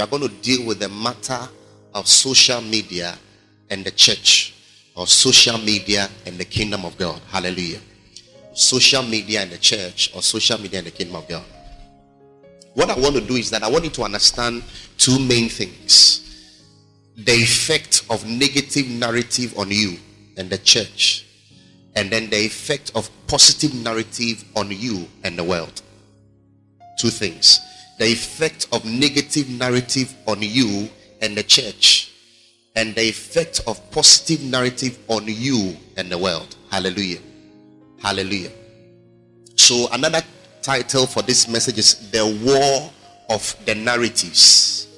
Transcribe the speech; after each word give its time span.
we 0.00 0.04
are 0.04 0.08
going 0.08 0.22
to 0.22 0.34
deal 0.36 0.66
with 0.66 0.78
the 0.78 0.88
matter 0.88 1.46
of 1.92 2.08
social 2.08 2.62
media 2.62 3.18
and 3.68 3.84
the 3.84 3.90
church, 3.90 4.54
or 4.96 5.06
social 5.06 5.58
media 5.58 6.08
and 6.24 6.38
the 6.38 6.44
kingdom 6.46 6.86
of 6.86 6.96
God. 6.96 7.20
Hallelujah. 7.28 7.80
Social 8.54 9.02
media 9.02 9.42
and 9.42 9.50
the 9.50 9.58
church, 9.58 10.10
or 10.14 10.22
social 10.22 10.58
media 10.58 10.78
and 10.78 10.86
the 10.86 10.90
kingdom 10.90 11.16
of 11.16 11.28
God. 11.28 11.44
What 12.72 12.88
I 12.88 12.98
want 12.98 13.14
to 13.16 13.20
do 13.20 13.34
is 13.36 13.50
that 13.50 13.62
I 13.62 13.68
want 13.68 13.84
you 13.84 13.90
to 13.90 14.02
understand 14.04 14.62
two 14.96 15.18
main 15.18 15.50
things 15.50 16.16
the 17.18 17.32
effect 17.32 18.06
of 18.08 18.26
negative 18.26 18.88
narrative 18.88 19.58
on 19.58 19.70
you 19.70 19.98
and 20.38 20.48
the 20.48 20.56
church, 20.56 21.26
and 21.94 22.08
then 22.08 22.30
the 22.30 22.38
effect 22.38 22.90
of 22.94 23.10
positive 23.26 23.74
narrative 23.74 24.46
on 24.56 24.70
you 24.70 25.06
and 25.24 25.38
the 25.38 25.44
world. 25.44 25.82
Two 26.98 27.10
things 27.10 27.60
the 28.00 28.06
effect 28.06 28.66
of 28.72 28.82
negative 28.86 29.50
narrative 29.50 30.14
on 30.26 30.38
you 30.40 30.88
and 31.20 31.36
the 31.36 31.42
church, 31.42 32.10
and 32.74 32.94
the 32.94 33.02
effect 33.02 33.60
of 33.66 33.78
positive 33.90 34.42
narrative 34.42 34.98
on 35.08 35.24
you 35.26 35.76
and 35.98 36.10
the 36.10 36.16
world. 36.16 36.56
Hallelujah. 36.70 37.18
Hallelujah. 38.02 38.52
So, 39.54 39.86
another 39.92 40.22
title 40.62 41.06
for 41.06 41.22
this 41.22 41.46
message 41.46 41.76
is 41.76 42.10
The 42.10 42.24
War 42.42 42.90
of 43.28 43.54
the 43.66 43.74
Narratives. 43.74 44.88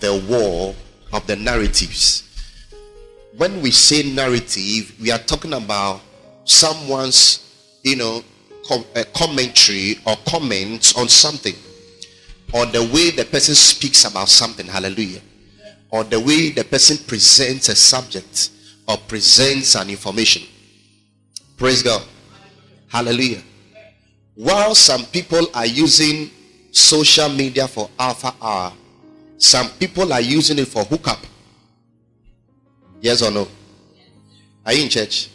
The 0.00 0.22
War 0.28 0.74
of 1.14 1.26
the 1.26 1.36
Narratives. 1.36 2.28
When 3.34 3.62
we 3.62 3.70
say 3.70 4.12
narrative, 4.12 4.94
we 5.00 5.10
are 5.10 5.18
talking 5.20 5.54
about 5.54 6.02
someone's, 6.44 7.80
you 7.82 7.96
know, 7.96 8.22
com- 8.68 8.84
uh, 8.94 9.04
commentary 9.14 10.00
or 10.04 10.16
comments 10.26 10.94
on 10.98 11.08
something, 11.08 11.54
or 12.52 12.66
the 12.66 12.82
way 12.92 13.10
the 13.10 13.24
person 13.24 13.54
speaks 13.54 14.04
about 14.04 14.28
something. 14.28 14.66
Hallelujah. 14.66 15.20
Or 15.90 16.04
the 16.04 16.20
way 16.20 16.50
the 16.50 16.64
person 16.64 16.96
presents 17.06 17.68
a 17.68 17.74
subject 17.74 18.50
or 18.86 18.96
presents 18.96 19.74
an 19.74 19.90
information. 19.90 20.42
Praise 21.56 21.82
God. 21.82 22.02
Hallelujah. 22.88 23.42
While 24.34 24.74
some 24.74 25.04
people 25.06 25.46
are 25.54 25.66
using 25.66 26.30
social 26.70 27.28
media 27.28 27.68
for 27.68 27.90
alpha 27.98 28.34
hour, 28.40 28.72
some 29.38 29.68
people 29.70 30.12
are 30.12 30.20
using 30.20 30.58
it 30.58 30.68
for 30.68 30.84
hookup. 30.84 31.18
Yes 33.00 33.22
or 33.22 33.30
no? 33.30 33.48
Are 34.64 34.72
you 34.72 34.84
in 34.84 34.88
church? 34.88 35.28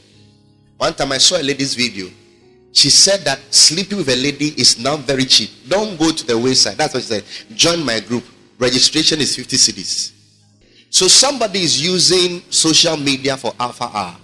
One 0.78 0.94
time 0.94 1.12
I 1.12 1.18
saw 1.18 1.38
a 1.38 1.44
lady's 1.44 1.76
video. 1.76 2.10
She 2.74 2.90
said 2.90 3.22
that 3.22 3.40
sleeping 3.54 3.98
with 3.98 4.10
a 4.10 4.16
lady 4.16 4.50
is 4.50 4.80
now 4.80 4.98
very 4.98 5.26
cheap. 5.26 5.50
Don't 5.68 5.98
go 5.98 6.12
to 6.12 6.26
the 6.26 6.38
wayside. 6.38 6.78
That's 6.78 6.94
what 6.94 7.04
she 7.04 7.10
said. 7.10 7.24
Join 7.56 7.84
my 7.84 8.00
group. 8.00 8.24
Registration 8.60 9.20
is 9.20 9.36
50 9.36 9.56
cedis. 9.58 10.12
So 10.90 11.08
somebody 11.08 11.62
is 11.62 11.84
using 11.84 12.42
social 12.50 12.98
media 12.98 13.36
for 13.38 13.54
Alpha 13.60 13.90
Hour. 13.94 14.16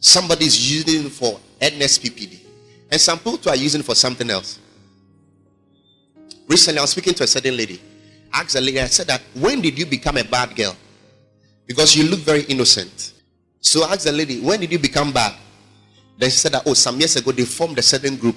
Somebody 0.00 0.46
is 0.46 0.86
using 0.86 1.06
it 1.06 1.12
for 1.12 1.40
NSPPD. 1.60 2.38
And 2.90 3.00
some 3.00 3.18
people 3.18 3.50
are 3.50 3.56
using 3.56 3.82
for 3.82 3.94
something 3.94 4.28
else. 4.30 4.58
Recently, 6.46 6.78
I 6.78 6.82
was 6.82 6.90
speaking 6.90 7.14
to 7.14 7.24
a 7.24 7.26
certain 7.26 7.56
lady. 7.56 7.80
I 8.32 8.40
asked 8.40 8.54
the 8.54 8.60
lady, 8.60 8.80
I 8.80 8.86
said 8.86 9.06
that, 9.08 9.20
when 9.34 9.60
did 9.60 9.78
you 9.78 9.86
become 9.86 10.16
a 10.16 10.24
bad 10.24 10.56
girl? 10.56 10.74
Because 11.66 11.94
you 11.94 12.08
look 12.08 12.20
very 12.20 12.42
innocent. 12.42 13.12
So 13.60 13.84
I 13.84 13.92
asked 13.92 14.04
the 14.04 14.12
lady, 14.12 14.40
when 14.40 14.60
did 14.60 14.72
you 14.72 14.78
become 14.78 15.12
bad? 15.12 15.34
Then 16.18 16.30
she 16.30 16.36
said 16.36 16.52
that, 16.52 16.64
oh, 16.66 16.74
some 16.74 16.98
years 16.98 17.16
ago 17.16 17.30
they 17.32 17.44
formed 17.44 17.78
a 17.78 17.82
certain 17.82 18.16
group 18.16 18.36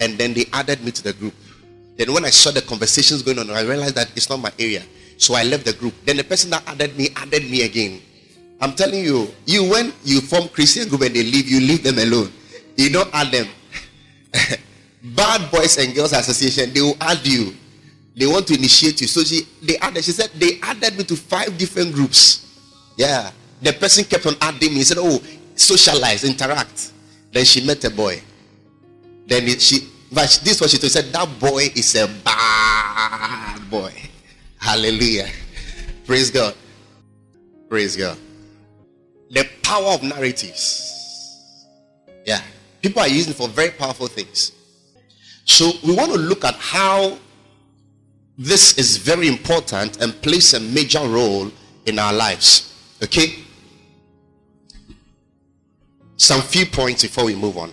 and 0.00 0.16
then 0.18 0.34
they 0.34 0.46
added 0.52 0.84
me 0.84 0.90
to 0.92 1.02
the 1.02 1.12
group. 1.14 1.34
Then 1.96 2.12
when 2.12 2.24
I 2.24 2.30
saw 2.30 2.50
the 2.50 2.62
conversations 2.62 3.22
going 3.22 3.38
on, 3.38 3.50
I 3.50 3.62
realized 3.62 3.94
that 3.96 4.10
it's 4.14 4.28
not 4.28 4.38
my 4.38 4.52
area. 4.58 4.82
So 5.16 5.34
I 5.34 5.42
left 5.44 5.64
the 5.64 5.72
group. 5.72 5.94
Then 6.04 6.16
the 6.16 6.24
person 6.24 6.50
that 6.50 6.66
added 6.66 6.96
me 6.96 7.08
added 7.16 7.50
me 7.50 7.62
again. 7.62 8.00
I'm 8.60 8.74
telling 8.74 9.04
you, 9.04 9.28
you 9.46 9.68
when 9.68 9.92
you 10.04 10.20
form 10.20 10.48
Christian 10.48 10.88
group 10.88 11.02
and 11.02 11.14
they 11.14 11.22
leave, 11.22 11.48
you 11.48 11.60
leave 11.60 11.82
them 11.82 11.98
alone. 11.98 12.30
You 12.76 12.90
don't 12.90 13.10
add 13.14 13.32
them. 13.32 13.46
Bad 15.16 15.50
Boys 15.50 15.78
and 15.78 15.94
Girls 15.94 16.12
Association, 16.12 16.72
they 16.72 16.80
will 16.80 16.96
add 17.00 17.26
you. 17.26 17.54
They 18.16 18.26
want 18.26 18.46
to 18.48 18.54
initiate 18.54 19.00
you. 19.00 19.06
So 19.06 19.22
she 19.22 19.46
they 19.62 19.76
added, 19.78 20.04
she 20.04 20.12
said 20.12 20.30
they 20.36 20.58
added 20.62 20.96
me 20.96 21.04
to 21.04 21.16
five 21.16 21.56
different 21.56 21.94
groups. 21.94 22.46
Yeah. 22.96 23.30
The 23.62 23.72
person 23.74 24.04
kept 24.04 24.26
on 24.26 24.34
adding 24.40 24.70
me. 24.70 24.76
He 24.76 24.84
said, 24.84 24.98
Oh, 24.98 25.20
socialize, 25.60 26.24
interact. 26.24 26.92
Then 27.32 27.44
she 27.44 27.64
met 27.64 27.84
a 27.84 27.90
boy. 27.90 28.22
Then 29.26 29.44
it, 29.44 29.60
she 29.60 29.88
but 30.12 30.40
this 30.42 30.56
is 30.56 30.60
what 30.60 30.70
she 30.70 30.78
told. 30.78 30.90
She 30.90 30.98
said, 31.00 31.12
That 31.12 31.28
boy 31.38 31.68
is 31.74 31.94
a 31.94 32.08
bad 32.24 33.70
boy. 33.70 33.92
Hallelujah. 34.58 35.28
Praise 36.04 36.30
God. 36.30 36.54
Praise 37.68 37.96
God. 37.96 38.18
The 39.30 39.48
power 39.62 39.92
of 39.92 40.02
narratives. 40.02 41.66
Yeah. 42.26 42.42
People 42.82 43.02
are 43.02 43.08
using 43.08 43.32
for 43.32 43.46
very 43.48 43.70
powerful 43.70 44.08
things. 44.08 44.52
So 45.44 45.70
we 45.86 45.94
want 45.94 46.12
to 46.12 46.18
look 46.18 46.44
at 46.44 46.54
how 46.56 47.18
this 48.36 48.78
is 48.78 48.96
very 48.96 49.28
important 49.28 50.00
and 50.02 50.20
plays 50.22 50.54
a 50.54 50.60
major 50.60 51.06
role 51.06 51.50
in 51.86 51.98
our 51.98 52.12
lives. 52.12 52.74
Okay? 53.02 53.44
Some 56.20 56.42
few 56.42 56.66
points 56.66 57.00
before 57.00 57.24
we 57.24 57.34
move 57.34 57.56
on. 57.56 57.72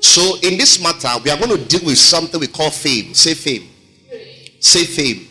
So, 0.00 0.38
in 0.42 0.56
this 0.56 0.82
matter, 0.82 1.10
we 1.22 1.30
are 1.30 1.36
going 1.36 1.50
to 1.50 1.62
deal 1.62 1.84
with 1.84 1.98
something 1.98 2.40
we 2.40 2.46
call 2.46 2.70
fame. 2.70 3.12
Say 3.12 3.34
fame. 3.34 3.68
Say 4.60 4.84
fame. 4.84 5.28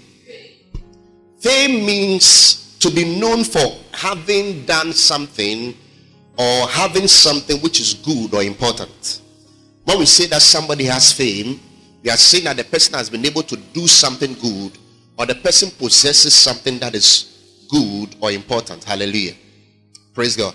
Fame 1.39 1.87
means 1.87 2.77
to 2.77 2.91
be 2.91 3.19
known 3.19 3.43
for 3.43 3.65
having 3.93 4.63
done 4.65 4.93
something 4.93 5.75
or 6.37 6.67
having 6.67 7.07
something 7.07 7.59
which 7.61 7.79
is 7.79 7.95
good 7.95 8.31
or 8.35 8.43
important. 8.43 9.21
When 9.85 9.97
we 9.97 10.05
say 10.05 10.27
that 10.27 10.43
somebody 10.43 10.83
has 10.83 11.11
fame, 11.11 11.59
we 12.03 12.11
are 12.11 12.17
saying 12.17 12.43
that 12.43 12.57
the 12.57 12.63
person 12.63 12.93
has 12.93 13.09
been 13.09 13.25
able 13.25 13.41
to 13.41 13.57
do 13.57 13.87
something 13.87 14.35
good 14.35 14.77
or 15.17 15.25
the 15.25 15.35
person 15.35 15.71
possesses 15.71 16.35
something 16.35 16.77
that 16.77 16.93
is 16.93 17.65
good 17.71 18.15
or 18.21 18.31
important. 18.31 18.83
Hallelujah. 18.83 19.33
Praise 20.13 20.37
God. 20.37 20.53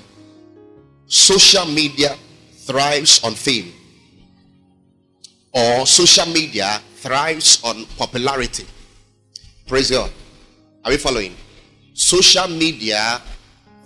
Social 1.09 1.65
media 1.65 2.17
thrives 2.67 3.25
on 3.25 3.35
fame, 3.35 3.73
or 5.53 5.87
social 5.87 6.27
media 6.27 6.81
thrives 6.97 7.65
on 7.65 7.87
popularity. 7.97 8.67
Praise 9.67 9.91
God. 9.91 10.11
Are 10.85 10.91
we 10.91 10.99
following? 10.99 11.35
Social 11.95 12.47
media 12.49 13.21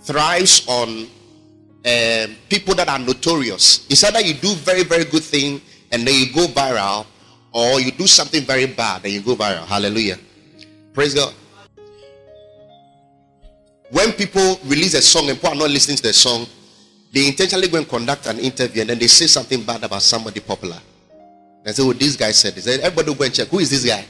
thrives 0.03 0.67
on 0.67 1.07
um, 1.85 2.35
people 2.49 2.75
that 2.75 2.87
are 2.89 2.99
notorious. 2.99 3.87
It's 3.89 4.03
either 4.03 4.21
you 4.21 4.33
do 4.33 4.53
very, 4.55 4.83
very 4.83 5.05
good 5.05 5.23
thing 5.23 5.61
and 5.91 6.05
then 6.05 6.13
you 6.13 6.33
go 6.33 6.47
viral, 6.47 7.05
or 7.53 7.79
you 7.79 7.91
do 7.91 8.07
something 8.07 8.41
very 8.43 8.65
bad 8.65 9.03
and 9.05 9.13
you 9.13 9.21
go 9.21 9.35
viral. 9.35 9.65
Hallelujah. 9.65 10.17
Praise 10.93 11.13
God. 11.13 11.33
When 13.91 14.11
people 14.11 14.59
release 14.65 14.93
a 14.95 15.01
song 15.01 15.29
and 15.29 15.37
people 15.37 15.51
are 15.51 15.55
not 15.55 15.69
listening 15.69 15.97
to 15.97 16.03
the 16.03 16.13
song, 16.13 16.47
they 17.13 17.27
intentionally 17.27 17.67
go 17.67 17.77
and 17.77 17.87
conduct 17.87 18.25
an 18.25 18.39
interview 18.39 18.81
and 18.81 18.89
then 18.89 18.97
they 18.97 19.05
say 19.05 19.27
something 19.27 19.61
bad 19.63 19.83
about 19.83 20.01
somebody 20.01 20.39
popular. 20.39 20.79
They 21.63 21.71
say, 21.71 21.83
Oh, 21.83 21.93
this 21.93 22.15
guy 22.15 22.31
said 22.31 22.55
this. 22.55 22.67
Everybody 22.67 23.09
will 23.09 23.17
go 23.17 23.25
and 23.25 23.33
check. 23.33 23.47
Who 23.49 23.59
is 23.59 23.69
this 23.69 23.85
guy? 23.85 24.03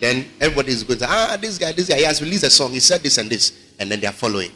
Then 0.00 0.24
everybody 0.40 0.72
is 0.72 0.82
going 0.82 0.98
to 0.98 1.04
say, 1.04 1.10
Ah, 1.10 1.36
this 1.38 1.58
guy, 1.58 1.72
this 1.72 1.88
guy, 1.88 1.98
he 1.98 2.04
has 2.04 2.22
released 2.22 2.44
a 2.44 2.50
song. 2.50 2.70
He 2.70 2.80
said 2.80 3.02
this 3.02 3.18
and 3.18 3.28
this. 3.28 3.52
And 3.78 3.90
then 3.90 4.00
they 4.00 4.06
are 4.06 4.14
following. 4.14 4.50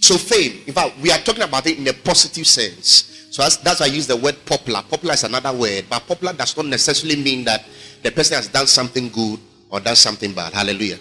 So, 0.00 0.16
fame, 0.16 0.62
in 0.68 0.72
fact, 0.72 0.98
we 1.02 1.10
are 1.10 1.18
talking 1.18 1.42
about 1.42 1.66
it 1.66 1.78
in 1.78 1.88
a 1.88 1.92
positive 1.92 2.46
sense. 2.46 3.26
So, 3.32 3.42
that's, 3.42 3.56
that's 3.56 3.80
why 3.80 3.86
I 3.86 3.88
use 3.88 4.06
the 4.06 4.16
word 4.16 4.36
popular. 4.46 4.82
Popular 4.82 5.14
is 5.14 5.24
another 5.24 5.52
word, 5.52 5.86
but 5.90 6.06
popular 6.06 6.32
does 6.32 6.56
not 6.56 6.66
necessarily 6.66 7.20
mean 7.20 7.44
that 7.44 7.64
the 8.04 8.12
person 8.12 8.36
has 8.36 8.46
done 8.46 8.68
something 8.68 9.08
good 9.08 9.40
or 9.68 9.80
done 9.80 9.96
something 9.96 10.32
bad. 10.32 10.52
Hallelujah. 10.52 10.98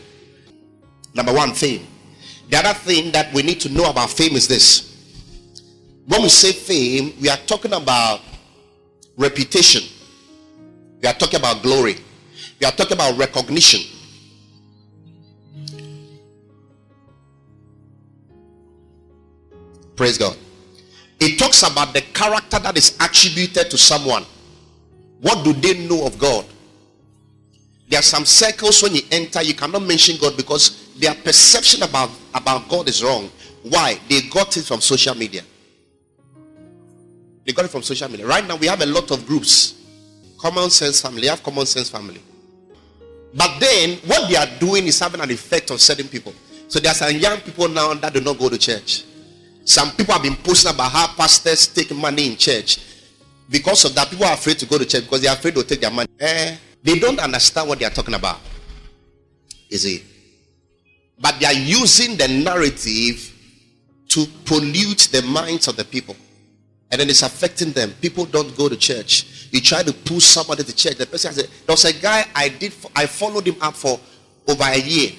Number 1.14 1.34
one, 1.34 1.54
fame. 1.54 1.86
The 2.50 2.58
other 2.58 2.74
thing 2.74 3.12
that 3.12 3.34
we 3.34 3.42
need 3.44 3.60
to 3.62 3.70
know 3.70 3.90
about 3.90 4.10
fame 4.10 4.36
is 4.36 4.48
this. 4.48 4.92
When 6.08 6.22
we 6.22 6.30
say 6.30 6.52
fame, 6.52 7.14
we 7.20 7.30
are 7.30 7.38
talking 7.38 7.74
about 7.74 8.22
reputation. 9.18 9.84
We 11.02 11.08
are 11.08 11.14
talking 11.14 11.40
about 11.40 11.64
glory. 11.64 11.98
We 12.60 12.68
are 12.68 12.72
talking 12.72 12.94
about 12.94 13.18
recognition. 13.18 13.82
Praise 19.96 20.18
God. 20.18 20.38
It 21.20 21.40
talks 21.40 21.64
about 21.64 21.94
the 21.94 22.02
character 22.02 22.60
that 22.60 22.78
is 22.78 22.98
attributed 23.00 23.72
to 23.72 23.78
someone. 23.78 24.26
What 25.22 25.44
do 25.44 25.54
they 25.54 25.88
know 25.88 26.06
of 26.06 26.20
God? 26.20 26.46
There 27.88 28.00
are 28.00 28.04
some 28.04 28.26
circles 28.26 28.84
when 28.84 28.96
you 28.96 29.02
enter, 29.12 29.42
you 29.42 29.54
cannot 29.54 29.84
mention 29.84 30.18
God 30.20 30.36
because 30.36 30.85
their 30.98 31.14
perception 31.16 31.84
about, 31.84 32.10
about 32.34 32.68
God 32.70 32.88
is 32.90 33.04
wrong. 33.04 33.30
Why? 33.64 34.00
They 34.10 34.22
got 34.22 34.56
it 34.58 34.64
from 34.64 34.82
social 34.82 35.16
media. 35.16 35.42
They 37.46 37.52
got 37.54 37.66
it 37.66 37.70
from 37.70 37.84
social 37.84 38.10
media. 38.10 38.26
Right 38.26 38.46
now, 38.48 38.56
we 38.56 38.68
have 38.68 38.82
a 38.82 38.86
lot 38.86 39.12
of 39.12 39.26
groups. 39.26 39.76
Common 40.40 40.70
sense 40.70 41.02
family. 41.02 41.28
have 41.28 41.44
common 41.44 41.66
sense 41.66 41.90
family. 41.90 42.22
But 43.34 43.60
then 43.60 43.98
what 44.06 44.30
they 44.30 44.36
are 44.38 44.48
doing 44.60 44.88
is 44.88 45.00
having 45.00 45.22
an 45.22 45.30
effect 45.30 45.70
on 45.72 45.78
certain 45.78 46.08
people. 46.08 46.34
So 46.68 46.80
there 46.80 46.92
are 46.92 46.96
some 46.96 47.16
young 47.16 47.40
people 47.40 47.68
now 47.68 47.94
that 47.94 48.14
do 48.14 48.22
not 48.22 48.40
go 48.40 48.50
to 48.50 48.58
church. 48.58 49.04
Some 49.66 49.92
people 49.92 50.14
have 50.14 50.24
been 50.24 50.36
posting 50.38 50.72
about 50.74 50.92
how 50.92 51.08
pastors 51.16 51.68
take 51.68 51.94
money 51.94 52.32
in 52.32 52.38
church. 52.38 52.80
Because 53.50 53.86
of 53.86 53.94
that, 53.96 54.10
people 54.10 54.26
are 54.26 54.34
afraid 54.34 54.58
to 54.60 54.66
go 54.66 54.78
to 54.78 54.86
church 54.86 55.04
because 55.04 55.22
they 55.22 55.28
are 55.28 55.36
afraid 55.36 55.56
to 55.56 55.64
take 55.64 55.82
their 55.82 55.92
money. 55.92 56.08
Eh, 56.20 56.56
they 56.82 57.00
don't 57.00 57.20
understand 57.20 57.68
what 57.68 57.80
they 57.80 57.86
are 57.86 57.92
talking 57.92 58.14
about. 58.14 58.40
Is 59.70 59.84
see? 59.84 60.04
But 61.20 61.40
they 61.40 61.46
are 61.46 61.54
using 61.54 62.18
the 62.18 62.28
narrative 62.28 63.32
to 64.10 64.26
pollute 64.46 65.10
the 65.12 65.22
minds 65.24 65.68
of 65.68 65.76
the 65.76 65.86
people. 65.86 66.16
And 66.92 67.02
then 67.02 67.10
it's 67.10 67.24
affecting 67.24 67.72
them. 67.72 67.92
People 68.02 68.26
don't 68.26 68.56
go 68.56 68.70
to 68.70 68.76
church. 68.76 69.48
You 69.52 69.60
try 69.60 69.84
to 69.84 69.92
push 69.94 70.24
somebody 70.24 70.64
to 70.64 70.76
church. 70.76 70.96
The 70.96 71.06
person 71.06 71.34
said, 71.34 71.46
There 71.66 71.74
was 71.74 71.86
a 71.86 71.94
guy 71.94 72.26
I 72.36 72.50
did 72.50 72.74
I 72.96 73.06
followed 73.06 73.48
him 73.48 73.56
up 73.62 73.74
for 73.76 74.00
over 74.48 74.64
a 74.64 74.78
year. 74.78 75.12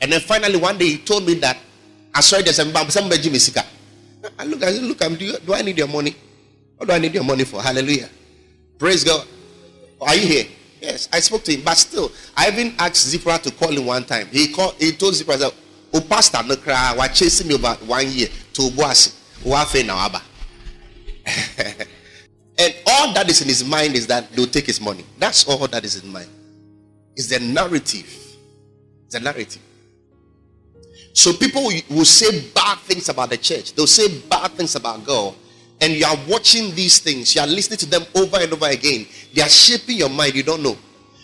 And 0.00 0.12
then 0.12 0.20
finally 0.20 0.56
one 0.56 0.78
day 0.78 0.86
he 0.86 0.98
told 0.98 1.26
me 1.26 1.34
that 1.34 1.56
I 2.14 2.20
saw 2.20 2.40
there's 2.40 2.56
somebody 2.56 3.20
Jimmy 3.20 3.38
Sika. 3.38 3.64
I 4.38 4.44
look, 4.44 4.62
I 4.62 4.72
said, 4.72 4.82
look, 4.82 5.02
I'm, 5.04 5.14
do, 5.16 5.24
you, 5.24 5.38
do 5.38 5.54
I 5.54 5.62
need 5.62 5.78
your 5.78 5.88
money? 5.88 6.14
What 6.76 6.88
do 6.88 6.94
I 6.94 6.98
need 6.98 7.14
your 7.14 7.24
money 7.24 7.44
for? 7.44 7.62
Hallelujah. 7.62 8.08
Praise 8.78 9.04
God. 9.04 9.26
Are 10.00 10.14
you 10.14 10.26
here? 10.26 10.44
Yes, 10.86 11.08
I 11.12 11.18
spoke 11.18 11.42
to 11.42 11.52
him, 11.52 11.62
but 11.64 11.76
still, 11.76 12.12
I 12.36 12.46
even 12.46 12.72
asked 12.78 13.08
Zipporah 13.08 13.38
to 13.38 13.50
call 13.50 13.76
him 13.76 13.86
one 13.86 14.04
time. 14.04 14.28
He 14.28 14.52
called, 14.52 14.76
he 14.78 14.92
told 14.92 15.14
Zipporah 15.14 15.36
that, 15.38 15.54
"Oh, 15.92 16.00
pastor, 16.00 16.40
no 16.44 16.54
cry. 16.54 16.94
We're 16.96 17.08
chasing 17.08 17.48
me 17.48 17.56
about 17.56 17.82
one 17.84 18.08
year 18.08 18.28
to 18.52 18.62
Boasi. 18.70 19.12
Wafe 19.42 19.84
now, 19.84 19.98
Abba." 19.98 20.22
and 22.58 22.74
all 22.86 23.12
that 23.14 23.28
is 23.28 23.42
in 23.42 23.48
his 23.48 23.64
mind 23.64 23.96
is 23.96 24.06
that 24.06 24.30
they'll 24.30 24.46
take 24.46 24.66
his 24.66 24.80
money. 24.80 25.04
That's 25.18 25.48
all 25.48 25.66
that 25.66 25.84
is 25.84 26.04
in 26.04 26.12
mind. 26.12 26.30
It's 27.16 27.26
the 27.26 27.40
narrative. 27.40 28.06
It's 29.06 29.14
the 29.14 29.20
narrative. 29.20 29.62
So 31.14 31.32
people 31.32 31.68
will 31.90 32.04
say 32.04 32.48
bad 32.54 32.78
things 32.78 33.08
about 33.08 33.30
the 33.30 33.38
church. 33.38 33.72
They'll 33.72 33.88
say 33.88 34.20
bad 34.20 34.52
things 34.52 34.76
about 34.76 35.04
God. 35.04 35.34
And 35.80 35.92
you 35.92 36.06
are 36.06 36.16
watching 36.28 36.74
these 36.74 36.98
things. 37.00 37.34
You 37.34 37.42
are 37.42 37.46
listening 37.46 37.78
to 37.78 37.86
them 37.86 38.02
over 38.14 38.38
and 38.38 38.52
over 38.52 38.66
again. 38.66 39.06
They 39.34 39.42
are 39.42 39.48
shaping 39.48 39.98
your 39.98 40.08
mind. 40.08 40.34
You 40.34 40.42
don't 40.42 40.62
know. 40.62 40.76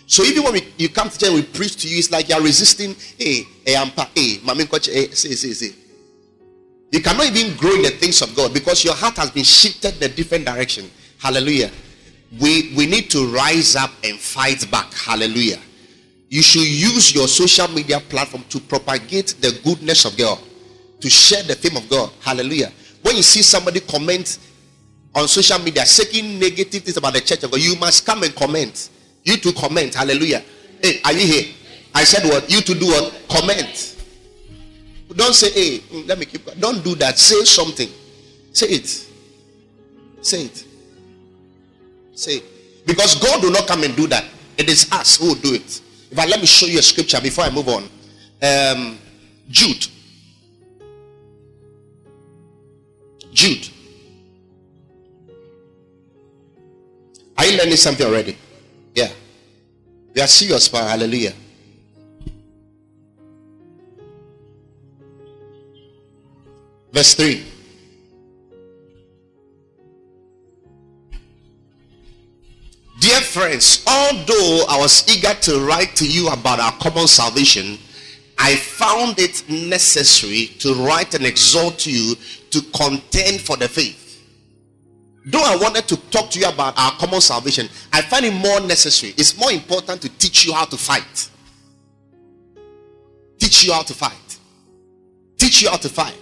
So 0.05 0.23
even 0.23 0.43
when 0.43 0.53
we, 0.53 0.73
you 0.77 0.89
come 0.89 1.09
to 1.09 1.17
church 1.17 1.31
we 1.31 1.43
preach 1.43 1.77
to 1.77 1.87
you, 1.87 1.97
it's 1.97 2.11
like 2.11 2.29
you 2.29 2.35
are 2.35 2.41
resisting. 2.41 2.95
Hey, 3.17 3.43
hey, 3.65 3.75
I'm 3.75 3.87
hey, 3.87 4.37
mami 4.43 4.85
hey, 4.85 5.07
say, 5.11 5.31
say, 5.31 5.53
say. 5.53 5.75
You 6.91 7.01
cannot 7.01 7.25
even 7.25 7.57
grow 7.57 7.73
in 7.73 7.81
the 7.81 7.89
things 7.89 8.21
of 8.21 8.35
God 8.35 8.53
because 8.53 8.83
your 8.83 8.93
heart 8.93 9.17
has 9.17 9.31
been 9.31 9.43
shifted 9.43 9.97
in 9.97 10.11
a 10.11 10.13
different 10.13 10.45
direction. 10.45 10.91
Hallelujah. 11.17 11.71
We 12.39 12.73
we 12.75 12.85
need 12.85 13.09
to 13.11 13.27
rise 13.33 13.75
up 13.75 13.91
and 14.03 14.19
fight 14.19 14.69
back. 14.69 14.93
Hallelujah 14.93 15.59
you 16.33 16.41
should 16.41 16.65
use 16.67 17.13
your 17.13 17.27
social 17.27 17.67
media 17.67 17.99
platform 17.99 18.43
to 18.49 18.59
propagate 18.59 19.35
the 19.39 19.51
goodness 19.63 20.03
of 20.03 20.17
God, 20.17 20.39
to 20.99 21.07
share 21.07 21.43
the 21.43 21.53
fame 21.53 21.77
of 21.77 21.87
God. 21.87 22.09
Hallelujah. 22.21 22.71
When 23.03 23.17
you 23.17 23.23
see 23.23 23.41
somebody 23.41 23.81
comment 23.81 24.39
on 25.13 25.27
social 25.27 25.59
media 25.59 25.85
saying 25.85 26.39
negative 26.39 26.83
things 26.83 26.97
about 26.97 27.13
the 27.13 27.21
church 27.21 27.43
of 27.43 27.51
God, 27.51 27.59
you 27.59 27.75
must 27.77 28.05
come 28.05 28.23
and 28.23 28.33
comment. 28.35 28.89
You 29.23 29.37
to 29.37 29.53
comment. 29.53 29.93
Hallelujah. 29.93 30.43
Hey, 30.81 30.99
are 31.05 31.13
you 31.13 31.27
here? 31.27 31.53
I 31.93 32.03
said 32.03 32.27
what? 32.27 32.51
You 32.51 32.61
to 32.61 32.73
do 32.73 32.87
what? 32.87 33.21
Comment. 33.29 33.89
Don't 35.15 35.33
say, 35.33 35.51
hey, 35.51 35.79
mm, 35.79 36.07
let 36.07 36.17
me 36.17 36.25
keep. 36.25 36.43
Don't 36.59 36.83
do 36.83 36.95
that. 36.95 37.19
Say 37.19 37.43
something. 37.45 37.89
Say 38.51 38.67
it. 38.67 38.87
Say 40.21 40.45
it. 40.45 40.65
Say 42.15 42.31
it. 42.37 42.85
Because 42.85 43.15
God 43.15 43.43
will 43.43 43.51
not 43.51 43.67
come 43.67 43.83
and 43.83 43.95
do 43.95 44.07
that. 44.07 44.25
It 44.57 44.69
is 44.69 44.91
us 44.91 45.17
who 45.17 45.27
will 45.27 45.35
do 45.35 45.53
it. 45.53 45.81
But 46.15 46.29
let 46.29 46.39
me 46.39 46.45
show 46.45 46.65
you 46.65 46.79
a 46.79 46.81
scripture 46.81 47.21
before 47.21 47.43
I 47.43 47.49
move 47.49 47.67
on. 47.67 47.83
Um, 48.41 48.97
Jude. 49.49 49.87
Jude. 53.33 53.69
Are 57.37 57.45
you 57.45 57.57
learning 57.57 57.77
something 57.77 58.05
already? 58.05 58.37
Yeah. 58.93 59.09
You 60.13 60.21
are 60.21 60.27
serious, 60.27 60.71
man. 60.71 60.87
Hallelujah. 60.87 61.33
Verse 66.91 67.15
3. 67.15 67.43
Dear 72.99 73.19
friends, 73.19 73.83
although 73.87 74.63
I 74.69 74.77
was 74.77 75.03
eager 75.09 75.33
to 75.33 75.59
write 75.65 75.95
to 75.97 76.07
you 76.07 76.29
about 76.29 76.59
our 76.59 76.71
common 76.73 77.07
salvation, 77.07 77.77
I 78.37 78.55
found 78.55 79.19
it 79.19 79.43
necessary 79.49 80.47
to 80.59 80.75
write 80.75 81.13
and 81.15 81.25
exhort 81.25 81.85
you 81.85 82.15
to 82.53 82.61
contend 82.71 83.41
for 83.41 83.57
the 83.57 83.67
faith. 83.67 83.99
Though 85.25 85.43
I 85.43 85.55
wanted 85.55 85.87
to 85.87 85.97
talk 86.09 86.29
to 86.31 86.39
you 86.39 86.47
about 86.47 86.77
our 86.77 86.91
common 86.93 87.21
salvation, 87.21 87.69
I 87.91 88.01
find 88.01 88.25
it 88.25 88.33
more 88.33 88.59
necessary. 88.61 89.13
It's 89.17 89.37
more 89.37 89.51
important 89.51 90.01
to 90.01 90.09
teach 90.09 90.45
you 90.45 90.53
how 90.53 90.65
to 90.65 90.77
fight. 90.77 91.29
Teach 93.39 93.65
you 93.65 93.73
how 93.73 93.83
to 93.83 93.93
fight. 93.93 94.37
Teach 95.37 95.61
you 95.61 95.69
how 95.69 95.77
to 95.77 95.89
fight. 95.89 96.17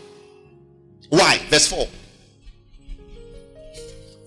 Why? 1.10 1.40
Verse 1.50 1.68
4. 1.68 1.88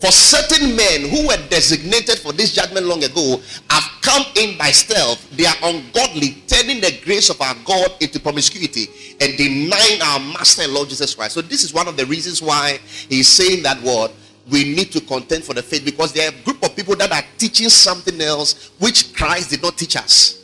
For 0.05 0.13
certain 0.13 0.77
men 0.77 1.09
who 1.09 1.29
were 1.29 1.49
designated 1.49 2.19
for 2.19 2.35
this 2.35 2.53
judgment 2.53 2.85
long 2.85 3.03
ago 3.05 3.41
have 3.71 3.85
come 4.03 4.23
in 4.37 4.59
by 4.59 4.71
stealth. 4.71 5.31
They 5.35 5.47
are 5.47 5.57
ungodly, 5.63 6.43
turning 6.47 6.83
the 6.83 7.01
grace 7.03 7.31
of 7.31 7.41
our 7.41 7.55
God 7.65 7.91
into 8.03 8.21
promiscuity 8.21 8.89
and 9.19 9.35
denying 9.39 10.03
our 10.03 10.21
Master 10.21 10.65
and 10.65 10.75
Lord 10.75 10.91
Jesus 10.91 11.15
Christ. 11.15 11.33
So, 11.33 11.41
this 11.41 11.65
is 11.65 11.73
one 11.73 11.89
of 11.89 11.97
the 11.97 12.05
reasons 12.05 12.43
why 12.43 12.81
he's 13.09 13.29
saying 13.29 13.63
that 13.63 13.81
word. 13.81 14.11
We 14.51 14.75
need 14.75 14.93
to 14.93 15.01
contend 15.01 15.43
for 15.43 15.55
the 15.55 15.63
faith 15.63 15.87
because 15.87 16.13
there 16.13 16.31
are 16.31 16.35
a 16.35 16.45
group 16.45 16.63
of 16.63 16.77
people 16.77 16.97
that 16.97 17.11
are 17.11 17.25
teaching 17.39 17.71
something 17.71 18.21
else 18.21 18.73
which 18.81 19.15
Christ 19.15 19.49
did 19.49 19.63
not 19.63 19.79
teach 19.79 19.97
us. 19.97 20.39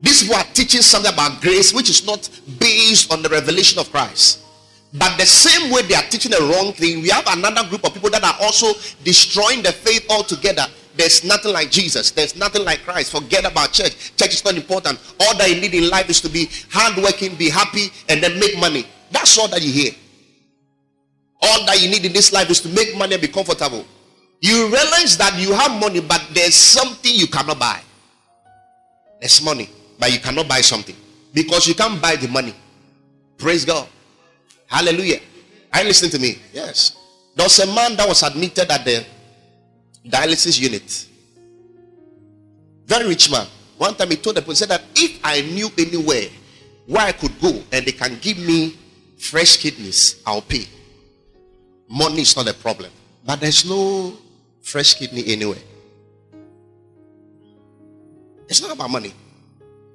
These 0.00 0.22
people 0.22 0.36
are 0.36 0.46
teaching 0.54 0.80
something 0.80 1.12
about 1.12 1.42
grace 1.42 1.74
which 1.74 1.90
is 1.90 2.06
not 2.06 2.30
based 2.58 3.12
on 3.12 3.20
the 3.20 3.28
revelation 3.28 3.78
of 3.78 3.90
Christ. 3.90 4.45
But 4.98 5.18
the 5.18 5.26
same 5.26 5.70
way 5.70 5.82
they 5.82 5.94
are 5.94 6.02
teaching 6.02 6.30
the 6.30 6.40
wrong 6.40 6.72
thing, 6.72 7.02
we 7.02 7.10
have 7.10 7.26
another 7.28 7.68
group 7.68 7.84
of 7.84 7.92
people 7.92 8.10
that 8.10 8.24
are 8.24 8.36
also 8.40 8.72
destroying 9.04 9.62
the 9.62 9.72
faith 9.72 10.06
altogether. 10.08 10.66
There's 10.96 11.22
nothing 11.22 11.52
like 11.52 11.70
Jesus. 11.70 12.10
There's 12.10 12.34
nothing 12.34 12.64
like 12.64 12.82
Christ. 12.82 13.12
Forget 13.12 13.44
about 13.44 13.72
church. 13.72 14.16
Church 14.16 14.32
is 14.32 14.44
not 14.44 14.54
important. 14.54 14.98
All 15.20 15.36
that 15.36 15.50
you 15.50 15.60
need 15.60 15.74
in 15.74 15.90
life 15.90 16.08
is 16.08 16.22
to 16.22 16.30
be 16.30 16.48
hardworking, 16.70 17.34
be 17.34 17.50
happy, 17.50 17.92
and 18.08 18.22
then 18.22 18.40
make 18.40 18.58
money. 18.58 18.86
That's 19.10 19.36
all 19.36 19.48
that 19.48 19.60
you 19.60 19.70
hear. 19.70 19.92
All 21.42 21.66
that 21.66 21.82
you 21.82 21.90
need 21.90 22.06
in 22.06 22.14
this 22.14 22.32
life 22.32 22.48
is 22.48 22.60
to 22.62 22.68
make 22.70 22.96
money 22.96 23.12
and 23.12 23.20
be 23.20 23.28
comfortable. 23.28 23.84
You 24.40 24.68
realize 24.68 25.18
that 25.18 25.38
you 25.38 25.52
have 25.52 25.78
money, 25.78 26.00
but 26.00 26.24
there's 26.32 26.54
something 26.54 27.12
you 27.14 27.26
cannot 27.26 27.58
buy. 27.58 27.80
There's 29.20 29.42
money, 29.42 29.68
but 29.98 30.10
you 30.10 30.18
cannot 30.20 30.48
buy 30.48 30.62
something 30.62 30.96
because 31.34 31.66
you 31.66 31.74
can't 31.74 32.00
buy 32.00 32.16
the 32.16 32.28
money. 32.28 32.54
Praise 33.36 33.66
God. 33.66 33.88
Hallelujah. 34.66 35.20
Are 35.72 35.80
you 35.82 35.88
listening 35.88 36.10
to 36.12 36.18
me? 36.18 36.38
Yes. 36.52 36.96
There 37.34 37.44
was 37.44 37.58
a 37.58 37.66
man 37.66 37.96
that 37.96 38.08
was 38.08 38.22
admitted 38.22 38.70
at 38.70 38.84
the 38.84 39.04
dialysis 40.06 40.60
unit. 40.60 41.06
Very 42.86 43.08
rich 43.08 43.30
man. 43.30 43.46
One 43.76 43.94
time 43.94 44.10
he 44.10 44.16
told 44.16 44.36
the 44.36 44.42
person 44.42 44.68
that 44.68 44.82
if 44.94 45.20
I 45.22 45.42
knew 45.42 45.68
anywhere 45.76 46.28
where 46.86 47.06
I 47.06 47.12
could 47.12 47.38
go 47.40 47.62
and 47.72 47.84
they 47.84 47.92
can 47.92 48.16
give 48.20 48.38
me 48.38 48.76
fresh 49.18 49.56
kidneys, 49.58 50.22
I'll 50.24 50.40
pay. 50.40 50.66
Money 51.88 52.22
is 52.22 52.36
not 52.36 52.48
a 52.48 52.54
problem. 52.54 52.90
But 53.24 53.40
there's 53.40 53.68
no 53.68 54.14
fresh 54.62 54.94
kidney 54.94 55.24
anywhere. 55.26 55.58
It's 58.48 58.62
not 58.62 58.72
about 58.72 58.90
money. 58.90 59.12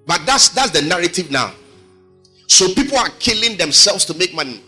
But 0.05 0.25
that's 0.25 0.49
that's 0.49 0.71
the 0.71 0.81
narrative 0.81 1.31
now. 1.31 1.53
So 2.51 2.67
people 2.73 2.97
are 2.97 3.07
killing 3.17 3.55
themselves 3.55 4.03
to 4.03 4.13
make 4.13 4.33
money. 4.33 4.59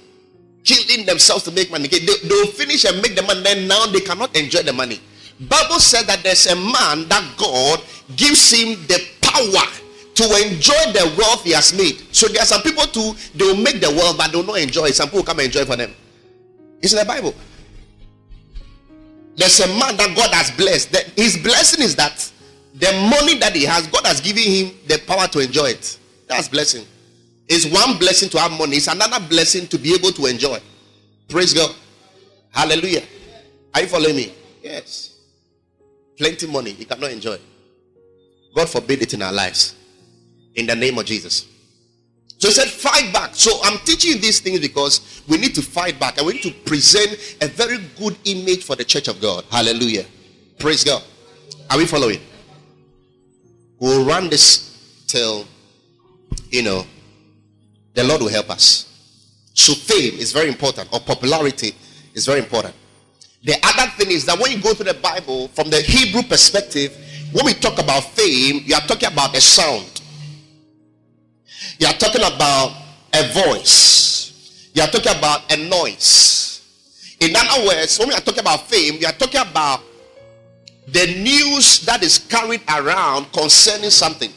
Killing 0.63 1.05
themselves 1.05 1.43
to 1.43 1.51
make 1.51 1.69
money. 1.69 1.89
They, 1.89 1.99
they'll 1.99 2.47
finish 2.47 2.85
and 2.85 3.01
make 3.01 3.13
the 3.13 3.23
money, 3.23 3.41
then 3.43 3.67
now 3.67 3.87
they 3.87 3.99
cannot 3.99 4.33
enjoy 4.37 4.63
the 4.63 4.71
money. 4.71 5.01
Bible 5.37 5.79
said 5.79 6.03
that 6.03 6.23
there's 6.23 6.47
a 6.47 6.55
man 6.55 7.09
that 7.09 7.33
God 7.35 7.83
gives 8.15 8.51
him 8.51 8.79
the 8.87 9.05
power 9.19 9.67
to 10.15 10.23
enjoy 10.47 10.93
the 10.93 11.13
wealth 11.17 11.43
he 11.43 11.51
has 11.51 11.73
made. 11.73 11.99
So 12.15 12.29
there 12.29 12.43
are 12.43 12.45
some 12.45 12.61
people 12.61 12.85
too, 12.85 13.15
they 13.35 13.43
will 13.43 13.61
make 13.61 13.81
the 13.81 13.89
wealth, 13.89 14.17
but 14.17 14.31
they 14.31 14.37
will 14.37 14.45
not 14.45 14.59
enjoy 14.59 14.85
it. 14.85 14.95
Some 14.95 15.09
people 15.09 15.25
come 15.25 15.39
and 15.39 15.47
enjoy 15.47 15.65
for 15.65 15.75
them. 15.75 15.93
It's 16.81 16.93
in 16.93 16.99
the 16.99 17.05
Bible. 17.05 17.35
There's 19.35 19.59
a 19.59 19.67
man 19.67 19.97
that 19.97 20.15
God 20.15 20.33
has 20.33 20.51
blessed. 20.51 20.93
That 20.93 21.07
his 21.17 21.35
blessing 21.35 21.83
is 21.83 21.97
that 21.97 22.31
the 22.75 22.93
money 23.11 23.39
that 23.39 23.53
he 23.53 23.65
has, 23.65 23.87
God 23.87 24.05
has 24.05 24.21
given 24.21 24.43
him 24.43 24.71
the 24.87 24.99
power 25.05 25.27
to 25.27 25.39
enjoy 25.39 25.71
it. 25.71 25.99
That's 26.29 26.47
blessing. 26.47 26.85
It's 27.47 27.65
one 27.65 27.97
blessing 27.97 28.29
to 28.29 28.39
have 28.39 28.51
money, 28.51 28.77
it's 28.77 28.87
another 28.87 29.19
blessing 29.27 29.67
to 29.67 29.77
be 29.77 29.93
able 29.93 30.11
to 30.11 30.25
enjoy. 30.25 30.59
Praise 31.29 31.53
God. 31.53 31.75
Hallelujah. 32.51 33.03
Are 33.73 33.81
you 33.81 33.87
following 33.87 34.15
me? 34.15 34.33
Yes. 34.61 35.17
Plenty 36.17 36.47
money, 36.47 36.71
you 36.71 36.85
cannot 36.85 37.11
enjoy. 37.11 37.37
God 38.55 38.69
forbid 38.69 39.01
it 39.01 39.13
in 39.13 39.21
our 39.21 39.33
lives. 39.33 39.75
In 40.55 40.67
the 40.67 40.75
name 40.75 40.97
of 40.99 41.05
Jesus. 41.05 41.47
So 42.37 42.49
he 42.49 42.53
said, 42.53 42.67
fight 42.67 43.11
back. 43.13 43.35
So 43.35 43.59
I'm 43.63 43.79
teaching 43.79 44.21
these 44.21 44.39
things 44.39 44.59
because 44.59 45.23
we 45.27 45.37
need 45.37 45.55
to 45.55 45.61
fight 45.61 45.99
back 45.99 46.17
and 46.17 46.27
we 46.27 46.33
need 46.33 46.43
to 46.43 46.51
present 46.51 47.37
a 47.41 47.47
very 47.47 47.77
good 47.97 48.17
image 48.25 48.63
for 48.63 48.75
the 48.75 48.83
church 48.83 49.07
of 49.07 49.19
God. 49.21 49.45
Hallelujah. 49.49 50.05
Praise 50.59 50.83
God. 50.83 51.01
Are 51.71 51.77
we 51.77 51.85
following? 51.85 52.19
We'll 53.79 54.05
run 54.05 54.29
this 54.29 55.05
till, 55.07 55.47
you 56.49 56.63
know, 56.63 56.85
the 57.93 58.03
Lord 58.03 58.21
will 58.21 58.29
help 58.29 58.49
us. 58.49 58.89
So 59.53 59.73
fame 59.73 60.15
is 60.19 60.31
very 60.31 60.47
important, 60.47 60.89
or 60.91 60.99
popularity 60.99 61.75
is 62.13 62.25
very 62.25 62.39
important. 62.39 62.73
The 63.43 63.55
other 63.61 63.91
thing 63.97 64.11
is 64.11 64.25
that 64.25 64.39
when 64.39 64.51
you 64.51 64.61
go 64.61 64.73
to 64.73 64.83
the 64.83 64.93
Bible 64.93 65.49
from 65.49 65.69
the 65.69 65.81
Hebrew 65.81 66.23
perspective, 66.23 66.97
when 67.33 67.45
we 67.45 67.53
talk 67.53 67.79
about 67.79 68.03
fame, 68.03 68.61
you 68.65 68.75
are 68.75 68.81
talking 68.81 69.11
about 69.11 69.35
a 69.35 69.41
sound. 69.41 70.01
You 71.79 71.87
are 71.87 71.93
talking 71.93 72.21
about 72.21 72.75
a 73.13 73.23
voice. 73.33 74.69
You 74.73 74.81
are 74.81 74.87
talking 74.87 75.17
about 75.17 75.51
a 75.51 75.57
noise. 75.57 76.61
In 77.19 77.35
other 77.35 77.67
words, 77.67 77.99
when 77.99 78.09
we 78.09 78.13
are 78.15 78.21
talking 78.21 78.39
about 78.39 78.67
fame, 78.67 78.99
we 78.99 79.05
are 79.05 79.13
talking 79.13 79.41
about 79.41 79.81
the 80.87 81.05
news 81.21 81.81
that 81.85 82.03
is 82.03 82.17
carried 82.17 82.61
around 82.69 83.31
concerning 83.31 83.89
something. 83.89 84.31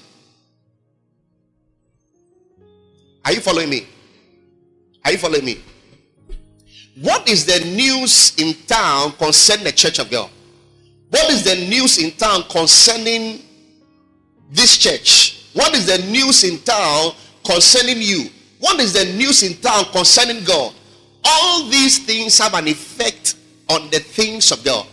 Are 3.27 3.33
you 3.33 3.41
following 3.41 3.69
me? 3.69 3.85
Are 5.05 5.11
you 5.11 5.19
following 5.19 5.45
me? 5.45 5.61
What 7.01 7.29
is 7.29 7.45
the 7.45 7.59
news 7.75 8.37
in 8.39 8.55
town 8.67 9.13
concerning 9.19 9.65
the 9.65 9.73
church 9.73 9.99
of 9.99 10.09
God? 10.13 10.31
What 11.11 11.29
is 11.31 11.43
the 11.43 11.57
news 11.69 11.99
in 11.99 12.13
town 12.13 12.45
concerning 12.45 13.43
this 14.53 14.79
church? 14.79 15.51
What 15.55 15.75
is 15.75 15.87
the 15.87 15.99
news 16.07 16.45
in 16.45 16.59
town 16.61 17.15
concerning 17.45 18.01
you? 18.01 18.31
What 18.61 18.79
is 18.79 18.93
the 18.93 19.05
news 19.17 19.43
in 19.43 19.61
town 19.61 19.87
concerning 19.87 20.45
God? 20.45 20.73
All 21.25 21.65
these 21.65 22.07
things 22.07 22.39
have 22.39 22.55
an 22.55 22.69
effect 22.69 23.35
on 23.69 23.91
the 23.91 23.99
things 23.99 24.53
of 24.53 24.63
God. 24.65 24.87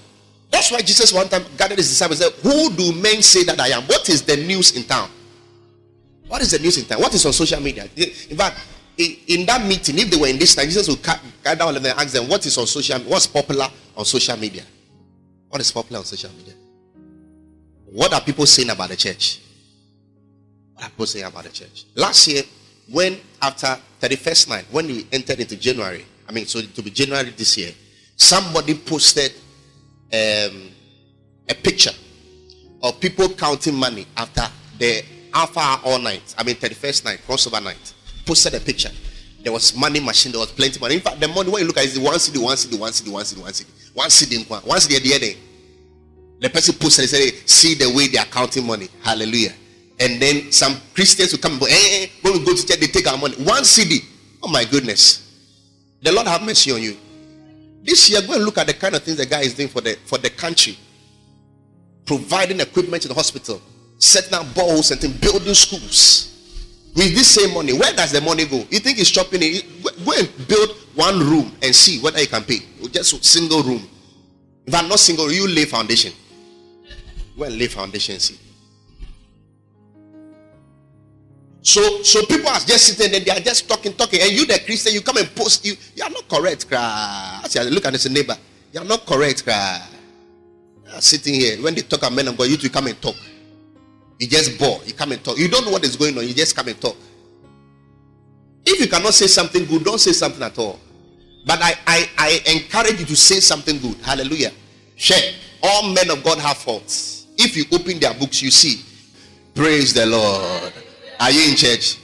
That's 0.49 0.71
why 0.71 0.81
Jesus 0.81 1.13
one 1.13 1.29
time 1.29 1.43
gathered 1.55 1.77
his 1.77 1.87
disciples 1.87 2.19
and 2.19 2.33
said, 2.33 2.41
Who 2.41 2.71
do 2.73 2.93
men 2.93 3.21
say 3.21 3.43
that 3.43 3.59
I 3.59 3.67
am? 3.67 3.83
What 3.83 4.09
is 4.09 4.23
the 4.23 4.37
news 4.37 4.75
in 4.75 4.83
town? 4.85 5.09
What 6.27 6.41
is 6.41 6.51
the 6.51 6.59
news 6.59 6.77
in 6.77 6.85
town? 6.85 6.99
What 6.99 7.13
is 7.13 7.25
on 7.25 7.33
social 7.33 7.59
media? 7.61 7.87
In 7.95 8.37
fact, 8.37 8.57
in 8.97 9.45
that 9.45 9.65
meeting, 9.65 9.97
if 9.99 10.09
they 10.09 10.17
were 10.17 10.27
in 10.27 10.37
this 10.37 10.55
time, 10.55 10.65
Jesus 10.65 10.87
would 10.87 11.01
gather 11.43 11.63
all 11.63 11.75
of 11.75 11.81
them 11.81 11.91
and 11.91 11.99
ask 11.99 12.13
them, 12.13 12.27
What 12.29 12.45
is 12.45 12.57
on 12.57 12.67
social 12.67 12.99
what's 13.01 13.27
popular 13.27 13.67
on 13.95 14.05
social 14.05 14.37
media? 14.37 14.63
What 15.49 15.61
is 15.61 15.71
popular 15.71 15.99
on 15.99 16.05
social 16.05 16.31
media? 16.31 16.53
What 17.91 18.13
are 18.13 18.21
people 18.21 18.45
saying 18.45 18.69
about 18.69 18.89
the 18.89 18.95
church? 18.95 19.39
What 20.73 20.85
are 20.85 20.89
people 20.89 21.05
saying 21.05 21.25
about 21.25 21.43
the 21.43 21.49
church? 21.49 21.85
Last 21.95 22.27
year, 22.27 22.43
when 22.91 23.17
after 23.41 23.77
31st 24.01 24.49
night, 24.49 24.65
when 24.71 24.87
we 24.87 25.07
entered 25.11 25.39
into 25.39 25.55
January, 25.55 26.05
I 26.27 26.31
mean, 26.31 26.45
so 26.45 26.61
to 26.61 26.81
be 26.81 26.89
January 26.89 27.29
this 27.31 27.57
year, 27.57 27.71
somebody 28.15 28.75
posted 28.75 29.31
um, 30.11 30.69
a 31.49 31.53
picture 31.61 31.91
of 32.81 32.99
people 32.99 33.29
counting 33.29 33.75
money 33.75 34.05
after 34.17 34.43
the 34.77 35.03
Alpha 35.33 35.79
all 35.83 35.99
night. 35.99 36.35
I 36.37 36.43
mean, 36.43 36.55
31st 36.55 37.05
night, 37.05 37.19
crossover 37.27 37.63
night 37.63 37.93
posted 38.25 38.53
a 38.53 38.59
picture. 38.59 38.91
There 39.41 39.51
was 39.51 39.75
money 39.75 39.99
machine, 39.99 40.31
there 40.31 40.39
was 40.39 40.51
plenty 40.51 40.79
money. 40.79 40.95
In 40.95 41.01
fact, 41.01 41.19
the 41.19 41.27
money 41.27 41.49
when 41.51 41.61
you 41.61 41.67
look 41.67 41.77
at 41.77 41.85
is 41.85 41.95
the 41.95 42.01
one 42.01 42.15
cedi, 42.15 42.41
one 42.41 42.55
cedi, 42.55 42.79
one 42.79 42.91
cedi, 42.91 43.11
one 43.11 43.23
cedi, 43.23 43.41
one 43.41 43.51
cedi, 43.51 43.93
one 43.93 44.09
cedi, 44.09 44.67
one 44.67 44.79
cedi 44.79 44.95
at 44.95 45.03
the 45.03 45.27
end. 45.27 45.37
The 46.39 46.49
person 46.49 46.75
posted 46.75 47.03
and 47.03 47.09
said, 47.09 47.49
See 47.49 47.73
the 47.73 47.91
way 47.93 48.07
they 48.07 48.17
are 48.17 48.25
counting 48.25 48.65
money. 48.65 48.87
Hallelujah. 49.01 49.53
And 49.99 50.21
then 50.21 50.51
some 50.51 50.77
Christians 50.93 51.31
will 51.31 51.39
come, 51.39 51.59
eh, 51.63 51.67
eh, 51.69 52.07
when 52.21 52.33
we 52.33 52.45
go 52.45 52.55
to 52.55 52.65
church, 52.67 52.79
they 52.79 52.87
take 52.87 53.07
our 53.07 53.17
money. 53.17 53.35
One 53.35 53.63
cedi. 53.63 54.03
Oh 54.41 54.49
my 54.49 54.65
goodness. 54.65 55.19
The 56.01 56.11
Lord 56.11 56.27
have 56.27 56.41
mercy 56.43 56.71
on 56.71 56.81
you. 56.81 56.97
This 57.83 58.09
year, 58.09 58.21
go 58.21 58.33
and 58.33 58.45
look 58.45 58.57
at 58.57 58.67
the 58.67 58.73
kind 58.73 58.95
of 58.95 59.03
things 59.03 59.17
the 59.17 59.25
guy 59.25 59.41
is 59.41 59.53
doing 59.53 59.69
for 59.69 59.81
the 59.81 59.97
for 60.05 60.17
the 60.17 60.29
country. 60.29 60.77
Providing 62.05 62.59
equipment 62.59 63.01
to 63.03 63.07
the 63.07 63.13
hospital, 63.13 63.61
setting 64.03 64.33
up 64.33 64.53
balls 64.53 64.91
and 64.91 65.21
building 65.21 65.53
schools 65.53 66.29
with 66.95 67.15
this 67.15 67.29
same 67.29 67.53
money, 67.53 67.73
where 67.73 67.93
does 67.93 68.11
the 68.11 68.21
money 68.21 68.45
go? 68.45 68.57
You 68.69 68.79
think 68.79 68.97
he's 68.97 69.09
chopping 69.09 69.39
it? 69.41 69.65
Go 70.05 70.11
and 70.11 70.47
build 70.47 70.69
one 70.93 71.19
room 71.19 71.51
and 71.61 71.73
see 71.73 71.99
whether 71.99 72.19
you 72.19 72.27
can 72.27 72.43
pay. 72.43 72.59
Just 72.91 73.23
single 73.23 73.63
room. 73.63 73.81
If 74.65 74.75
I'm 74.75 74.87
not 74.87 74.99
single, 74.99 75.31
you 75.31 75.47
lay 75.47 75.65
foundation. 75.65 76.11
Go 77.37 77.45
and 77.45 77.57
lay 77.57 77.67
foundation 77.67 78.19
see. 78.19 78.37
So, 81.61 82.03
so 82.03 82.25
people 82.25 82.49
are 82.49 82.59
just 82.59 82.87
sitting 82.87 83.11
there, 83.11 83.21
they 83.21 83.31
are 83.31 83.39
just 83.39 83.69
talking, 83.69 83.93
talking, 83.93 84.19
and 84.21 84.31
you, 84.31 84.45
the 84.45 84.59
Christian, 84.65 84.93
you 84.93 85.01
come 85.01 85.15
and 85.17 85.33
post. 85.33 85.65
You, 85.65 85.75
you 85.95 86.03
are 86.03 86.09
not 86.09 86.27
correct, 86.27 86.67
cry. 86.67 87.41
Look 87.69 87.85
at 87.85 87.93
this 87.93 88.09
neighbor. 88.09 88.35
You 88.73 88.81
are 88.81 88.85
not 88.85 89.05
correct, 89.05 89.45
cry. 89.45 89.81
Sitting 90.99 91.35
here, 91.35 91.63
when 91.63 91.73
they 91.73 91.81
talk 91.81 91.99
about 91.99 92.13
men 92.13 92.27
of 92.27 92.37
God, 92.37 92.49
you 92.49 92.57
to 92.57 92.69
come 92.69 92.87
and 92.87 93.01
talk. 93.01 93.15
You 94.19 94.27
just 94.27 94.59
bore. 94.59 94.79
You 94.85 94.93
come 94.93 95.11
and 95.11 95.23
talk. 95.23 95.37
You 95.37 95.47
don't 95.47 95.65
know 95.65 95.71
what 95.71 95.83
is 95.83 95.95
going 95.95 96.17
on. 96.17 96.27
You 96.27 96.33
just 96.33 96.55
come 96.55 96.67
and 96.67 96.79
talk. 96.79 96.95
If 98.65 98.79
you 98.79 98.87
cannot 98.87 99.13
say 99.13 99.27
something 99.27 99.65
good, 99.65 99.83
don't 99.83 99.99
say 99.99 100.11
something 100.13 100.41
at 100.41 100.57
all. 100.57 100.79
But 101.45 101.59
I, 101.61 101.73
I, 101.85 102.09
I 102.17 102.41
encourage 102.53 102.99
you 102.99 103.05
to 103.05 103.15
say 103.15 103.39
something 103.39 103.79
good. 103.79 103.97
Hallelujah. 103.97 104.51
Share. 104.95 105.33
All 105.61 105.91
men 105.93 106.09
of 106.09 106.23
God 106.23 106.39
have 106.39 106.57
faults. 106.57 107.27
If 107.37 107.57
you 107.57 107.65
open 107.71 107.99
their 107.99 108.13
books, 108.13 108.41
you 108.41 108.51
see. 108.51 108.83
Praise 109.53 109.93
the 109.93 110.05
Lord. 110.05 110.73
Are 111.19 111.31
you 111.31 111.51
in 111.51 111.55
church? 111.55 111.97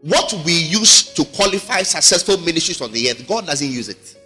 What 0.00 0.32
we 0.44 0.52
use 0.52 1.12
to 1.14 1.24
qualify 1.24 1.82
successful 1.82 2.38
ministries 2.38 2.80
on 2.80 2.90
the 2.92 3.10
earth, 3.10 3.26
God 3.28 3.46
doesn't 3.46 3.70
use 3.70 3.88
it. 3.88 4.16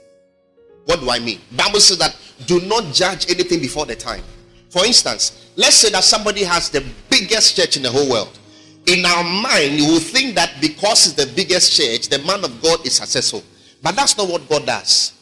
What 0.86 1.00
do 1.00 1.10
I 1.10 1.18
mean? 1.18 1.40
Bible 1.54 1.80
says 1.80 1.98
that 1.98 2.16
do 2.46 2.60
not 2.60 2.94
judge 2.94 3.30
anything 3.30 3.60
before 3.60 3.84
the 3.86 3.96
time. 3.96 4.22
For 4.70 4.84
instance, 4.84 5.52
let's 5.56 5.76
say 5.76 5.90
that 5.90 6.04
somebody 6.04 6.44
has 6.44 6.70
the 6.70 6.84
biggest 7.08 7.56
church 7.56 7.76
in 7.76 7.82
the 7.82 7.90
whole 7.90 8.10
world. 8.10 8.38
In 8.86 9.04
our 9.04 9.24
mind, 9.24 9.74
you 9.74 9.86
will 9.86 10.00
think 10.00 10.34
that 10.36 10.54
because 10.60 11.06
it's 11.06 11.14
the 11.14 11.32
biggest 11.34 11.76
church, 11.76 12.08
the 12.08 12.18
man 12.20 12.44
of 12.44 12.62
God 12.62 12.84
is 12.86 12.94
successful. 12.94 13.42
But 13.82 13.96
that's 13.96 14.16
not 14.16 14.28
what 14.28 14.48
God 14.48 14.66
does. 14.66 15.12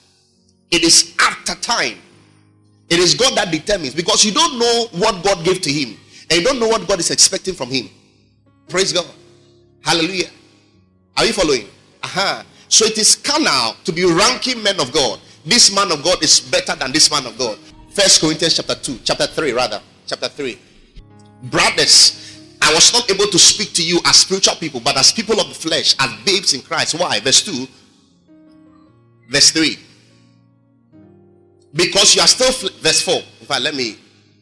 It 0.70 0.82
is 0.82 1.14
after 1.20 1.54
time. 1.54 1.98
It 2.90 2.98
is 2.98 3.14
God 3.14 3.36
that 3.36 3.50
determines 3.50 3.94
because 3.94 4.24
you 4.24 4.32
don't 4.32 4.58
know 4.58 4.86
what 4.92 5.24
God 5.24 5.44
gave 5.44 5.60
to 5.62 5.72
him 5.72 5.96
and 6.30 6.40
you 6.40 6.44
don't 6.44 6.60
know 6.60 6.68
what 6.68 6.86
God 6.86 7.00
is 7.00 7.10
expecting 7.10 7.54
from 7.54 7.70
him. 7.70 7.88
Praise 8.68 8.92
God. 8.92 9.06
Hallelujah. 9.82 10.28
Are 11.16 11.24
you 11.24 11.32
following? 11.32 11.68
Aha. 12.02 12.44
So 12.68 12.84
it 12.84 12.98
is 12.98 13.14
carnal 13.16 13.76
to 13.84 13.92
be 13.92 14.04
ranking 14.04 14.62
men 14.62 14.80
of 14.80 14.92
God. 14.92 15.20
This 15.44 15.74
man 15.74 15.92
of 15.92 16.02
God 16.02 16.22
is 16.22 16.40
better 16.40 16.74
than 16.74 16.92
this 16.92 17.10
man 17.10 17.26
of 17.26 17.38
God. 17.38 17.58
First 17.94 18.20
Corinthians 18.20 18.56
chapter 18.56 18.74
2, 18.74 19.00
chapter 19.04 19.26
3, 19.26 19.52
rather. 19.52 19.80
Chapter 20.06 20.28
3. 20.28 20.58
Brothers, 21.44 22.40
I 22.60 22.74
was 22.74 22.92
not 22.92 23.08
able 23.10 23.26
to 23.26 23.38
speak 23.38 23.72
to 23.74 23.84
you 23.84 24.00
as 24.04 24.16
spiritual 24.16 24.56
people, 24.56 24.80
but 24.80 24.96
as 24.96 25.12
people 25.12 25.40
of 25.40 25.48
the 25.48 25.54
flesh, 25.54 25.94
as 26.00 26.10
babes 26.24 26.54
in 26.54 26.62
Christ. 26.62 26.98
Why? 26.98 27.20
Verse 27.20 27.44
2. 27.44 27.68
Verse 29.28 29.50
3. 29.52 29.78
Because 31.72 32.16
you 32.16 32.22
are 32.22 32.26
still 32.26 32.50
fl- 32.50 32.76
verse 32.80 33.00
4. 33.00 33.14
In 33.14 33.46
fact, 33.46 33.60
let 33.62 33.74
me 33.74 33.96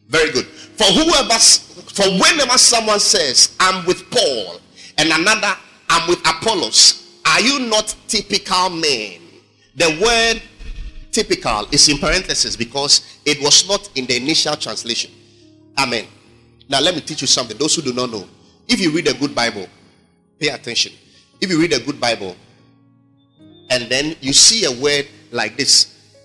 very 0.09 0.31
good. 0.31 0.47
For 0.47 0.85
whoever 0.85 1.39
for 1.39 2.05
whenever 2.05 2.57
someone 2.59 3.01
says, 3.01 3.55
I'm 3.61 3.85
with 3.87 4.11
Paul, 4.11 4.61
and 4.99 5.11
another, 5.11 5.55
I'm 5.89 6.09
with 6.09 6.21
Apollos, 6.21 7.21
are 7.27 7.41
you 7.41 7.61
not 7.61 7.95
typical 8.09 8.71
men? 8.71 9.21
The 9.77 9.99
word 10.03 10.43
typical 11.13 11.69
is 11.71 11.89
in 11.89 11.99
parenthesis 11.99 12.57
because 12.57 13.21
it 13.25 13.41
was 13.41 13.69
not 13.69 13.91
in 13.95 14.07
the 14.07 14.17
initial 14.17 14.57
translation. 14.57 15.11
Amen. 15.79 16.07
Now, 16.69 16.81
let 16.81 16.95
me 16.95 17.03
teach 17.03 17.21
you 17.21 17.27
something. 17.27 17.57
Those 17.57 17.77
who 17.77 17.83
do 17.83 17.93
not 17.93 18.11
know, 18.11 18.27
if 18.67 18.81
you 18.81 18.91
read 18.91 19.07
a 19.09 19.15
good 19.15 19.35
Bible, 19.35 19.67
pay 20.39 20.49
attention. 20.49 20.93
If 21.41 21.51
you 21.51 21.61
read 21.61 21.73
a 21.73 21.81
good 21.81 22.01
Bible 22.01 22.35
and 23.71 23.85
then 23.91 24.17
you 24.21 24.33
see 24.33 24.65
a 24.65 24.83
word 24.83 25.07
like 25.31 25.57
this 25.57 26.17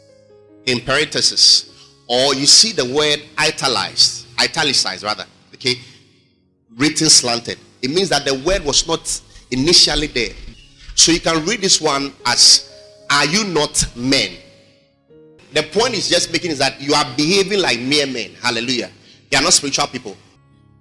in 0.65 0.79
parenthesis, 0.81 1.93
or 2.07 2.33
you 2.33 2.45
see 2.45 2.71
the 2.71 2.85
word 2.85 3.21
italicized, 3.39 4.27
italicized 4.41 5.03
rather, 5.03 5.25
okay, 5.53 5.75
written 6.77 7.09
slanted, 7.09 7.57
it 7.81 7.89
means 7.89 8.09
that 8.09 8.25
the 8.25 8.35
word 8.45 8.63
was 8.63 8.87
not 8.87 9.21
initially 9.51 10.07
there. 10.07 10.33
So 10.95 11.11
you 11.11 11.19
can 11.19 11.45
read 11.45 11.61
this 11.61 11.81
one 11.81 12.13
as, 12.25 12.71
Are 13.09 13.25
you 13.25 13.43
not 13.45 13.85
men? 13.95 14.37
The 15.57 15.63
point 15.63 15.95
is 15.95 16.07
just 16.07 16.31
making 16.31 16.51
is 16.51 16.59
that 16.59 16.79
you 16.79 16.93
are 16.93 17.03
behaving 17.15 17.59
like 17.59 17.79
mere 17.79 18.05
men. 18.05 18.29
Hallelujah. 18.43 18.91
They 19.31 19.37
are 19.37 19.41
not 19.41 19.53
spiritual 19.53 19.87
people. 19.87 20.15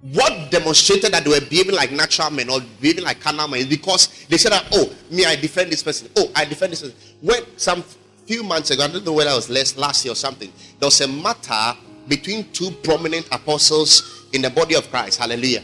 What 0.01 0.51
demonstrated 0.51 1.11
that 1.13 1.23
they 1.23 1.31
were 1.31 1.41
behaving 1.41 1.73
like 1.73 1.91
natural 1.91 2.29
men 2.29 2.47
or 2.47 2.59
behaving 2.79 3.03
like 3.03 3.19
carnal 3.19 3.47
men 3.47 3.61
is 3.61 3.65
because 3.65 4.27
they 4.29 4.37
said 4.37 4.51
that, 4.51 4.67
oh, 4.73 4.93
me, 5.09 5.25
I 5.25 5.35
defend 5.35 5.71
this 5.71 5.81
person. 5.81 6.09
Oh, 6.15 6.29
I 6.35 6.45
defend 6.45 6.73
this 6.73 6.83
person. 6.83 6.95
When 7.21 7.57
some 7.57 7.83
few 8.27 8.43
months 8.43 8.69
ago, 8.69 8.83
I 8.83 8.87
don't 8.89 9.03
know 9.03 9.13
whether 9.13 9.31
it 9.31 9.35
was 9.35 9.49
last, 9.49 9.79
last 9.79 10.05
year 10.05 10.11
or 10.11 10.15
something, 10.15 10.53
there 10.79 10.85
was 10.85 11.01
a 11.01 11.07
matter 11.07 11.75
between 12.07 12.47
two 12.51 12.69
prominent 12.69 13.27
apostles 13.31 14.27
in 14.31 14.43
the 14.43 14.51
body 14.51 14.75
of 14.75 14.91
Christ. 14.91 15.17
Hallelujah. 15.17 15.63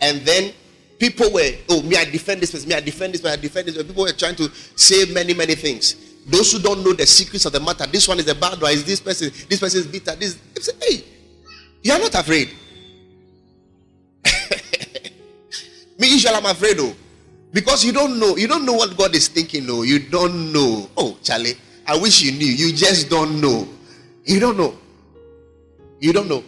And 0.00 0.22
then 0.22 0.52
people 0.98 1.32
were, 1.32 1.52
oh, 1.68 1.82
me, 1.82 1.94
I 1.94 2.04
defend 2.04 2.40
this 2.40 2.50
person, 2.50 2.68
me, 2.68 2.74
I 2.74 2.80
defend 2.80 3.14
this, 3.14 3.22
me, 3.22 3.30
I 3.30 3.36
defend 3.36 3.68
this. 3.68 3.80
People 3.80 4.02
were 4.02 4.12
trying 4.12 4.34
to 4.34 4.50
say 4.74 5.04
many, 5.12 5.34
many 5.34 5.54
things. 5.54 6.09
Those 6.30 6.52
who 6.52 6.60
don't 6.60 6.84
know 6.84 6.92
the 6.92 7.06
secrets 7.06 7.44
of 7.44 7.52
the 7.52 7.58
matter, 7.58 7.86
this 7.86 8.06
one 8.06 8.20
is 8.20 8.28
a 8.28 8.34
bad 8.36 8.60
one, 8.62 8.70
is 8.72 8.84
this 8.84 9.00
person, 9.00 9.32
this 9.48 9.58
person 9.58 9.80
is 9.80 9.86
bitter. 9.88 10.14
This, 10.14 10.38
say, 10.60 10.72
hey, 10.80 11.04
you 11.82 11.92
are 11.92 11.98
not 11.98 12.14
afraid. 12.14 12.50
me, 15.98 16.08
usually, 16.08 16.34
I'm 16.34 16.46
afraid, 16.46 16.78
though. 16.78 16.94
Because 17.52 17.84
you 17.84 17.92
don't 17.92 18.20
know, 18.20 18.36
you 18.36 18.46
don't 18.46 18.64
know 18.64 18.74
what 18.74 18.96
God 18.96 19.12
is 19.16 19.26
thinking, 19.26 19.66
no. 19.66 19.82
You 19.82 19.98
don't 19.98 20.52
know. 20.52 20.88
Oh, 20.96 21.18
Charlie, 21.20 21.54
I 21.84 21.98
wish 21.98 22.22
you 22.22 22.30
knew. 22.30 22.46
You 22.46 22.72
just 22.72 23.10
don't 23.10 23.40
know. 23.40 23.66
You 24.24 24.38
don't 24.38 24.56
know. 24.56 24.78
You 25.98 26.12
don't 26.12 26.28
know. 26.28 26.44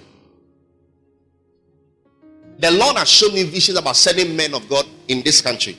The 2.58 2.70
Lord 2.70 2.96
has 2.98 3.08
shown 3.08 3.34
me 3.34 3.42
visions 3.42 3.76
about 3.76 3.96
certain 3.96 4.36
men 4.36 4.54
of 4.54 4.68
God 4.68 4.86
in 5.08 5.22
this 5.22 5.40
country. 5.40 5.76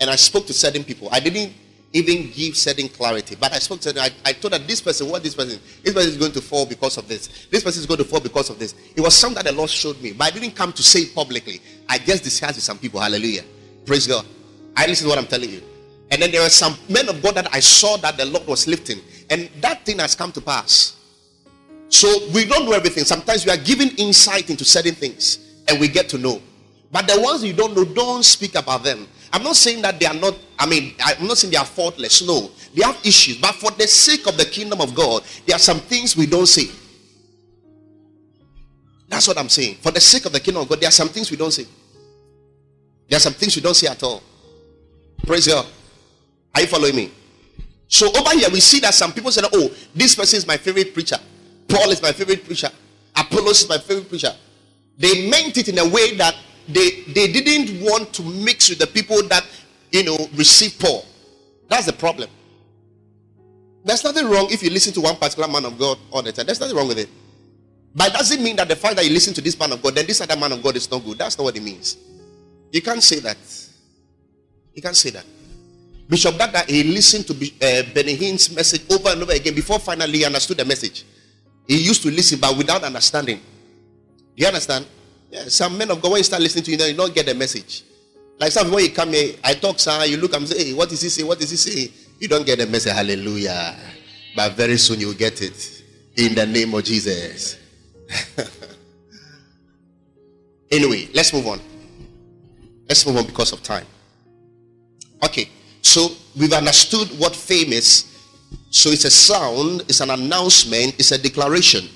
And 0.00 0.08
I 0.08 0.16
spoke 0.16 0.46
to 0.46 0.54
certain 0.54 0.84
people. 0.84 1.10
I 1.12 1.20
didn't 1.20 1.52
even 1.92 2.30
give 2.30 2.56
certain 2.56 2.88
clarity. 2.88 3.36
But 3.38 3.52
I 3.52 3.58
spoke 3.58 3.80
to 3.80 3.92
them. 3.92 4.04
I, 4.04 4.30
I 4.30 4.32
told 4.32 4.52
that 4.54 4.66
this 4.66 4.80
person, 4.80 5.08
what 5.08 5.22
this 5.22 5.34
person, 5.34 5.60
this 5.82 5.92
person 5.92 6.10
is 6.10 6.16
going 6.16 6.32
to 6.32 6.40
fall 6.40 6.64
because 6.64 6.96
of 6.96 7.06
this. 7.06 7.46
This 7.50 7.62
person 7.62 7.80
is 7.80 7.86
going 7.86 7.98
to 7.98 8.04
fall 8.04 8.20
because 8.20 8.48
of 8.48 8.58
this. 8.58 8.74
It 8.96 9.00
was 9.00 9.14
something 9.14 9.42
that 9.42 9.50
the 9.50 9.56
Lord 9.56 9.68
showed 9.68 10.00
me. 10.00 10.12
But 10.12 10.32
I 10.32 10.38
didn't 10.38 10.56
come 10.56 10.72
to 10.72 10.82
say 10.82 11.00
it 11.00 11.14
publicly. 11.14 11.60
I 11.88 11.98
just 11.98 12.24
discussed 12.24 12.54
with 12.54 12.64
some 12.64 12.78
people. 12.78 13.00
Hallelujah. 13.00 13.44
Praise 13.84 14.06
God. 14.06 14.24
I 14.76 14.86
listen 14.86 15.04
to 15.04 15.10
what 15.10 15.18
I'm 15.18 15.26
telling 15.26 15.50
you. 15.50 15.62
And 16.10 16.20
then 16.20 16.30
there 16.30 16.42
were 16.42 16.48
some 16.48 16.76
men 16.88 17.08
of 17.08 17.22
God 17.22 17.34
that 17.34 17.54
I 17.54 17.60
saw 17.60 17.96
that 17.98 18.16
the 18.16 18.24
Lord 18.24 18.46
was 18.46 18.66
lifting. 18.66 19.00
And 19.28 19.50
that 19.60 19.84
thing 19.84 19.98
has 19.98 20.14
come 20.14 20.32
to 20.32 20.40
pass. 20.40 20.96
So 21.88 22.08
we 22.32 22.46
don't 22.46 22.64
know 22.64 22.72
everything. 22.72 23.04
Sometimes 23.04 23.44
we 23.44 23.52
are 23.52 23.58
given 23.58 23.90
insight 23.96 24.48
into 24.48 24.64
certain 24.64 24.94
things 24.94 25.62
and 25.68 25.78
we 25.78 25.88
get 25.88 26.08
to 26.10 26.18
know. 26.18 26.40
But 26.90 27.06
the 27.06 27.20
ones 27.20 27.44
you 27.44 27.52
don't 27.52 27.74
know, 27.74 27.84
don't 27.84 28.22
speak 28.22 28.54
about 28.54 28.82
them. 28.82 29.08
I'm 29.32 29.42
not 29.42 29.56
saying 29.56 29.82
that 29.82 29.98
they 29.98 30.06
are 30.06 30.14
not, 30.14 30.38
I 30.58 30.66
mean, 30.66 30.94
I'm 31.02 31.26
not 31.26 31.38
saying 31.38 31.52
they 31.52 31.58
are 31.58 31.64
faultless. 31.64 32.26
No, 32.26 32.50
they 32.74 32.82
have 32.82 32.98
issues. 33.04 33.38
But 33.38 33.54
for 33.54 33.70
the 33.70 33.86
sake 33.86 34.26
of 34.26 34.36
the 34.36 34.44
kingdom 34.44 34.80
of 34.80 34.94
God, 34.94 35.22
there 35.46 35.56
are 35.56 35.60
some 35.60 35.80
things 35.80 36.16
we 36.16 36.26
don't 36.26 36.46
say. 36.46 36.70
That's 39.08 39.28
what 39.28 39.38
I'm 39.38 39.48
saying. 39.48 39.76
For 39.76 39.90
the 39.90 40.00
sake 40.00 40.26
of 40.26 40.32
the 40.32 40.40
kingdom 40.40 40.62
of 40.62 40.68
God, 40.68 40.80
there 40.80 40.88
are 40.88 40.92
some 40.92 41.08
things 41.08 41.30
we 41.30 41.36
don't 41.36 41.50
say. 41.50 41.66
There 43.08 43.16
are 43.16 43.20
some 43.20 43.34
things 43.34 43.56
we 43.56 43.62
don't 43.62 43.74
say 43.74 43.86
at 43.86 44.02
all. 44.02 44.22
Praise 45.26 45.46
God. 45.46 45.66
Are 46.54 46.60
you 46.60 46.66
following 46.66 46.96
me? 46.96 47.10
So 47.88 48.08
over 48.08 48.30
here, 48.30 48.48
we 48.50 48.60
see 48.60 48.80
that 48.80 48.94
some 48.94 49.12
people 49.12 49.30
say, 49.30 49.42
Oh, 49.52 49.70
this 49.94 50.14
person 50.14 50.38
is 50.38 50.46
my 50.46 50.56
favorite 50.56 50.94
preacher. 50.94 51.18
Paul 51.68 51.90
is 51.90 52.02
my 52.02 52.12
favorite 52.12 52.44
preacher. 52.44 52.70
Apollos 53.14 53.62
is 53.62 53.68
my 53.68 53.78
favorite 53.78 54.08
preacher. 54.08 54.32
They 54.96 55.28
meant 55.28 55.56
it 55.56 55.68
in 55.68 55.78
a 55.78 55.88
way 55.88 56.16
that 56.16 56.34
they, 56.68 57.02
they 57.12 57.32
didn't 57.32 57.82
want 57.82 58.12
to 58.14 58.22
mix 58.22 58.68
with 58.68 58.78
the 58.78 58.86
people 58.86 59.22
that, 59.28 59.44
you 59.90 60.04
know, 60.04 60.16
receive 60.34 60.78
Paul. 60.78 61.04
That's 61.68 61.86
the 61.86 61.92
problem. 61.92 62.28
There's 63.84 64.04
nothing 64.04 64.28
wrong 64.28 64.48
if 64.50 64.62
you 64.62 64.70
listen 64.70 64.92
to 64.94 65.00
one 65.00 65.16
particular 65.16 65.48
man 65.48 65.64
of 65.64 65.78
God 65.78 65.98
all 66.10 66.22
the 66.22 66.32
time. 66.32 66.46
There's 66.46 66.60
nothing 66.60 66.76
wrong 66.76 66.88
with 66.88 66.98
it. 66.98 67.08
But 67.94 68.08
it 68.08 68.12
doesn't 68.14 68.42
mean 68.42 68.56
that 68.56 68.68
the 68.68 68.76
fact 68.76 68.96
that 68.96 69.04
you 69.04 69.12
listen 69.12 69.34
to 69.34 69.40
this 69.40 69.58
man 69.58 69.72
of 69.72 69.82
God, 69.82 69.94
then 69.94 70.06
this 70.06 70.20
other 70.20 70.36
man 70.36 70.52
of 70.52 70.62
God 70.62 70.76
is 70.76 70.90
not 70.90 71.04
good. 71.04 71.18
That's 71.18 71.36
not 71.36 71.44
what 71.44 71.56
it 71.56 71.62
means. 71.62 71.96
You 72.70 72.80
can't 72.80 73.02
say 73.02 73.18
that. 73.20 73.36
You 74.74 74.80
can't 74.80 74.96
say 74.96 75.10
that. 75.10 75.24
Bishop 76.08 76.36
Dada, 76.36 76.64
he 76.66 76.84
listened 76.84 77.26
to 77.26 77.32
uh, 77.34 77.82
Benny 77.92 78.14
Hinn's 78.14 78.54
message 78.54 78.82
over 78.90 79.10
and 79.10 79.22
over 79.22 79.32
again 79.32 79.54
before 79.54 79.78
finally 79.78 80.18
he 80.18 80.24
understood 80.24 80.58
the 80.58 80.64
message. 80.64 81.04
He 81.66 81.76
used 81.76 82.02
to 82.02 82.10
listen, 82.10 82.38
but 82.40 82.56
without 82.56 82.82
understanding. 82.82 83.38
Do 83.38 83.42
you 84.36 84.46
understand? 84.46 84.86
Yeah, 85.32 85.44
some 85.48 85.78
men 85.78 85.90
of 85.90 86.02
God, 86.02 86.12
when 86.12 86.18
you 86.18 86.24
start 86.24 86.42
listening 86.42 86.64
to 86.64 86.70
you, 86.72 86.76
you 86.76 86.94
don't 86.94 87.14
get 87.14 87.24
the 87.24 87.34
message. 87.34 87.84
Like 88.38 88.52
some 88.52 88.70
when 88.70 88.84
you 88.84 88.90
come 88.90 89.14
here, 89.14 89.34
I 89.42 89.54
talk, 89.54 89.78
sir, 89.78 90.04
you 90.04 90.18
look, 90.18 90.36
I'm 90.36 90.44
saying, 90.44 90.66
hey, 90.66 90.74
what 90.74 90.92
is 90.92 91.00
he 91.00 91.08
saying? 91.08 91.26
What 91.26 91.40
is 91.40 91.50
he 91.50 91.56
saying? 91.56 91.88
You 92.18 92.28
don't 92.28 92.44
get 92.44 92.58
the 92.58 92.66
message. 92.66 92.92
Hallelujah. 92.92 93.74
But 94.36 94.52
very 94.52 94.76
soon 94.76 95.00
you'll 95.00 95.14
get 95.14 95.40
it. 95.40 95.84
In 96.16 96.34
the 96.34 96.44
name 96.44 96.74
of 96.74 96.84
Jesus. 96.84 97.58
anyway, 100.70 101.08
let's 101.14 101.32
move 101.32 101.46
on. 101.46 101.60
Let's 102.86 103.06
move 103.06 103.16
on 103.16 103.24
because 103.24 103.52
of 103.54 103.62
time. 103.62 103.86
Okay, 105.24 105.48
so 105.80 106.08
we've 106.38 106.52
understood 106.52 107.08
what 107.18 107.34
fame 107.34 107.72
is. 107.72 108.04
So 108.68 108.90
it's 108.90 109.06
a 109.06 109.10
sound, 109.10 109.80
it's 109.82 110.00
an 110.00 110.10
announcement, 110.10 110.96
it's 110.98 111.12
a 111.12 111.16
declaration. 111.16 111.88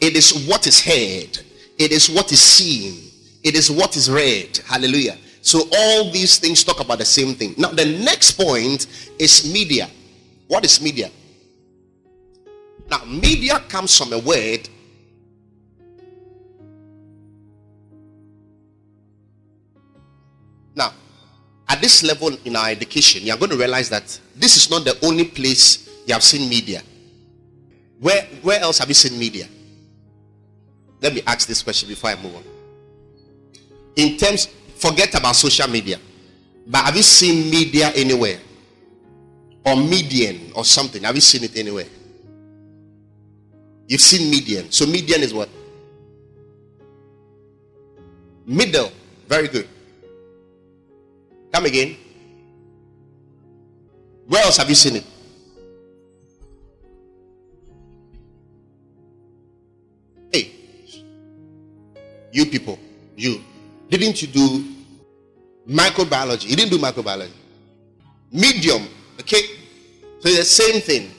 It 0.00 0.16
is 0.16 0.48
what 0.48 0.66
is 0.66 0.84
heard, 0.84 1.38
it 1.80 1.92
is 1.92 2.10
what 2.10 2.30
is 2.30 2.42
seen, 2.42 3.10
it 3.42 3.56
is 3.56 3.70
what 3.70 3.96
is 3.96 4.10
read. 4.10 4.60
Hallelujah. 4.66 5.16
So 5.40 5.62
all 5.74 6.10
these 6.10 6.38
things 6.38 6.62
talk 6.62 6.78
about 6.80 6.98
the 6.98 7.06
same 7.06 7.34
thing. 7.34 7.54
Now, 7.56 7.70
the 7.70 7.86
next 7.86 8.32
point 8.32 8.86
is 9.18 9.50
media. 9.50 9.88
What 10.46 10.62
is 10.66 10.78
media? 10.82 11.10
Now, 12.90 13.02
media 13.06 13.60
comes 13.60 13.96
from 13.96 14.12
a 14.12 14.18
word 14.18 14.68
Now, 20.74 20.92
at 21.68 21.80
this 21.80 22.02
level 22.02 22.36
in 22.44 22.56
our 22.56 22.70
education, 22.70 23.22
you 23.24 23.32
are 23.34 23.36
going 23.36 23.50
to 23.50 23.56
realize 23.56 23.88
that 23.90 24.18
this 24.36 24.56
is 24.56 24.70
not 24.70 24.84
the 24.84 24.96
only 25.04 25.24
place 25.24 25.90
you 26.06 26.14
have 26.14 26.22
seen 26.22 26.48
media. 26.48 26.82
Where, 27.98 28.22
where 28.42 28.60
else 28.60 28.78
have 28.78 28.88
you 28.88 28.94
seen 28.94 29.18
media? 29.18 29.46
Let 31.00 31.14
me 31.14 31.22
ask 31.26 31.48
this 31.48 31.62
question 31.62 31.88
before 31.88 32.10
I 32.10 32.16
move 32.16 32.36
on. 32.36 32.44
In 33.96 34.16
terms, 34.16 34.46
forget 34.76 35.14
about 35.14 35.36
social 35.36 35.68
media, 35.68 35.98
but 36.66 36.84
have 36.84 36.96
you 36.96 37.02
seen 37.02 37.50
media 37.50 37.90
anywhere? 37.94 38.38
Or 39.64 39.76
median 39.76 40.52
or 40.54 40.64
something? 40.64 41.02
Have 41.02 41.14
you 41.14 41.20
seen 41.20 41.44
it 41.44 41.56
anywhere? 41.56 41.86
You've 43.88 44.00
seen 44.00 44.30
median. 44.30 44.70
So 44.70 44.86
median 44.86 45.22
is 45.22 45.34
what? 45.34 45.48
Middle. 48.46 48.90
Very 49.28 49.48
good. 49.48 49.68
Come 51.52 51.66
again. 51.66 51.96
Where 54.28 54.42
else 54.44 54.56
have 54.58 54.68
you 54.68 54.76
seen 54.76 54.96
it? 54.96 55.04
You 62.32 62.46
people, 62.46 62.78
you 63.16 63.40
didn't 63.88 64.22
you 64.22 64.28
do 64.28 64.64
microbiology? 65.68 66.48
You 66.48 66.56
didn't 66.56 66.70
do 66.70 66.78
microbiology. 66.78 67.32
Medium, 68.32 68.86
okay? 69.18 69.42
So 70.20 70.28
the 70.28 70.44
same 70.44 70.80
thing. 70.80 71.10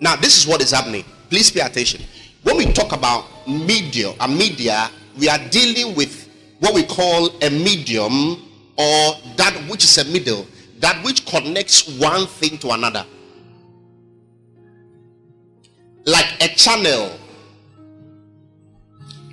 Now, 0.00 0.16
this 0.16 0.38
is 0.38 0.46
what 0.46 0.62
is 0.62 0.70
happening. 0.70 1.04
Please 1.28 1.50
pay 1.50 1.60
attention. 1.60 2.02
When 2.42 2.56
we 2.56 2.72
talk 2.72 2.92
about 2.92 3.26
media, 3.46 4.14
a 4.18 4.26
media, 4.26 4.90
we 5.18 5.28
are 5.28 5.38
dealing 5.50 5.94
with 5.94 6.28
what 6.60 6.74
we 6.74 6.84
call 6.84 7.28
a 7.42 7.50
medium 7.50 8.48
or 8.78 9.14
that 9.36 9.54
which 9.68 9.84
is 9.84 9.98
a 9.98 10.04
middle, 10.10 10.46
that 10.78 11.04
which 11.04 11.26
connects 11.26 11.86
one 11.98 12.26
thing 12.26 12.56
to 12.58 12.70
another. 12.70 13.04
Like 16.06 16.26
a 16.40 16.48
channel. 16.54 17.18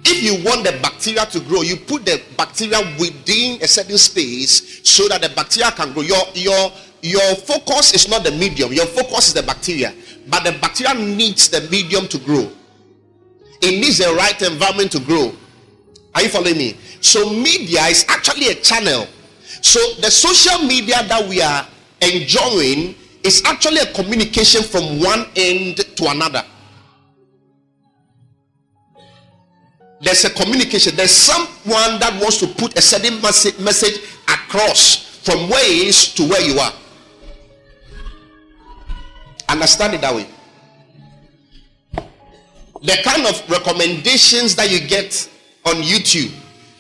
If 0.10 0.24
you 0.24 0.43
want 0.46 0.63
the 0.63 0.72
bacteria 0.82 1.26
to 1.26 1.39
grow, 1.41 1.63
you 1.63 1.76
put 1.76 2.06
the 2.06 2.22
bacteria 2.38 2.80
within 2.98 3.62
a 3.62 3.67
certain 3.67 3.98
space 3.98 4.80
so 4.88 5.08
that 5.10 5.22
the 5.22 5.30
bacteria 5.30 5.70
can 5.72 5.91
grow. 5.91 6.02
Your 6.02 6.24
your 6.34 6.72
your 7.02 7.36
focus 7.36 7.93
is 7.93 8.08
not 8.08 8.24
the 8.24 8.32
medium, 8.32 8.72
your 8.72 8.86
focus 8.86 9.28
is 9.28 9.34
the 9.34 9.43
bacteria. 9.43 9.93
But 10.30 10.43
the 10.46 10.54
bacteria 10.60 10.93
needs 10.93 11.50
the 11.50 11.62
medium 11.70 12.08
to 12.08 12.17
grow. 12.20 12.50
It 13.62 13.82
needs 13.82 13.98
the 13.98 14.13
right 14.13 14.39
environment 14.41 14.91
to 14.93 15.00
grow. 15.00 15.34
Are 16.15 16.22
you 16.24 16.30
following 16.30 16.58
me? 16.58 16.78
So, 17.02 17.30
media 17.30 17.84
is 17.86 18.06
actually 18.08 18.48
a 18.48 18.56
channel. 18.56 19.08
So, 19.62 19.80
the 20.02 20.10
social 20.10 20.65
media 20.65 21.04
that 21.08 21.28
we 21.28 21.41
are 21.41 21.67
enjoying 22.02 22.96
is 23.24 23.43
actually 23.46 23.80
a 23.80 23.93
communication 23.93 24.63
from 24.63 25.00
one 25.00 25.28
end 25.36 25.78
to 25.98 26.08
another. 26.08 26.43
There's 29.99 30.25
a 30.25 30.29
communication. 30.29 30.95
There's 30.95 31.12
someone 31.12 31.99
that 31.99 32.17
wants 32.21 32.38
to 32.39 32.47
put 32.47 32.77
a 32.77 32.81
certain 32.81 33.19
message 33.21 34.01
across 34.27 35.21
from 35.25 35.49
where 35.49 35.65
he 35.65 35.88
is 35.88 36.13
to 36.13 36.27
where 36.27 36.41
you 36.41 36.60
are. 36.60 36.73
Understand 39.49 39.95
it 39.95 40.01
that 40.01 40.13
way. 40.13 40.27
The 42.83 42.97
kind 43.03 43.25
of 43.25 43.49
recommendations 43.49 44.55
that 44.55 44.69
you 44.69 44.79
get 44.88 45.29
on 45.65 45.75
YouTube, 45.75 46.31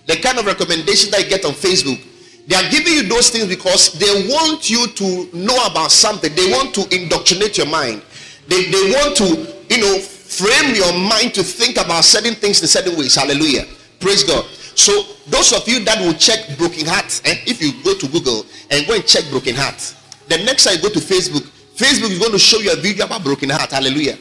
the 0.05 0.15
kind 0.17 0.37
of 0.37 0.45
recommendations 0.45 1.09
that 1.11 1.23
you 1.23 1.29
get 1.29 1.43
on 1.43 1.53
Facebook, 1.53 2.03
they 2.45 2.55
are 2.55 2.69
giving 2.69 2.93
you 2.93 3.03
those 3.03 3.29
things 3.29 3.47
because 3.47 3.93
they 3.93 4.29
want 4.29 4.69
you 4.69 4.87
to 4.87 5.29
know 5.35 5.57
about 5.65 5.91
something. 5.91 6.33
They 6.33 6.49
want 6.51 6.73
to 6.75 6.95
indoctrinate 6.95 7.57
your 7.57 7.67
mind. 7.67 8.01
They, 8.47 8.69
they 8.71 8.91
want 8.93 9.17
to, 9.17 9.25
you 9.69 9.81
know, 9.81 9.99
frame 10.27 10.75
your 10.75 10.91
mind 10.93 11.33
to 11.35 11.43
think 11.43 11.77
about 11.77 12.03
certain 12.03 12.35
things 12.35 12.61
in 12.61 12.67
certain 12.67 12.97
ways. 12.97 13.15
Hallelujah. 13.15 13.65
Praise 13.99 14.23
God. 14.23 14.45
So 14.75 14.91
those 15.27 15.53
of 15.53 15.67
you 15.67 15.83
that 15.85 15.99
will 15.99 16.13
check 16.13 16.57
broken 16.57 16.85
hearts, 16.85 17.21
and 17.25 17.37
eh, 17.37 17.43
if 17.47 17.61
you 17.61 17.71
go 17.83 17.97
to 17.97 18.07
Google 18.07 18.45
and 18.69 18.85
go 18.85 18.93
and 18.93 19.05
check 19.05 19.23
broken 19.29 19.55
heart, 19.55 19.95
the 20.27 20.37
next 20.43 20.65
time 20.65 20.75
you 20.75 20.81
go 20.81 20.89
to 20.89 20.99
Facebook, 20.99 21.41
Facebook 21.75 22.11
is 22.11 22.19
going 22.19 22.31
to 22.31 22.39
show 22.39 22.59
you 22.59 22.71
a 22.71 22.75
video 22.75 23.05
about 23.05 23.23
broken 23.23 23.49
heart. 23.49 23.71
Hallelujah. 23.71 24.17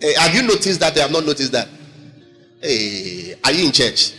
Hey, 0.00 0.14
have 0.14 0.34
you 0.34 0.42
noticed 0.42 0.80
that? 0.80 0.94
They 0.94 1.00
have 1.00 1.10
not 1.10 1.26
noticed 1.26 1.52
that. 1.52 1.68
Hey, 2.62 3.34
are 3.44 3.52
you 3.52 3.66
in 3.66 3.72
church? 3.72 4.12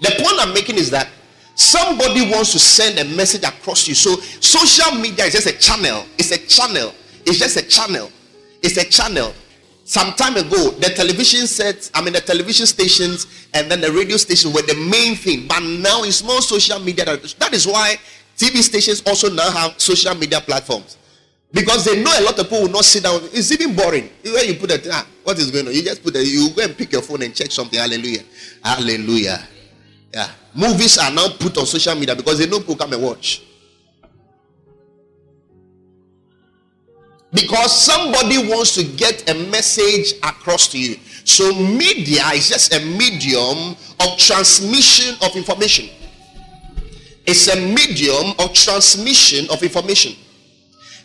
The 0.00 0.10
point 0.18 0.36
I'm 0.40 0.52
making 0.52 0.76
is 0.76 0.90
that 0.90 1.08
somebody 1.54 2.30
wants 2.30 2.52
to 2.52 2.58
send 2.58 2.98
a 2.98 3.04
message 3.16 3.44
across 3.44 3.86
you. 3.86 3.94
So 3.94 4.16
social 4.40 4.98
media 4.98 5.26
is 5.26 5.34
just 5.34 5.46
a 5.46 5.56
channel. 5.58 6.06
It's 6.18 6.32
a 6.32 6.38
channel. 6.38 6.92
It's 7.26 7.38
just 7.38 7.56
a 7.56 7.62
channel. 7.62 8.10
It's 8.62 8.76
a 8.76 8.84
channel. 8.84 9.32
Some 9.84 10.14
time 10.14 10.36
ago, 10.36 10.70
the 10.80 10.88
television 10.96 11.46
sets, 11.46 11.90
I 11.94 12.00
mean 12.02 12.14
the 12.14 12.20
television 12.20 12.66
stations 12.66 13.48
and 13.52 13.70
then 13.70 13.82
the 13.82 13.92
radio 13.92 14.16
stations 14.16 14.54
were 14.54 14.62
the 14.62 14.74
main 14.90 15.14
thing. 15.14 15.46
But 15.46 15.60
now 15.60 16.02
it's 16.04 16.24
more 16.24 16.40
social 16.40 16.78
media. 16.80 17.04
That 17.04 17.50
is 17.52 17.66
why 17.66 17.96
TV 18.36 18.62
stations 18.62 19.02
also 19.06 19.28
now 19.30 19.50
have 19.50 19.78
social 19.78 20.14
media 20.14 20.40
platforms. 20.40 20.96
Because 21.52 21.84
they 21.84 22.02
know 22.02 22.10
a 22.18 22.24
lot 22.24 22.38
of 22.38 22.46
people 22.48 22.62
will 22.62 22.70
not 22.70 22.84
sit 22.84 23.04
down. 23.04 23.20
It's 23.24 23.52
even 23.52 23.76
boring. 23.76 24.08
Where 24.24 24.44
you 24.44 24.54
put 24.54 24.70
it, 24.72 24.88
ah, 24.90 25.06
what 25.22 25.38
is 25.38 25.50
going 25.50 25.68
on? 25.68 25.74
You 25.74 25.82
just 25.82 26.02
put 26.02 26.16
it, 26.16 26.26
you 26.26 26.50
go 26.50 26.64
and 26.64 26.76
pick 26.76 26.90
your 26.90 27.02
phone 27.02 27.22
and 27.22 27.34
check 27.34 27.52
something. 27.52 27.78
Hallelujah. 27.78 28.22
Hallelujah. 28.64 29.46
Yeah. 30.12 30.30
Movies 30.54 30.96
are 30.98 31.10
now 31.12 31.28
put 31.38 31.58
on 31.58 31.66
social 31.66 31.94
media 31.94 32.16
because 32.16 32.38
they 32.38 32.46
know 32.46 32.58
people 32.58 32.76
come 32.76 32.92
and 32.94 33.02
watch. 33.02 33.42
Because 37.34 37.84
somebody 37.84 38.38
wants 38.48 38.74
to 38.76 38.84
get 38.84 39.28
a 39.28 39.34
message 39.34 40.14
across 40.22 40.68
to 40.68 40.78
you. 40.78 40.96
So, 41.24 41.52
media 41.52 42.22
is 42.32 42.48
just 42.48 42.72
a 42.72 42.80
medium 42.80 43.74
of 44.00 44.18
transmission 44.18 45.16
of 45.20 45.34
information. 45.34 45.90
It's 47.26 47.48
a 47.48 47.56
medium 47.56 48.34
of 48.38 48.52
transmission 48.54 49.46
of 49.50 49.62
information. 49.62 50.14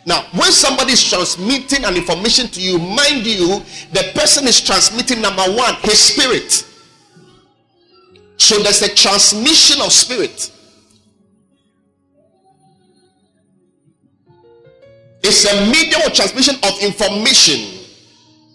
Now, 0.06 0.22
when 0.32 0.52
somebody 0.52 0.92
is 0.92 1.02
transmitting 1.02 1.84
an 1.84 1.96
information 1.96 2.46
to 2.48 2.60
you, 2.60 2.78
mind 2.78 3.26
you, 3.26 3.62
the 3.92 4.12
person 4.14 4.46
is 4.46 4.60
transmitting 4.60 5.20
number 5.20 5.42
one, 5.42 5.74
his 5.82 5.98
spirit. 5.98 6.64
So 8.36 8.62
there's 8.62 8.82
a 8.82 8.94
transmission 8.94 9.82
of 9.82 9.92
spirit. 9.92 10.50
It's 15.22 15.44
a 15.44 15.66
medium 15.70 16.00
of 16.06 16.12
transmission 16.14 16.56
of 16.62 16.82
information. 16.82 17.78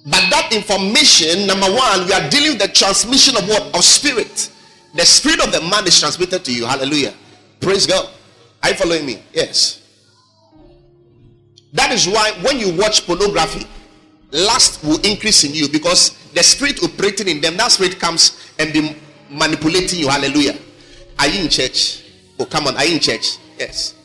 But 0.06 0.30
that 0.30 0.50
information, 0.52 1.48
number 1.48 1.68
one, 1.68 2.06
we 2.06 2.14
are 2.14 2.30
dealing 2.30 2.52
with 2.52 2.62
the 2.62 2.68
transmission 2.68 3.36
of 3.38 3.48
what? 3.48 3.76
Of 3.76 3.84
spirit. 3.84 4.52
The 4.94 5.06
spirit 5.06 5.44
of 5.44 5.52
the 5.52 5.62
man 5.62 5.86
is 5.88 6.00
transmitted 6.00 6.46
to 6.46 6.54
you. 6.54 6.66
Hallelujah. 6.66 7.14
Praise 7.60 7.88
God. 7.88 8.10
Are 8.64 8.70
you 8.70 8.76
following 8.76 9.06
me? 9.06 9.22
Yes. 9.34 9.82
That 11.74 11.92
is 11.92 12.08
why 12.08 12.32
when 12.42 12.60
you 12.60 12.76
watch 12.78 13.06
pornography, 13.06 13.68
lust 14.32 14.84
will 14.84 15.00
increase 15.06 15.44
in 15.44 15.54
you 15.54 15.68
because 15.68 16.12
the 16.34 16.44
spirit 16.44 16.82
operating 16.84 17.28
in 17.28 17.42
them, 17.42 17.58
that 17.58 17.72
spirit 17.72 18.00
comes 18.00 18.52
and 18.60 18.72
be 18.72 18.96
manipulating 19.30 20.00
you. 20.00 20.08
Hallelujah. 20.08 20.58
Are 21.20 21.28
you 21.28 21.44
in 21.44 21.50
church? 21.50 22.04
Oh, 22.40 22.46
come 22.46 22.68
on. 22.68 22.76
Are 22.78 22.86
you 22.86 22.96
in 22.96 23.00
church? 23.00 23.38
Yes. 23.60 23.96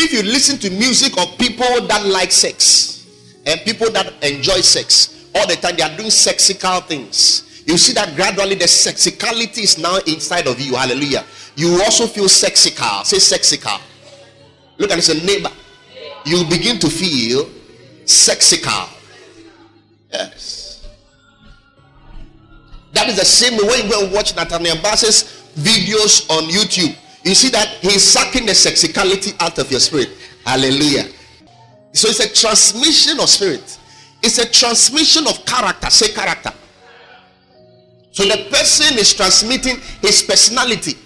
If 0.00 0.12
you 0.12 0.22
listen 0.22 0.58
to 0.58 0.70
music 0.70 1.18
of 1.18 1.36
people 1.38 1.86
that 1.88 2.06
like 2.06 2.30
sex 2.30 3.06
and 3.44 3.60
people 3.62 3.90
that 3.90 4.12
enjoy 4.22 4.60
sex 4.60 5.28
all 5.34 5.46
the 5.46 5.56
time, 5.56 5.76
they 5.76 5.82
are 5.82 5.96
doing 5.96 6.10
sexical 6.10 6.84
things. 6.86 7.62
You 7.66 7.76
see 7.76 7.92
that 7.94 8.14
gradually 8.14 8.54
the 8.54 8.64
sexicality 8.64 9.62
is 9.64 9.76
now 9.76 9.98
inside 10.06 10.46
of 10.46 10.60
you. 10.60 10.76
Hallelujah. 10.76 11.24
You 11.56 11.82
also 11.82 12.06
feel 12.06 12.26
sexical. 12.26 13.04
Say 13.04 13.18
sexical. 13.18 13.80
Look 14.78 14.90
at 14.92 15.08
a 15.08 15.26
neighbor 15.26 15.50
you 16.24 16.44
begin 16.44 16.78
to 16.78 16.88
feel 16.88 17.44
sexical. 18.04 18.88
Yes. 20.12 20.88
That 22.92 23.08
is 23.08 23.16
the 23.16 23.24
same 23.24 23.56
way 23.56 23.88
when 23.88 24.08
you 24.08 24.14
watch 24.14 24.34
Nathaniel 24.36 24.76
Bassey's 24.76 25.24
videos 25.56 26.28
on 26.30 26.44
YouTube. 26.44 26.96
You 27.24 27.34
see 27.34 27.50
that 27.50 27.68
he's 27.80 28.02
sucking 28.02 28.46
the 28.46 28.54
sexicality 28.54 29.34
out 29.40 29.58
of 29.58 29.70
your 29.70 29.80
spirit. 29.80 30.10
Hallelujah. 30.44 31.08
So 31.92 32.08
it's 32.08 32.20
a 32.20 32.32
transmission 32.32 33.18
of 33.20 33.28
spirit. 33.28 33.78
It's 34.22 34.38
a 34.38 34.48
transmission 34.50 35.26
of 35.26 35.44
character. 35.44 35.90
Say 35.90 36.12
character. 36.12 36.52
So 38.12 38.24
the 38.24 38.48
person 38.50 38.98
is 38.98 39.14
transmitting 39.14 39.78
his 40.00 40.22
personality. 40.22 40.96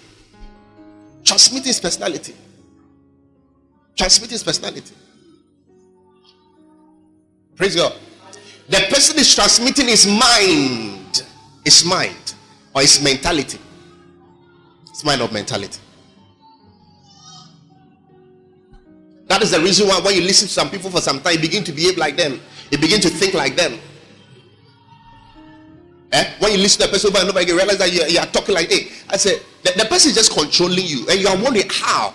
Transmitting 1.23 1.67
his 1.67 1.79
personality. 1.79 2.35
Transmitting 3.95 4.33
his 4.33 4.43
personality. 4.43 4.95
Praise 7.55 7.75
God. 7.75 7.93
The 8.67 8.79
person 8.89 9.19
is 9.19 9.35
transmitting 9.35 9.87
his 9.87 10.07
mind, 10.07 11.23
his 11.63 11.85
mind, 11.85 12.33
or 12.73 12.81
his 12.81 13.03
mentality. 13.03 13.59
His 14.89 15.03
mind 15.03 15.21
or 15.21 15.29
mentality. 15.29 15.79
That 19.33 19.41
is 19.41 19.49
the 19.49 19.59
reason 19.59 19.87
why 19.87 19.99
when 19.99 20.13
you 20.13 20.21
listen 20.21 20.47
to 20.47 20.53
some 20.53 20.69
people 20.69 20.91
for 20.91 21.01
some 21.01 21.19
time, 21.19 21.33
you 21.33 21.39
begin 21.39 21.63
to 21.63 21.71
behave 21.71 21.97
like 21.97 22.15
them. 22.15 22.39
You 22.69 22.77
begin 22.77 23.01
to 23.01 23.09
think 23.09 23.33
like 23.33 23.55
them. 23.55 23.79
Eh? 26.11 26.33
When 26.37 26.51
you 26.51 26.59
listen 26.59 26.83
to 26.83 26.87
a 26.87 26.91
person 26.91 27.09
over 27.09 27.17
and 27.17 27.29
over 27.29 27.39
again, 27.39 27.55
realize 27.55 27.79
that 27.79 27.91
you, 27.91 28.03
you 28.03 28.19
are 28.19 28.27
talking 28.27 28.53
like, 28.53 28.69
hey, 28.71 28.91
I 29.09 29.17
said, 29.17 29.41
the, 29.63 29.71
the 29.75 29.85
person 29.85 30.11
is 30.11 30.15
just 30.17 30.37
controlling 30.37 30.85
you, 30.85 31.07
and 31.09 31.19
you 31.19 31.27
are 31.27 31.35
wondering 31.35 31.67
how. 31.67 32.13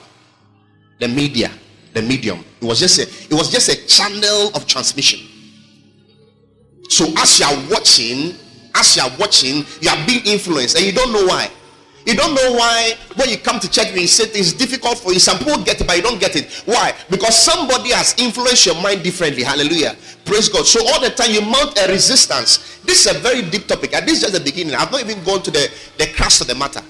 The 1.00 1.08
media 1.08 1.50
the 1.92 2.02
medium. 2.02 2.44
It 2.60 2.64
was 2.64 2.78
just 2.78 2.98
a, 3.00 3.02
it 3.02 3.32
was 3.32 3.50
just 3.50 3.68
a 3.68 3.86
channel 3.86 4.54
of 4.54 4.66
transmission. 4.66 5.18
So 6.88 7.06
as 7.18 7.40
you 7.40 7.46
are 7.46 7.68
watching, 7.68 8.36
as 8.76 8.96
you 8.96 9.02
are 9.02 9.10
watching, 9.18 9.64
you 9.80 9.90
are 9.90 10.06
being 10.06 10.24
influenced, 10.24 10.76
and 10.76 10.86
you 10.86 10.92
don't 10.92 11.12
know 11.12 11.26
why. 11.26 11.50
You 12.08 12.14
don't 12.14 12.34
know 12.34 12.52
why 12.52 12.94
when 13.16 13.28
you 13.28 13.36
come 13.36 13.60
to 13.60 13.70
church, 13.70 13.92
you 13.92 14.06
say 14.06 14.24
it's 14.32 14.54
difficult 14.54 14.96
for 14.96 15.12
you. 15.12 15.18
Some 15.18 15.36
people 15.36 15.62
get 15.62 15.78
it, 15.78 15.86
but 15.86 15.94
you 15.94 16.02
don't 16.02 16.18
get 16.18 16.36
it. 16.36 16.50
Why? 16.64 16.94
Because 17.10 17.36
somebody 17.36 17.90
has 17.90 18.14
influenced 18.16 18.64
your 18.64 18.80
mind 18.80 19.02
differently. 19.02 19.42
Hallelujah. 19.42 19.94
Praise 20.24 20.48
God. 20.48 20.64
So 20.64 20.80
all 20.88 21.02
the 21.02 21.10
time 21.10 21.32
you 21.32 21.42
mount 21.42 21.78
a 21.78 21.86
resistance. 21.86 22.80
This 22.82 23.04
is 23.04 23.14
a 23.14 23.18
very 23.18 23.42
deep 23.42 23.66
topic, 23.66 23.92
and 23.92 24.08
this 24.08 24.14
is 24.14 24.20
just 24.22 24.32
the 24.32 24.40
beginning. 24.40 24.74
I've 24.74 24.90
not 24.90 25.02
even 25.02 25.22
gone 25.22 25.42
to 25.42 25.50
the, 25.50 25.70
the 25.98 26.06
crux 26.16 26.40
of 26.40 26.46
the 26.46 26.54
matter. 26.54 26.80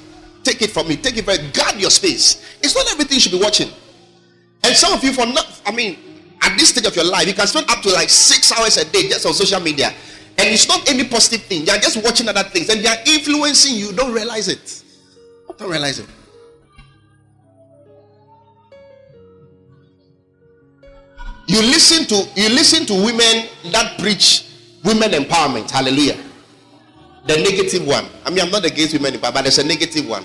Take 0.45 0.63
it 0.63 0.71
from 0.71 0.87
me. 0.87 0.95
Take 0.95 1.17
it 1.17 1.25
very 1.25 1.51
guard 1.51 1.81
your 1.81 1.91
space. 1.91 2.57
It's 2.63 2.77
not 2.77 2.89
everything 2.93 3.17
you 3.17 3.21
should 3.21 3.33
be 3.33 3.43
watching. 3.43 3.71
And 4.63 4.77
some 4.77 4.93
of 4.93 5.03
you, 5.03 5.13
for 5.13 5.27
not, 5.27 5.61
I 5.67 5.73
mean, 5.73 5.99
at 6.43 6.57
this 6.57 6.69
stage 6.69 6.87
of 6.87 6.95
your 6.95 7.07
life, 7.07 7.27
you 7.27 7.35
can 7.35 7.49
spend 7.49 7.69
up 7.69 7.83
to 7.83 7.91
like 7.91 8.09
six 8.09 8.53
hours 8.53 8.77
a 8.77 8.85
day 8.85 9.09
just 9.09 9.27
on 9.27 9.35
social 9.35 9.59
media. 9.59 9.93
And 10.39 10.47
it's 10.47 10.69
not 10.69 10.89
any 10.89 11.03
positive 11.03 11.43
thing. 11.43 11.67
You're 11.67 11.79
just 11.79 12.05
watching 12.05 12.29
other 12.29 12.45
things 12.45 12.69
and 12.69 12.85
they 12.85 12.89
are 12.89 13.03
influencing 13.05 13.75
you. 13.75 13.91
Don't 13.91 14.13
realize 14.13 14.47
it. 14.47 14.85
Don't 15.59 15.71
realize 15.71 15.99
it. 15.99 16.07
You 21.47 21.61
listen 21.62 22.05
to 22.07 22.29
you 22.37 22.49
listen 22.51 22.87
to 22.87 22.94
women 22.94 23.49
that 23.73 23.99
preach 23.99 24.44
women 24.85 25.11
empowerment. 25.12 25.71
Hallelujah. 25.71 26.16
The 27.27 27.37
negative 27.37 27.87
one. 27.87 28.07
I 28.25 28.31
mean, 28.31 28.40
I'm 28.40 28.51
not 28.51 28.64
against 28.64 28.92
women 28.94 29.14
empowerment, 29.14 29.35
but 29.35 29.42
there's 29.42 29.59
a 29.59 29.64
negative 29.64 30.09
one. 30.09 30.25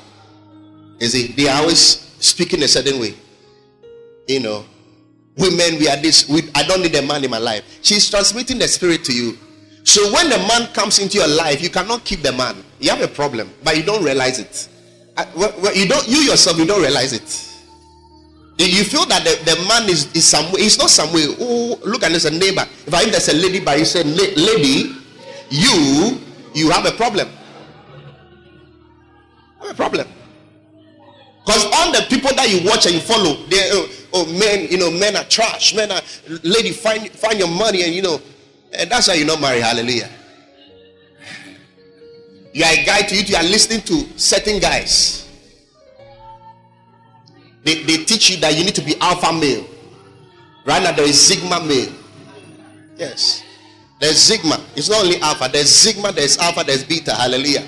Is 0.99 1.15
it? 1.15 1.35
They 1.35 1.47
are 1.47 1.61
always 1.61 1.79
speaking 2.19 2.61
a 2.63 2.67
certain 2.67 2.99
way 2.99 3.15
you 4.27 4.39
know, 4.39 4.65
women, 5.37 5.79
we 5.79 5.87
are 5.89 5.97
this. 5.97 6.27
We, 6.29 6.49
I 6.55 6.63
don't 6.63 6.81
need 6.81 6.95
a 6.95 7.01
man 7.01 7.23
in 7.23 7.31
my 7.31 7.37
life. 7.37 7.79
She's 7.81 8.09
transmitting 8.09 8.59
the 8.59 8.67
spirit 8.67 9.03
to 9.05 9.13
you. 9.13 9.37
So 9.83 10.13
when 10.13 10.29
the 10.29 10.37
man 10.37 10.71
comes 10.73 10.99
into 10.99 11.17
your 11.17 11.27
life, 11.27 11.61
you 11.61 11.69
cannot 11.69 12.05
keep 12.05 12.21
the 12.21 12.31
man. 12.31 12.63
You 12.79 12.91
have 12.91 13.01
a 13.01 13.07
problem, 13.07 13.53
but 13.63 13.75
you 13.75 13.83
don't 13.83 14.03
realize 14.03 14.39
it. 14.39 14.69
You 15.17 15.87
don't. 15.87 16.07
You 16.07 16.17
yourself, 16.19 16.57
you 16.57 16.65
don't 16.65 16.81
realize 16.81 17.13
it. 17.13 17.49
You 18.57 18.83
feel 18.83 19.05
that 19.05 19.23
the, 19.23 19.51
the 19.51 19.67
man 19.67 19.89
is, 19.89 20.11
is 20.15 20.25
some. 20.25 20.45
It's 20.53 20.77
not 20.77 20.89
some 20.89 21.13
way. 21.13 21.25
Oh, 21.39 21.79
look 21.83 22.03
at 22.03 22.11
this, 22.11 22.25
a 22.25 22.31
neighbor. 22.31 22.65
If 22.85 22.93
I 22.93 23.03
hear 23.03 23.11
there's 23.11 23.29
a 23.29 23.33
lady, 23.33 23.59
by 23.59 23.75
you 23.75 23.85
say, 23.85 24.03
lady, 24.03 24.95
you 25.49 26.19
you 26.53 26.69
have 26.71 26.85
a 26.85 26.91
problem. 26.91 27.29
Have 29.61 29.71
a 29.71 29.73
problem. 29.73 30.07
Because 31.45 31.65
all 31.65 31.91
the 31.91 32.05
people 32.09 32.33
that 32.35 32.49
you 32.49 32.67
watch 32.67 32.85
and 32.85 32.95
you 32.95 33.01
follow, 33.01 33.35
they 33.47 33.69
uh, 33.69 33.87
oh 34.13 34.25
men, 34.39 34.67
you 34.69 34.77
know, 34.77 34.89
men 34.89 35.15
are 35.15 35.25
trash. 35.25 35.75
Men 35.75 35.91
are 35.91 36.01
lady, 36.43 36.71
find 36.71 37.09
find 37.11 37.37
your 37.37 37.49
money 37.49 37.83
and 37.83 37.93
you 37.93 38.01
know, 38.01 38.19
and 38.71 38.89
that's 38.89 39.09
why 39.09 39.15
you 39.15 39.25
not 39.25 39.41
marry. 39.41 39.59
Hallelujah. 39.59 40.09
You 42.53 42.63
are 42.63 42.71
a 42.71 42.85
guy 42.85 43.01
to 43.01 43.15
you, 43.15 43.23
you 43.23 43.35
are 43.35 43.43
listening 43.43 43.81
to 43.81 44.17
certain 44.17 44.59
guys. 44.59 45.27
They, 47.63 47.81
they 47.83 48.03
teach 48.03 48.29
you 48.29 48.37
that 48.37 48.55
you 48.55 48.63
need 48.63 48.75
to 48.75 48.81
be 48.81 48.95
alpha 49.01 49.33
male. 49.33 49.65
Right 50.65 50.83
now 50.83 50.91
there 50.91 51.05
is 51.05 51.19
sigma 51.19 51.59
male. 51.65 51.91
Yes. 52.95 53.43
There's 53.99 54.17
sigma. 54.17 54.59
It's 54.75 54.89
not 54.89 55.03
only 55.03 55.19
alpha. 55.21 55.49
There's 55.51 55.69
sigma. 55.69 56.11
There's 56.11 56.37
alpha. 56.37 56.63
There's 56.63 56.83
beta. 56.83 57.13
Hallelujah. 57.13 57.65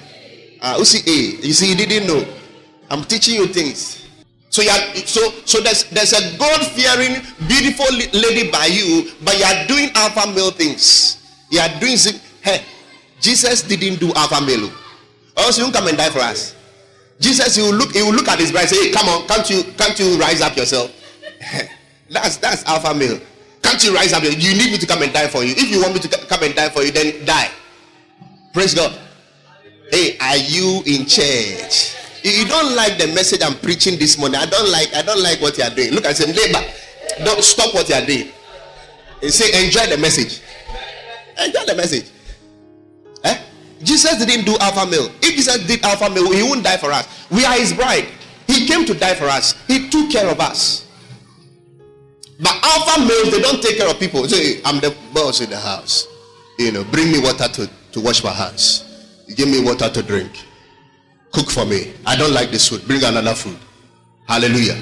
Uh, 0.62 0.76
you 0.80 0.86
see 0.86 1.02
A. 1.06 1.48
You 1.48 1.54
see, 1.54 1.70
you 1.70 1.76
didn't 1.76 2.08
know. 2.08 2.26
I'm 2.90 3.04
teaching 3.04 3.36
you 3.36 3.48
things. 3.48 4.06
So 4.50 4.62
you 4.62 4.70
are, 4.70 4.96
so 5.04 5.32
so 5.44 5.60
there's 5.62 5.84
there's 5.90 6.14
a 6.14 6.38
God 6.38 6.66
fearing 6.72 7.24
beautiful 7.48 7.88
lady 8.14 8.52
by 8.52 8.68
you, 8.68 9.12
but 9.24 9.38
you 9.38 9.44
are 9.44 9.68
doing 9.68 9.90
alpha 9.96 10.32
male 10.32 10.52
things. 10.52 11.18
You 11.50 11.60
are 11.60 11.72
doing 11.80 11.98
hey, 12.42 12.64
Jesus 13.26 13.64
didn't 13.64 14.00
do 14.00 14.14
alpha 14.14 14.40
male. 14.46 14.70
Oh. 14.70 15.46
Also, 15.46 15.66
you 15.66 15.72
come 15.72 15.88
and 15.88 15.98
die 15.98 16.12
for 16.12 16.20
us. 16.20 16.56
Jesus, 17.20 17.56
he 17.56 17.64
will 17.64 17.74
look, 17.74 17.92
he 17.92 18.04
will 18.04 18.14
look 18.14 18.28
at 18.28 18.38
his 18.38 18.52
bride 18.52 18.62
and 18.62 18.70
say, 18.70 18.86
hey, 18.86 18.92
come 18.92 19.10
on, 19.10 19.28
can't 19.28 19.50
you 19.50 19.64
can't 19.74 19.98
you 19.98 20.16
rise 20.20 20.42
up 20.42 20.56
yourself? 20.56 20.94
that's 22.12 22.38
that's 22.38 22.64
alpha 22.66 22.94
male. 22.94 23.20
Can't 23.64 23.84
you 23.84 23.96
rise 23.96 24.14
up? 24.14 24.22
You 24.22 24.54
need 24.54 24.72
me 24.72 24.78
to 24.78 24.86
come 24.86 25.02
and 25.02 25.12
die 25.12 25.28
for 25.28 25.44
you. 25.44 25.56
If 25.58 25.72
you 25.72 25.82
want 25.82 25.96
me 25.96 26.00
to 26.02 26.08
come 26.08 26.44
and 26.44 26.54
die 26.54 26.70
for 26.70 26.84
you, 26.84 26.92
then 26.92 27.26
die. 27.26 27.50
Praise 28.54 28.76
God. 28.76 28.96
Hey, 29.90 30.18
are 30.20 30.38
you 30.38 30.84
in 30.86 31.08
church? 31.08 31.96
you 32.24 32.46
don't 32.48 32.76
like 32.76 32.98
the 32.98 33.08
message 33.08 33.42
I'm 33.44 33.56
preaching 33.56 34.00
this 34.00 34.18
morning, 34.18 34.40
I 34.40 34.46
don't 34.46 34.70
like 34.72 34.94
I 34.94 35.02
don't 35.02 35.22
like 35.22 35.42
what 35.42 35.58
you 35.58 35.64
are 35.64 35.74
doing. 35.74 35.94
Look, 35.94 36.06
I 36.06 36.14
said, 36.14 36.36
neighbor, 36.36 36.62
don't 37.26 37.44
stop 37.44 37.74
what 37.74 37.90
you 37.90 37.96
are 37.96 38.06
doing. 38.06 38.30
And 39.24 39.34
say, 39.34 39.66
enjoy 39.66 39.88
the 39.88 39.98
message. 39.98 40.42
Enjoy 41.42 41.66
the 41.66 41.76
message. 41.76 42.12
Jesus 43.84 44.26
didn't 44.26 44.46
do 44.46 44.58
alpha 44.60 44.86
male. 44.90 45.12
If 45.22 45.36
Jesus 45.36 45.66
did 45.68 45.84
alpha 45.84 46.10
male, 46.10 46.32
he 46.32 46.44
wouldn't 46.44 46.64
die 46.64 46.78
for 46.78 46.92
us. 46.92 47.08
We 47.30 47.46
are 47.46 47.54
his 47.54 47.74
bride. 47.74 48.08
He 48.48 48.68
came 48.68 48.86
to 48.86 48.94
die 48.94 49.16
for 49.16 49.26
us. 49.26 49.54
He 49.68 49.90
took 49.90 50.12
care 50.12 50.30
of 50.30 50.40
us. 50.40 50.86
But 52.40 52.54
alpha 52.64 53.02
males, 53.02 53.32
they 53.32 53.42
don't 53.42 53.62
take 53.62 53.78
care 53.78 53.90
of 53.90 54.00
people. 54.00 54.28
Say, 54.28 54.62
I'm 54.66 54.80
the 54.80 54.96
boss 55.14 55.42
in 55.42 55.50
the 55.50 55.60
house. 55.60 56.08
You 56.58 56.72
know, 56.72 56.84
bring 56.86 57.12
me 57.12 57.20
water 57.20 57.48
to, 57.48 57.70
to 57.92 58.02
wash 58.02 58.24
my 58.24 58.32
hands. 58.32 58.84
Give 59.36 59.48
me 59.48 59.64
water 59.64 59.90
to 59.90 60.02
drink. 60.04 60.32
Cook 61.32 61.50
for 61.50 61.66
me. 61.66 61.94
I 62.06 62.16
don't 62.16 62.34
like 62.34 62.52
this 62.52 62.70
food. 62.70 62.86
Bring 62.88 63.04
another 63.04 63.36
food. 63.36 63.58
Hallelujah. 64.28 64.82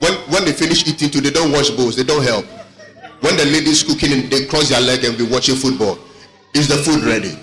When 0.00 0.12
when 0.30 0.44
they 0.44 0.52
finish 0.52 0.86
eating 0.86 1.10
too, 1.10 1.20
they 1.20 1.30
don't 1.30 1.52
wash 1.52 1.70
bowls. 1.70 1.96
They 1.96 2.04
don't 2.04 2.22
help. 2.22 2.44
When 3.20 3.36
the 3.36 3.44
ladies 3.46 3.82
cooking 3.82 4.28
they 4.28 4.46
cross 4.46 4.68
their 4.68 4.80
leg 4.80 5.04
and 5.04 5.16
be 5.18 5.24
watching 5.24 5.56
football, 5.56 5.98
is 6.54 6.68
the 6.68 6.76
food 6.76 7.04
ready? 7.04 7.36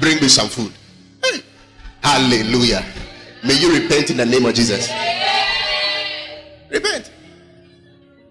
Bring 0.00 0.20
me 0.20 0.28
some 0.28 0.48
food. 0.48 0.72
Hallelujah. 2.02 2.84
May 3.44 3.58
you 3.58 3.80
repent 3.82 4.10
in 4.10 4.16
the 4.16 4.26
name 4.26 4.46
of 4.46 4.54
Jesus. 4.54 4.90
Repent. 6.70 7.10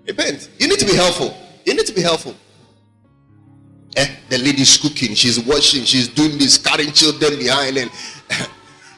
Repent. 0.08 0.50
You 0.58 0.68
need 0.68 0.80
to 0.80 0.86
be 0.86 0.96
helpful. 0.96 1.36
You 1.66 1.76
need 1.76 1.86
to 1.86 1.94
be 1.94 2.02
helpful. 2.02 2.36
Eh, 3.96 4.08
the 4.30 4.38
lady's 4.38 4.78
cooking, 4.78 5.16
she's 5.16 5.40
washing, 5.40 5.84
she's 5.84 6.08
doing 6.08 6.38
this, 6.38 6.58
carrying 6.58 6.92
children 6.92 7.38
behind, 7.38 7.78
and 7.78 7.92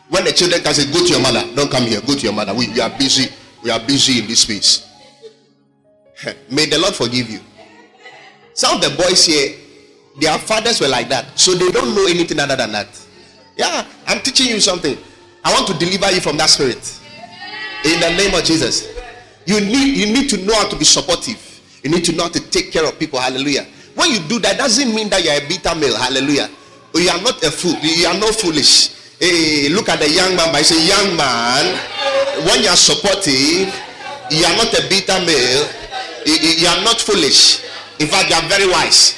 When 0.09 0.25
the 0.25 0.31
children 0.31 0.61
can 0.61 0.73
say, 0.73 0.91
Go 0.91 1.05
to 1.05 1.11
your 1.11 1.21
mother, 1.21 1.43
don't 1.55 1.69
come 1.71 1.83
here, 1.83 2.01
go 2.01 2.15
to 2.15 2.19
your 2.19 2.33
mother. 2.33 2.53
We, 2.53 2.67
we 2.69 2.81
are 2.81 2.89
busy. 2.89 3.31
We 3.63 3.69
are 3.69 3.79
busy 3.79 4.19
in 4.19 4.27
this 4.27 4.41
space. 4.41 4.87
May 6.49 6.65
the 6.65 6.79
Lord 6.79 6.95
forgive 6.95 7.29
you. 7.29 7.39
Some 8.53 8.77
of 8.77 8.81
the 8.81 8.89
boys 9.01 9.25
here, 9.25 9.55
their 10.19 10.37
fathers 10.37 10.81
were 10.81 10.87
like 10.87 11.09
that, 11.09 11.37
so 11.37 11.53
they 11.53 11.71
don't 11.71 11.95
know 11.95 12.05
anything 12.07 12.39
other 12.39 12.55
than 12.55 12.71
that. 12.71 12.87
Yeah, 13.57 13.85
I'm 14.07 14.19
teaching 14.21 14.47
you 14.47 14.59
something. 14.59 14.97
I 15.43 15.53
want 15.53 15.67
to 15.67 15.73
deliver 15.77 16.11
you 16.11 16.21
from 16.21 16.37
that 16.37 16.49
spirit. 16.49 16.99
In 17.85 17.99
the 17.99 18.09
name 18.17 18.33
of 18.33 18.43
Jesus. 18.43 18.87
You 19.45 19.59
need 19.61 19.97
you 19.97 20.13
need 20.13 20.29
to 20.29 20.37
know 20.45 20.53
how 20.53 20.67
to 20.67 20.75
be 20.75 20.85
supportive. 20.85 21.39
You 21.83 21.89
need 21.89 22.03
to 22.05 22.11
know 22.13 22.23
how 22.23 22.29
to 22.29 22.39
take 22.51 22.71
care 22.71 22.85
of 22.85 22.99
people. 22.99 23.19
Hallelujah. 23.19 23.65
When 23.95 24.11
you 24.11 24.19
do 24.27 24.39
that, 24.39 24.57
doesn't 24.57 24.93
mean 24.93 25.09
that 25.09 25.23
you're 25.23 25.33
a 25.33 25.47
beta 25.47 25.73
male. 25.75 25.95
Hallelujah. 25.97 26.49
You 26.93 27.09
are 27.09 27.21
not 27.21 27.41
a 27.43 27.51
fool. 27.51 27.75
You 27.81 28.07
are 28.07 28.17
not 28.19 28.35
foolish. 28.35 28.95
Hey, 29.19 29.69
look 29.69 29.89
at 29.89 29.99
the 29.99 30.09
young 30.09 30.35
man. 30.35 30.51
But 30.51 30.63
say, 30.65 30.79
young 30.87 31.15
man, 31.17 31.75
when 32.47 32.63
you 32.63 32.69
are 32.69 32.77
supportive, 32.77 33.73
you 34.31 34.45
are 34.45 34.55
not 34.55 34.71
a 34.71 34.87
beta 34.87 35.19
male. 35.25 35.67
You 36.25 36.67
are 36.67 36.83
not 36.83 36.99
foolish. 37.01 37.63
In 37.99 38.07
fact, 38.07 38.29
you 38.29 38.35
are 38.35 38.47
very 38.47 38.67
wise. 38.67 39.17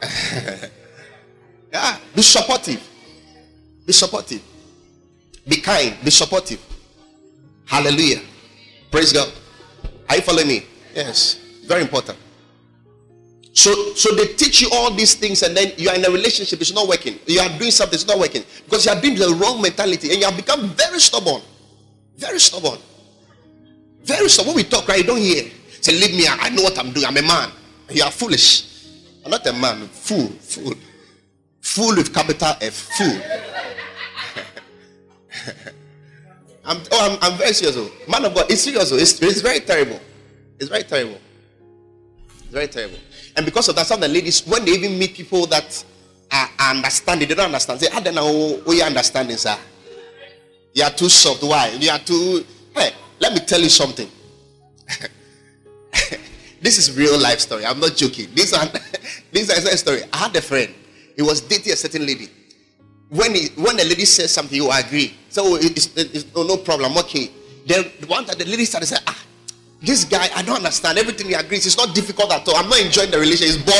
yeah, 1.72 1.98
be 2.14 2.22
supportive. 2.22 2.88
Be 3.86 3.92
supportive. 3.92 4.42
Be 5.46 5.60
kind. 5.60 5.96
Be 6.02 6.10
supportive. 6.10 6.60
Hallelujah. 7.66 8.20
Praise 8.90 9.12
God. 9.12 9.32
Are 10.08 10.16
you 10.16 10.22
following 10.22 10.48
me? 10.48 10.66
Yes. 10.94 11.38
Very 11.66 11.82
important. 11.82 12.18
So, 13.52 13.94
so 13.94 14.14
they 14.14 14.26
teach 14.34 14.60
you 14.60 14.70
all 14.72 14.90
these 14.92 15.14
things, 15.14 15.42
and 15.42 15.56
then 15.56 15.72
you 15.76 15.88
are 15.88 15.96
in 15.96 16.04
a 16.04 16.10
relationship, 16.10 16.60
it's 16.60 16.72
not 16.72 16.86
working. 16.86 17.18
You 17.26 17.40
are 17.40 17.58
doing 17.58 17.70
something, 17.70 17.94
it's 17.94 18.06
not 18.06 18.18
working. 18.18 18.44
Because 18.64 18.86
you 18.86 18.92
are 18.92 19.00
doing 19.00 19.16
the 19.16 19.34
wrong 19.40 19.60
mentality, 19.60 20.10
and 20.10 20.18
you 20.18 20.24
have 20.24 20.36
become 20.36 20.68
very 20.70 21.00
stubborn. 21.00 21.42
Very 22.16 22.38
stubborn. 22.38 22.78
Very 24.04 24.28
stubborn. 24.28 24.54
When 24.54 24.64
we 24.64 24.70
talk, 24.70 24.86
right, 24.88 24.98
you 24.98 25.04
don't 25.04 25.18
hear. 25.18 25.50
Say, 25.80 25.92
leave 25.92 26.14
me, 26.14 26.26
I 26.28 26.48
know 26.50 26.62
what 26.62 26.78
I'm 26.78 26.92
doing. 26.92 27.06
I'm 27.06 27.16
a 27.16 27.22
man. 27.22 27.50
You 27.90 28.04
are 28.04 28.10
foolish. 28.10 28.69
I'm 29.24 29.30
not 29.30 29.46
a 29.46 29.52
man, 29.52 29.86
fool, 29.88 30.28
fool. 30.28 30.74
Fool 31.60 31.96
with 31.96 32.12
capital 32.14 32.54
F, 32.60 32.74
fool. 32.96 33.20
I'm, 36.64 36.82
oh, 36.92 37.10
I'm, 37.10 37.18
I'm 37.32 37.38
very 37.38 37.52
serious. 37.52 37.76
Oh. 37.76 37.90
Man 38.08 38.24
of 38.24 38.34
God, 38.34 38.50
it's 38.50 38.62
serious. 38.62 38.92
Oh. 38.92 38.96
It's, 38.96 39.20
it's 39.20 39.40
very 39.40 39.60
terrible. 39.60 40.00
It's 40.58 40.68
very 40.68 40.84
terrible. 40.84 41.18
It's 42.38 42.52
very 42.52 42.68
terrible. 42.68 42.98
And 43.36 43.44
because 43.44 43.68
of 43.68 43.76
that, 43.76 43.86
some 43.86 44.02
of 44.02 44.08
the 44.08 44.08
ladies, 44.08 44.46
when 44.46 44.64
they 44.64 44.72
even 44.72 44.98
meet 44.98 45.14
people 45.14 45.46
that 45.46 45.84
are, 46.30 46.48
understanding, 46.58 47.28
they 47.28 47.34
don't 47.34 47.46
understand. 47.46 47.80
They 47.80 47.86
say, 47.86 47.96
I 47.96 48.00
don't 48.00 48.14
know 48.14 48.60
what 48.64 48.76
you 48.76 48.82
understanding, 48.82 49.36
sir. 49.36 49.56
You 50.74 50.84
are 50.84 50.90
too 50.90 51.08
soft. 51.08 51.42
Why? 51.42 51.68
You 51.78 51.90
are 51.90 51.98
too. 51.98 52.44
Hey, 52.74 52.92
let 53.18 53.32
me 53.32 53.40
tell 53.40 53.60
you 53.60 53.68
something. 53.68 54.08
this 56.60 56.78
is 56.78 56.96
real 56.96 57.18
life 57.18 57.40
story. 57.40 57.66
I'm 57.66 57.80
not 57.80 57.96
joking. 57.96 58.28
This 58.34 58.52
one, 58.52 58.68
this 59.32 59.48
is 59.50 59.64
a 59.64 59.76
story. 59.76 60.02
I 60.12 60.16
had 60.16 60.36
a 60.36 60.42
friend. 60.42 60.74
He 61.16 61.22
was 61.22 61.40
dating 61.40 61.72
a 61.72 61.76
certain 61.76 62.06
lady. 62.06 62.28
When 63.08 63.34
he, 63.34 63.48
when 63.56 63.76
the 63.76 63.84
lady 63.84 64.04
says 64.04 64.30
something, 64.30 64.56
you 64.56 64.70
agree. 64.70 65.14
So 65.28 65.56
it's, 65.56 65.90
it's, 65.96 66.34
no 66.34 66.56
problem. 66.58 66.96
Okay. 66.98 67.30
Then 67.66 67.84
one 68.06 68.24
time 68.24 68.38
the 68.38 68.44
lady 68.44 68.64
started 68.64 68.86
saying, 68.86 69.02
ah, 69.06 69.24
this 69.82 70.04
guy, 70.04 70.28
I 70.34 70.42
don't 70.42 70.56
understand. 70.56 70.98
Everything 70.98 71.28
he 71.28 71.34
agrees. 71.34 71.66
It's 71.66 71.76
not 71.76 71.94
difficult 71.94 72.32
at 72.32 72.46
all. 72.48 72.56
I'm 72.56 72.68
not 72.68 72.80
enjoying 72.80 73.10
the 73.10 73.18
relationship. 73.18 73.60
It's 73.60 73.70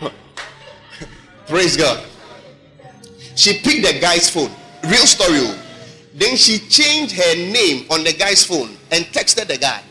boring. 0.00 0.12
Praise 1.46 1.76
God. 1.76 2.04
She 3.34 3.54
picked 3.58 3.86
the 3.86 3.98
guy's 4.00 4.28
phone. 4.28 4.50
Real 4.84 5.06
story. 5.06 5.38
Oh. 5.40 5.58
Then 6.14 6.36
she 6.36 6.58
changed 6.58 7.14
her 7.16 7.36
name 7.36 7.86
on 7.90 8.04
the 8.04 8.12
guy's 8.12 8.44
phone 8.44 8.76
and 8.90 9.04
texted 9.06 9.46
the 9.46 9.58
guy. 9.58 9.82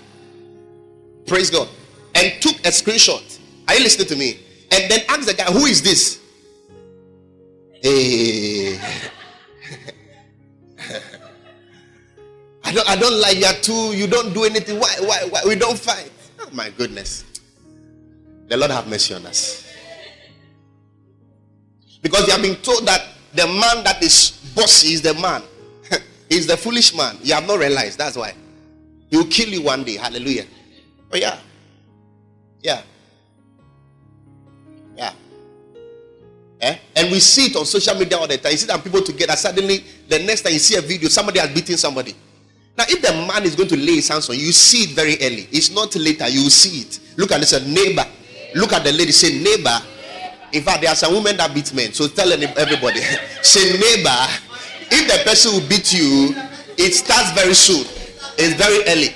Praise 1.27 1.49
God. 1.49 1.69
And 2.19 2.41
took 2.41 2.57
a 2.65 2.69
screenshot. 2.69 3.39
Are 3.67 3.75
you 3.75 3.83
listening 3.83 4.07
to 4.07 4.15
me? 4.17 4.39
And 4.71 4.91
then 4.91 4.99
asked 5.07 5.25
the 5.25 5.33
guy, 5.33 5.45
Who 5.45 5.65
is 5.65 5.81
this? 5.81 6.19
Hey. 7.81 8.75
Eh. 8.75 8.79
I 12.65 12.73
don't, 12.73 12.89
I 12.89 12.95
don't 12.97 13.21
like 13.21 13.37
you 13.37 13.53
too. 13.61 13.95
You 13.95 14.05
don't 14.07 14.33
do 14.33 14.43
anything. 14.43 14.79
Why, 14.79 14.93
why, 14.99 15.27
why? 15.29 15.41
We 15.45 15.55
don't 15.55 15.79
fight. 15.79 16.11
Oh, 16.39 16.49
my 16.51 16.69
goodness. 16.71 17.23
The 18.49 18.57
Lord 18.57 18.71
have 18.71 18.87
mercy 18.87 19.13
on 19.13 19.25
us. 19.25 19.65
Because 22.01 22.27
you 22.27 22.33
have 22.33 22.41
been 22.41 22.57
told 22.57 22.85
that 22.85 23.05
the 23.33 23.47
man 23.47 23.83
that 23.85 24.03
is 24.03 24.31
bossy 24.55 24.93
is 24.93 25.01
the 25.01 25.13
man. 25.13 25.41
He's 26.29 26.47
the 26.47 26.57
foolish 26.57 26.93
man. 26.95 27.17
You 27.21 27.33
have 27.35 27.47
not 27.47 27.59
realized. 27.59 27.97
That's 27.97 28.17
why. 28.17 28.33
He 29.09 29.15
will 29.15 29.27
kill 29.27 29.49
you 29.49 29.61
one 29.61 29.85
day. 29.85 29.95
Hallelujah. 29.95 30.45
Oh, 31.13 31.17
yeah. 31.17 31.39
Yeah. 32.61 32.81
Yeah. 34.95 35.13
Eh? 36.61 36.77
And 36.95 37.11
we 37.11 37.19
see 37.19 37.45
it 37.47 37.55
on 37.55 37.65
social 37.65 37.95
media 37.95 38.17
all 38.17 38.27
the 38.27 38.37
time. 38.37 38.51
You 38.51 38.57
see 38.57 38.67
that 38.67 38.83
people 38.83 39.01
together. 39.01 39.35
Suddenly, 39.35 39.83
the 40.07 40.19
next 40.19 40.41
time 40.41 40.53
you 40.53 40.59
see 40.59 40.75
a 40.75 40.81
video, 40.81 41.07
somebody 41.09 41.39
has 41.39 41.49
beaten 41.49 41.77
somebody. 41.77 42.15
Now, 42.77 42.85
if 42.87 43.01
the 43.01 43.11
man 43.27 43.43
is 43.43 43.55
going 43.55 43.69
to 43.69 43.77
lay 43.77 43.95
his 43.95 44.07
hands 44.07 44.29
on 44.29 44.37
you, 44.37 44.45
you 44.47 44.51
see 44.51 44.83
it 44.83 44.91
very 44.91 45.15
early. 45.21 45.47
It's 45.51 45.69
not 45.71 45.95
later, 45.95 46.27
you 46.27 46.49
see 46.49 46.81
it. 46.81 46.99
Look 47.17 47.31
at 47.31 47.39
this, 47.39 47.51
neighbor. 47.65 48.05
Look 48.55 48.73
at 48.73 48.83
the 48.83 48.91
lady, 48.91 49.11
say, 49.11 49.37
neighbor. 49.37 49.77
In 50.51 50.63
fact, 50.63 50.81
there 50.81 50.89
are 50.89 50.95
some 50.95 51.13
women 51.13 51.37
that 51.37 51.53
beat 51.53 51.73
men. 51.73 51.93
So 51.93 52.07
tell 52.07 52.31
everybody, 52.31 52.99
say, 53.41 53.73
neighbor, 53.73 54.19
if 54.91 55.07
the 55.11 55.29
person 55.29 55.53
will 55.53 55.67
beat 55.67 55.93
you, 55.93 56.33
it 56.77 56.93
starts 56.93 57.31
very 57.33 57.53
soon. 57.53 57.85
It's 58.37 58.55
very 58.55 58.79
early. 58.87 59.13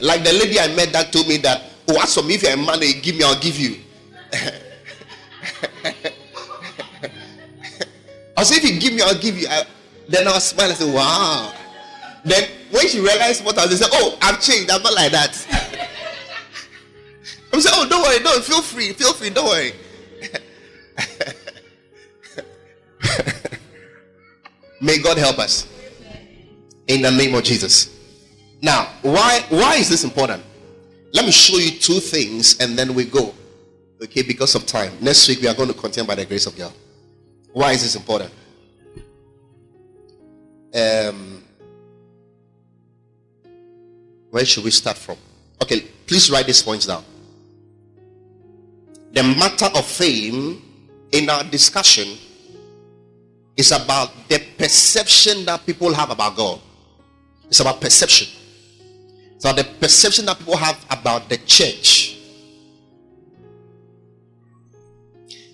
like 0.00 0.24
the 0.24 0.32
lady 0.32 0.58
I 0.58 0.74
met 0.74 0.92
that 0.92 1.12
told 1.12 1.28
me 1.28 1.36
that, 1.38 1.62
oh, 1.88 1.98
ask 2.00 2.14
for 2.14 2.22
me 2.22 2.34
if 2.34 2.42
you're 2.42 2.52
a 2.52 2.56
man, 2.56 2.80
you 2.82 3.00
give 3.00 3.16
me, 3.16 3.24
I'll 3.24 3.40
give 3.40 3.58
you. 3.58 3.76
I 8.36 8.44
said, 8.44 8.58
if 8.58 8.70
you 8.70 8.80
give 8.80 8.94
me, 8.94 9.02
I'll 9.02 9.18
give 9.18 9.38
you. 9.38 9.46
I, 9.48 9.64
then 10.08 10.26
I'll 10.26 10.40
smile 10.40 10.68
and 10.68 10.78
say, 10.78 10.92
wow. 10.92 11.52
Then 12.24 12.48
when 12.70 12.88
she 12.88 13.00
realized 13.00 13.44
what 13.44 13.58
I 13.58 13.66
was, 13.66 13.72
she 13.72 13.78
said, 13.78 13.90
"Oh, 13.92 14.16
I've 14.22 14.40
changed. 14.40 14.70
I'm 14.70 14.82
not 14.82 14.94
like 14.94 15.12
that. 15.12 15.46
I'm 17.52 17.60
saying, 17.60 17.74
oh, 17.78 17.86
don't 17.88 18.02
worry, 18.02 18.18
don't 18.20 18.42
feel 18.42 18.62
free, 18.62 18.92
feel 18.92 19.12
free, 19.12 19.28
don't 19.30 19.46
worry. 19.46 19.72
May 24.80 24.98
God 24.98 25.18
help 25.18 25.38
us. 25.38 25.68
In 26.86 27.02
the 27.02 27.10
name 27.10 27.34
of 27.34 27.44
Jesus. 27.44 27.94
Now, 28.62 28.88
why 29.02 29.44
why 29.50 29.76
is 29.76 29.88
this 29.88 30.02
important? 30.04 30.42
Let 31.12 31.26
me 31.26 31.30
show 31.30 31.58
you 31.58 31.70
two 31.70 32.00
things 32.00 32.58
and 32.60 32.78
then 32.78 32.94
we 32.94 33.04
go. 33.04 33.34
Okay, 34.02 34.22
because 34.22 34.54
of 34.54 34.66
time. 34.66 34.92
Next 35.00 35.28
week 35.28 35.40
we 35.40 35.48
are 35.48 35.54
going 35.54 35.68
to 35.68 35.74
continue 35.74 36.08
by 36.08 36.14
the 36.14 36.24
grace 36.24 36.46
of 36.46 36.56
God. 36.56 36.72
Why 37.52 37.72
is 37.72 37.82
this 37.82 37.94
important? 37.94 38.32
Um, 40.74 41.44
where 44.30 44.44
should 44.44 44.64
we 44.64 44.70
start 44.70 44.96
from? 44.96 45.16
Okay, 45.62 45.80
please 46.06 46.30
write 46.30 46.46
these 46.46 46.62
points 46.62 46.86
down. 46.86 47.04
The 49.12 49.22
matter 49.22 49.66
of 49.66 49.84
fame 49.84 50.62
in 51.12 51.28
our 51.28 51.44
discussion 51.44 52.16
is 53.56 53.70
about 53.70 54.10
the 54.28 54.42
perception 54.56 55.44
that 55.44 55.64
people 55.66 55.92
have 55.92 56.10
about 56.10 56.34
God. 56.36 56.60
It's 57.48 57.60
about 57.60 57.82
perception. 57.82 58.28
About 59.42 59.56
the 59.56 59.64
perception 59.80 60.24
that 60.26 60.38
people 60.38 60.56
have 60.56 60.86
about 60.88 61.28
the 61.28 61.36
church. 61.38 62.16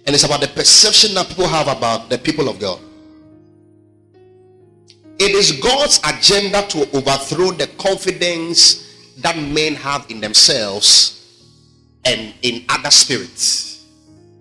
And 0.07 0.15
it's 0.15 0.25
about 0.25 0.43
the 0.43 0.49
perception 0.49 1.15
that 1.15 1.27
people 1.29 1.47
have 1.47 1.69
about 1.69 2.11
the 2.11 2.19
people 2.19 2.51
of 2.51 2.59
God. 2.59 2.81
It 5.19 5.33
is 5.33 5.53
God's 5.53 6.01
agenda 6.05 6.67
to 6.69 6.97
overthrow 6.97 7.51
the 7.51 7.67
confidence 7.79 9.15
that 9.19 9.37
men 9.37 9.75
have 9.75 10.07
in 10.11 10.21
themselves 10.21 11.49
and 12.05 12.35
in 12.43 12.67
other 12.69 12.91
spirits. 12.91 13.87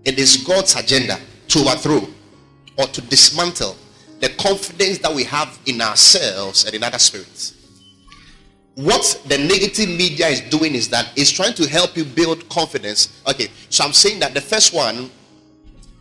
It 0.04 0.20
is 0.20 0.38
God's 0.38 0.76
agenda 0.76 1.20
to 1.48 1.60
overthrow 1.60 2.08
or 2.78 2.86
to 2.88 3.02
dismantle 3.02 3.76
the 4.20 4.30
confidence 4.30 5.00
that 5.00 5.14
we 5.14 5.24
have 5.24 5.58
in 5.66 5.82
ourselves 5.82 6.66
and 6.66 6.76
in 6.76 6.84
other 6.84 7.00
spirits. 7.00 7.57
What 8.78 9.24
the 9.26 9.40
negative 9.40 9.90
media 9.90 10.28
is 10.28 10.42
doing 10.42 10.76
is 10.76 10.88
that 10.90 11.10
it's 11.16 11.32
trying 11.32 11.56
to 11.56 11.68
help 11.68 11.98
you 11.98 12.06
build 12.06 12.48
confidence. 12.48 13.24
Okay, 13.28 13.48
so 13.72 13.84
I'm 13.84 13.92
saying 13.92 14.20
that 14.20 14.36
the 14.36 14.42
first 14.42 14.72
one, 14.72 15.10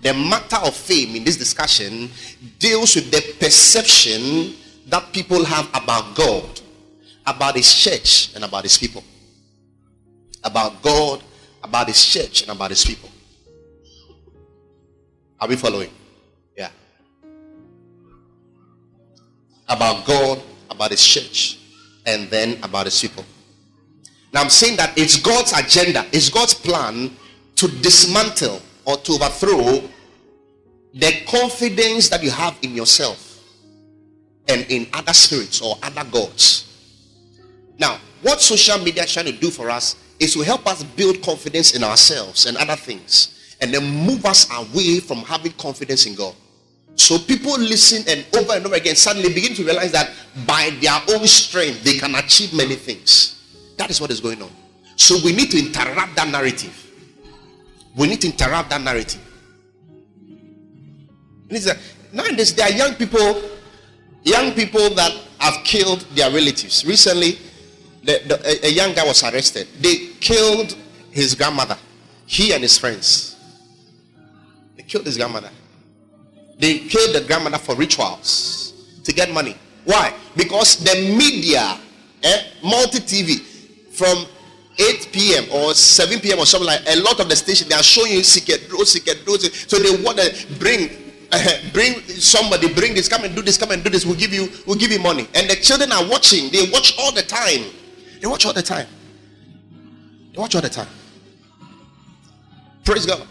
the 0.02 0.12
matter 0.12 0.56
of 0.56 0.76
fame 0.76 1.16
in 1.16 1.24
this 1.24 1.38
discussion 1.38 2.10
deals 2.58 2.94
with 2.94 3.10
the 3.10 3.22
perception 3.40 4.56
that 4.88 5.10
people 5.14 5.42
have 5.42 5.70
about 5.70 6.14
God, 6.14 6.60
about 7.26 7.56
His 7.56 7.72
church, 7.72 8.34
and 8.34 8.44
about 8.44 8.64
His 8.64 8.76
people. 8.76 9.02
About 10.44 10.82
God, 10.82 11.22
about 11.64 11.86
His 11.86 12.04
church, 12.04 12.42
and 12.42 12.50
about 12.50 12.68
His 12.68 12.84
people. 12.84 13.08
Are 15.40 15.48
we 15.48 15.56
following? 15.56 15.90
Yeah. 16.54 16.68
About 19.66 20.04
God, 20.04 20.42
about 20.70 20.90
His 20.90 21.02
church, 21.02 21.58
and 22.06 22.30
then 22.30 22.58
about 22.62 22.86
His 22.86 23.00
people. 23.00 23.24
Now 24.32 24.42
I'm 24.42 24.50
saying 24.50 24.76
that 24.76 24.96
it's 24.96 25.16
God's 25.16 25.52
agenda, 25.52 26.06
it's 26.12 26.30
God's 26.30 26.54
plan 26.54 27.16
to 27.56 27.68
dismantle 27.68 28.60
or 28.84 28.96
to 28.98 29.12
overthrow 29.12 29.82
the 30.94 31.12
confidence 31.26 32.08
that 32.08 32.22
you 32.22 32.30
have 32.30 32.56
in 32.62 32.74
yourself 32.74 33.42
and 34.48 34.64
in 34.70 34.86
other 34.92 35.12
spirits 35.12 35.60
or 35.60 35.76
other 35.82 36.04
gods. 36.10 36.62
Now, 37.78 37.98
what 38.22 38.40
social 38.40 38.78
media 38.78 39.04
is 39.04 39.12
trying 39.12 39.26
to 39.26 39.32
do 39.32 39.50
for 39.50 39.68
us 39.68 39.96
is 40.18 40.32
to 40.34 40.40
help 40.40 40.66
us 40.66 40.82
build 40.82 41.20
confidence 41.22 41.74
in 41.74 41.84
ourselves 41.84 42.46
and 42.46 42.56
other 42.56 42.76
things 42.76 43.56
and 43.60 43.72
then 43.72 43.84
move 44.06 44.24
us 44.24 44.48
away 44.50 45.00
from 45.00 45.18
having 45.18 45.52
confidence 45.52 46.06
in 46.06 46.14
God. 46.14 46.34
So 46.96 47.18
people 47.18 47.58
listen 47.58 48.04
and 48.08 48.26
over 48.36 48.54
and 48.54 48.66
over 48.66 48.74
again 48.74 48.96
suddenly 48.96 49.32
begin 49.32 49.54
to 49.54 49.64
realize 49.64 49.92
that 49.92 50.10
by 50.46 50.70
their 50.80 50.98
own 51.14 51.26
strength 51.26 51.84
they 51.84 51.98
can 51.98 52.14
achieve 52.14 52.52
many 52.54 52.74
things. 52.74 53.42
That 53.76 53.90
is 53.90 54.00
what 54.00 54.10
is 54.10 54.20
going 54.20 54.42
on. 54.42 54.50
So 54.96 55.16
we 55.22 55.34
need 55.34 55.50
to 55.50 55.58
interrupt 55.58 56.16
that 56.16 56.28
narrative. 56.28 56.74
We 57.96 58.08
need 58.08 58.20
to 58.22 58.28
interrupt 58.28 58.70
that 58.70 58.80
narrative. 58.80 59.20
Nowadays, 62.12 62.54
there 62.54 62.66
are 62.66 62.72
young 62.72 62.94
people 62.94 63.42
young 64.26 64.52
people 64.52 64.90
that 64.90 65.12
have 65.38 65.62
killed 65.64 66.00
their 66.14 66.30
relatives. 66.30 66.84
Recently, 66.84 67.38
the, 68.02 68.20
the, 68.26 68.66
a, 68.66 68.68
a 68.68 68.70
young 68.70 68.92
guy 68.92 69.06
was 69.06 69.22
arrested. 69.22 69.68
They 69.80 70.08
killed 70.20 70.76
his 71.12 71.34
grandmother, 71.34 71.78
he 72.26 72.52
and 72.52 72.62
his 72.62 72.76
friends. 72.76 73.36
They 74.76 74.82
killed 74.82 75.06
his 75.06 75.16
grandmother. 75.16 75.50
They 76.58 76.80
killed 76.80 77.14
the 77.14 77.20
grandmother 77.26 77.58
for 77.58 77.74
rituals 77.74 79.00
to 79.04 79.12
get 79.12 79.30
money. 79.30 79.56
Why? 79.84 80.14
Because 80.36 80.76
the 80.78 81.14
media, 81.16 81.78
eh, 82.22 82.42
multi 82.62 82.98
TV, 82.98 83.40
from 83.96 84.26
8 84.78 85.08
p.m. 85.12 85.44
or 85.52 85.74
7 85.74 86.20
p.m. 86.20 86.38
or 86.38 86.46
something 86.46 86.66
like 86.66 86.82
a 86.86 87.00
lot 87.00 87.20
of 87.20 87.28
the 87.28 87.36
stations 87.36 87.68
they 87.68 87.74
are 87.74 87.82
showing 87.82 88.12
you 88.12 88.22
secret 88.22 88.70
roads, 88.70 88.90
secret 88.90 89.26
roads. 89.26 89.70
So 89.70 89.78
they 89.78 90.02
want 90.02 90.18
to 90.18 90.58
bring 90.58 90.90
bring 91.72 92.00
somebody, 92.02 92.72
bring 92.72 92.94
this, 92.94 93.08
come 93.08 93.24
and 93.24 93.34
do 93.34 93.42
this, 93.42 93.58
come 93.58 93.72
and 93.72 93.82
do 93.82 93.90
this. 93.90 94.06
We'll 94.06 94.16
give 94.16 94.32
you, 94.32 94.48
we'll 94.66 94.78
give 94.78 94.92
you 94.92 95.00
money. 95.00 95.26
And 95.34 95.48
the 95.50 95.56
children 95.56 95.92
are 95.92 96.08
watching. 96.08 96.50
They 96.50 96.70
watch 96.70 96.96
all 96.98 97.12
the 97.12 97.22
time. 97.22 97.64
They 98.20 98.26
watch 98.26 98.46
all 98.46 98.52
the 98.52 98.62
time. 98.62 98.86
They 100.32 100.40
watch 100.40 100.54
all 100.54 100.62
the 100.62 100.68
time. 100.68 100.88
Praise 102.84 103.06
God. 103.06 103.26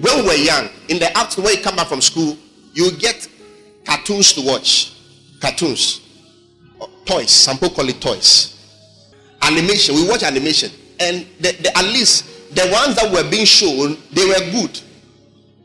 When 0.00 0.22
we 0.22 0.28
were 0.28 0.34
young, 0.34 0.68
in 0.88 0.98
the 0.98 1.16
afternoon 1.16 1.46
when 1.46 1.56
you 1.56 1.62
come 1.62 1.76
back 1.76 1.86
from 1.86 2.00
school, 2.00 2.36
you 2.72 2.90
get 2.92 3.28
cartoons 3.84 4.32
to 4.34 4.42
watch. 4.42 4.92
Cartoons. 5.40 6.00
Oh, 6.80 6.90
toys. 7.04 7.30
Some 7.30 7.58
people 7.58 7.76
call 7.76 7.88
it 7.88 8.00
toys. 8.00 8.50
Animation. 9.42 9.94
We 9.94 10.08
watch 10.08 10.22
animation. 10.22 10.70
And 10.98 11.26
the, 11.38 11.52
the, 11.52 11.76
at 11.76 11.84
least 11.84 12.54
the 12.54 12.68
ones 12.72 12.96
that 12.96 13.10
were 13.12 13.28
being 13.28 13.46
shown, 13.46 13.96
they 14.12 14.24
were 14.24 14.50
good. 14.52 14.80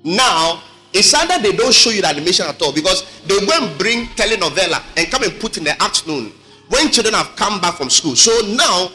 Now 0.04 0.64
it's 0.92 1.14
either 1.14 1.40
they 1.42 1.56
don't 1.56 1.74
show 1.74 1.92
you 1.92 2.02
the 2.02 2.08
animation 2.08 2.46
at 2.48 2.60
all 2.62 2.74
because 2.74 3.04
they 3.28 3.38
and 3.38 3.78
bring 3.78 4.08
telenovela 4.08 4.82
and 4.98 5.10
come 5.12 5.24
and 5.24 5.40
put 5.40 5.58
in 5.58 5.64
the 5.64 5.82
afternoon 5.82 6.34
when 6.70 6.90
children 6.92 7.14
have 7.14 7.36
come 7.36 7.62
back 7.62 7.76
from 7.76 7.90
school. 7.90 8.16
So 8.16 8.32
now, 8.56 8.92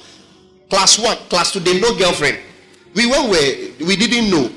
class 0.68 0.98
one, 0.98 1.16
class 1.28 1.52
two, 1.52 1.60
they 1.60 1.80
know 1.80 1.96
girlfriend. 1.96 2.38
We 2.94 3.06
went 3.06 3.28
where 3.28 3.70
we 3.86 3.96
didn't 3.96 4.30
know. 4.30 4.50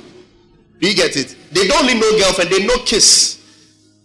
Do 0.80 0.88
you 0.88 0.96
get 0.96 1.16
it? 1.18 1.36
They 1.52 1.68
don't 1.68 1.82
only 1.82 1.96
know 1.96 2.12
girlfriend, 2.20 2.52
they 2.52 2.66
no 2.66 2.78
kiss. 2.80 3.44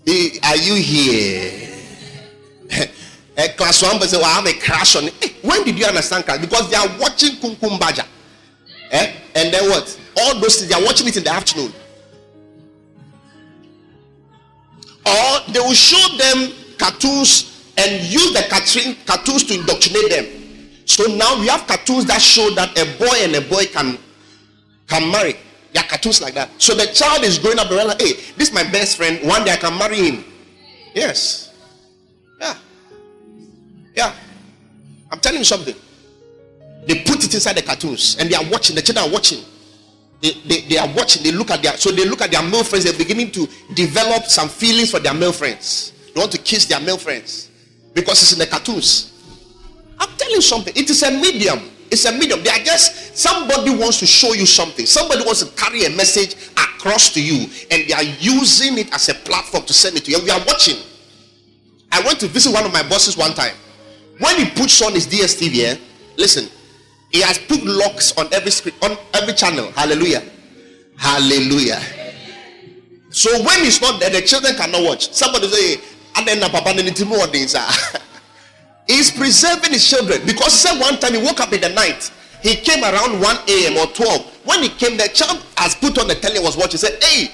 They, 0.04 0.38
are 0.42 0.56
you 0.56 0.74
here? 0.74 1.68
a 3.36 3.48
class 3.56 3.82
one 3.82 3.98
person 3.98 4.18
will 4.18 4.26
have 4.26 4.46
a 4.46 4.54
crash 4.54 4.96
on 4.96 5.04
it. 5.04 5.14
Hey, 5.22 5.36
when 5.42 5.64
did 5.64 5.78
you 5.78 5.84
understand 5.86 6.24
crash? 6.24 6.40
Because 6.40 6.70
they 6.70 6.76
are 6.76 6.88
watching 6.98 7.36
Kum 7.36 7.78
Baja. 7.78 8.04
Eh? 8.90 9.12
And 9.34 9.52
then 9.52 9.68
what? 9.70 9.98
All 10.20 10.40
those 10.40 10.56
things, 10.56 10.68
they 10.68 10.74
are 10.74 10.84
watching 10.84 11.06
it 11.08 11.16
in 11.16 11.24
the 11.24 11.30
afternoon. 11.30 11.72
or 15.06 15.40
they 15.52 15.60
will 15.60 15.74
show 15.74 16.16
them 16.16 16.52
cartoons 16.78 17.70
and 17.76 18.02
use 18.04 18.32
the 18.32 18.44
cartoons 19.06 19.44
to 19.44 19.54
indoctrinate 19.54 20.10
them. 20.10 20.26
So 20.84 21.04
now 21.14 21.40
we 21.40 21.48
have 21.48 21.66
cartoons 21.66 22.04
that 22.06 22.20
show 22.20 22.50
that 22.54 22.76
a 22.78 22.84
boy 22.98 23.16
and 23.22 23.34
a 23.36 23.40
boy 23.40 23.66
can 23.66 23.98
can 24.88 25.10
marry. 25.10 25.36
There 25.72 25.82
are 25.82 25.88
cartoons 25.88 26.20
like 26.20 26.34
that. 26.34 26.50
So 26.58 26.74
the 26.74 26.86
child 26.86 27.24
is 27.24 27.38
growing 27.38 27.58
up 27.58 27.70
and 27.70 27.88
like, 27.88 28.00
hey, 28.00 28.12
this 28.36 28.48
is 28.48 28.54
my 28.54 28.62
best 28.64 28.96
friend. 28.96 29.26
One 29.26 29.44
day 29.44 29.52
I 29.52 29.56
can 29.56 29.76
marry 29.78 29.96
him. 29.96 30.24
Yes. 30.94 31.54
Yeah. 32.40 32.54
Yeah. 33.96 34.14
I'm 35.10 35.20
telling 35.20 35.38
you 35.38 35.44
something. 35.44 35.74
They 36.86 37.02
put 37.04 37.24
it 37.24 37.32
inside 37.32 37.54
the 37.54 37.62
cartoons 37.62 38.16
and 38.18 38.28
they 38.28 38.34
are 38.34 38.44
watching. 38.50 38.76
The 38.76 38.82
children 38.82 39.06
are 39.06 39.12
watching. 39.12 39.42
They, 40.20 40.32
they, 40.46 40.60
they, 40.62 40.78
are 40.78 40.88
watching, 40.94 41.24
they 41.24 41.32
look 41.32 41.50
at 41.50 41.62
their 41.62 41.76
so 41.76 41.90
they 41.90 42.04
look 42.04 42.22
at 42.22 42.30
their 42.30 42.42
male 42.42 42.62
friends, 42.62 42.84
they're 42.84 42.96
beginning 42.96 43.32
to 43.32 43.48
develop 43.74 44.26
some 44.26 44.48
feelings 44.48 44.92
for 44.92 45.00
their 45.00 45.14
male 45.14 45.32
friends. 45.32 45.92
They 46.14 46.20
want 46.20 46.30
to 46.30 46.38
kiss 46.38 46.66
their 46.66 46.78
male 46.80 46.96
friends 46.96 47.50
because 47.92 48.22
it's 48.22 48.32
in 48.32 48.38
the 48.38 48.46
cartoons. 48.46 49.12
I'm 49.98 50.08
telling 50.16 50.34
you 50.34 50.40
something, 50.40 50.72
it 50.76 50.88
is 50.88 51.02
a 51.02 51.10
medium. 51.10 51.71
It's 51.92 52.06
a 52.06 52.12
medium. 52.12 52.42
They 52.42 52.48
are 52.48 52.64
just 52.64 53.18
somebody 53.18 53.70
wants 53.70 53.98
to 54.00 54.06
show 54.06 54.32
you 54.32 54.46
something, 54.46 54.86
somebody 54.86 55.26
wants 55.26 55.44
to 55.44 55.54
carry 55.62 55.84
a 55.84 55.90
message 55.90 56.36
across 56.52 57.12
to 57.12 57.22
you, 57.22 57.46
and 57.70 57.86
they 57.86 57.92
are 57.92 58.02
using 58.02 58.78
it 58.78 58.92
as 58.94 59.10
a 59.10 59.14
platform 59.14 59.64
to 59.66 59.74
send 59.74 59.96
it 59.98 60.06
to 60.06 60.10
you. 60.10 60.24
We 60.24 60.30
are 60.30 60.40
watching. 60.46 60.78
I 61.92 62.00
went 62.00 62.18
to 62.20 62.28
visit 62.28 62.50
one 62.50 62.64
of 62.64 62.72
my 62.72 62.82
bosses 62.88 63.18
one 63.18 63.34
time. 63.34 63.54
When 64.20 64.36
he 64.36 64.48
puts 64.50 64.80
on 64.80 64.94
his 64.94 65.06
DSTV, 65.06 65.64
eh, 65.64 65.76
listen, 66.16 66.48
he 67.10 67.20
has 67.20 67.36
put 67.36 67.62
locks 67.62 68.16
on 68.16 68.32
every 68.32 68.50
screen, 68.50 68.74
on 68.80 68.96
every 69.12 69.34
channel. 69.34 69.70
Hallelujah. 69.72 70.22
Hallelujah. 70.96 71.82
So 73.10 73.30
when 73.44 73.66
it's 73.66 73.82
not 73.82 74.00
there, 74.00 74.08
the 74.08 74.22
children 74.22 74.54
cannot 74.54 74.82
watch. 74.82 75.12
Somebody 75.12 75.48
say, 75.48 75.80
and 76.16 76.26
then 76.26 76.40
Papa 76.50 76.72
He's 78.86 79.10
preserving 79.10 79.72
his 79.72 79.88
children 79.88 80.22
because 80.26 80.52
he 80.52 80.68
said 80.68 80.80
one 80.80 80.98
time 80.98 81.14
he 81.14 81.22
woke 81.22 81.40
up 81.40 81.52
in 81.52 81.60
the 81.60 81.68
night 81.70 82.10
he 82.42 82.56
came 82.56 82.82
around 82.82 83.20
1 83.20 83.36
a.m. 83.48 83.78
or 83.78 83.86
12. 83.86 84.40
When 84.44 84.62
he 84.64 84.68
came, 84.68 84.96
the 84.96 85.08
child 85.08 85.40
has 85.56 85.76
put 85.76 85.96
on 85.98 86.08
the 86.08 86.16
telly 86.16 86.40
was 86.40 86.56
watching. 86.56 86.78
Said, 86.78 87.02
"Hey, 87.02 87.30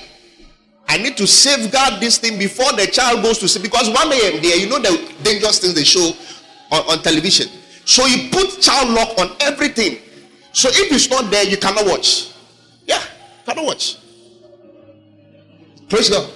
I 0.87 0.99
need 0.99 1.17
to 1.17 1.27
safeguard 1.27 2.01
this 2.01 2.19
thing 2.19 2.39
before 2.39 2.73
the 2.73 2.87
child 2.87 3.23
goes 3.23 3.39
to 3.39 3.49
sleep 3.49 3.65
because 3.65 3.89
1 3.89 3.97
a.m. 3.97 4.43
there, 4.43 4.57
you 4.59 4.69
know 4.69 4.79
the 4.79 5.13
dangerous 5.23 5.59
things 5.61 5.75
they 5.75 5.85
show 5.85 6.13
on, 6.71 6.83
on 6.91 7.03
television. 7.03 7.49
So 7.87 8.05
you 8.05 8.29
put 8.31 8.61
child 8.61 8.91
lock 8.91 9.19
on 9.19 9.35
everything. 9.41 9.99
So 10.53 10.69
if 10.69 10.93
it's 10.93 11.09
not 11.09 11.31
there, 11.31 11.45
you 11.45 11.57
cannot 11.57 11.87
watch. 11.87 12.33
Yeah, 12.87 13.03
cannot 13.47 13.65
watch. 13.65 13.97
Praise 15.89 16.11
God. 16.11 16.31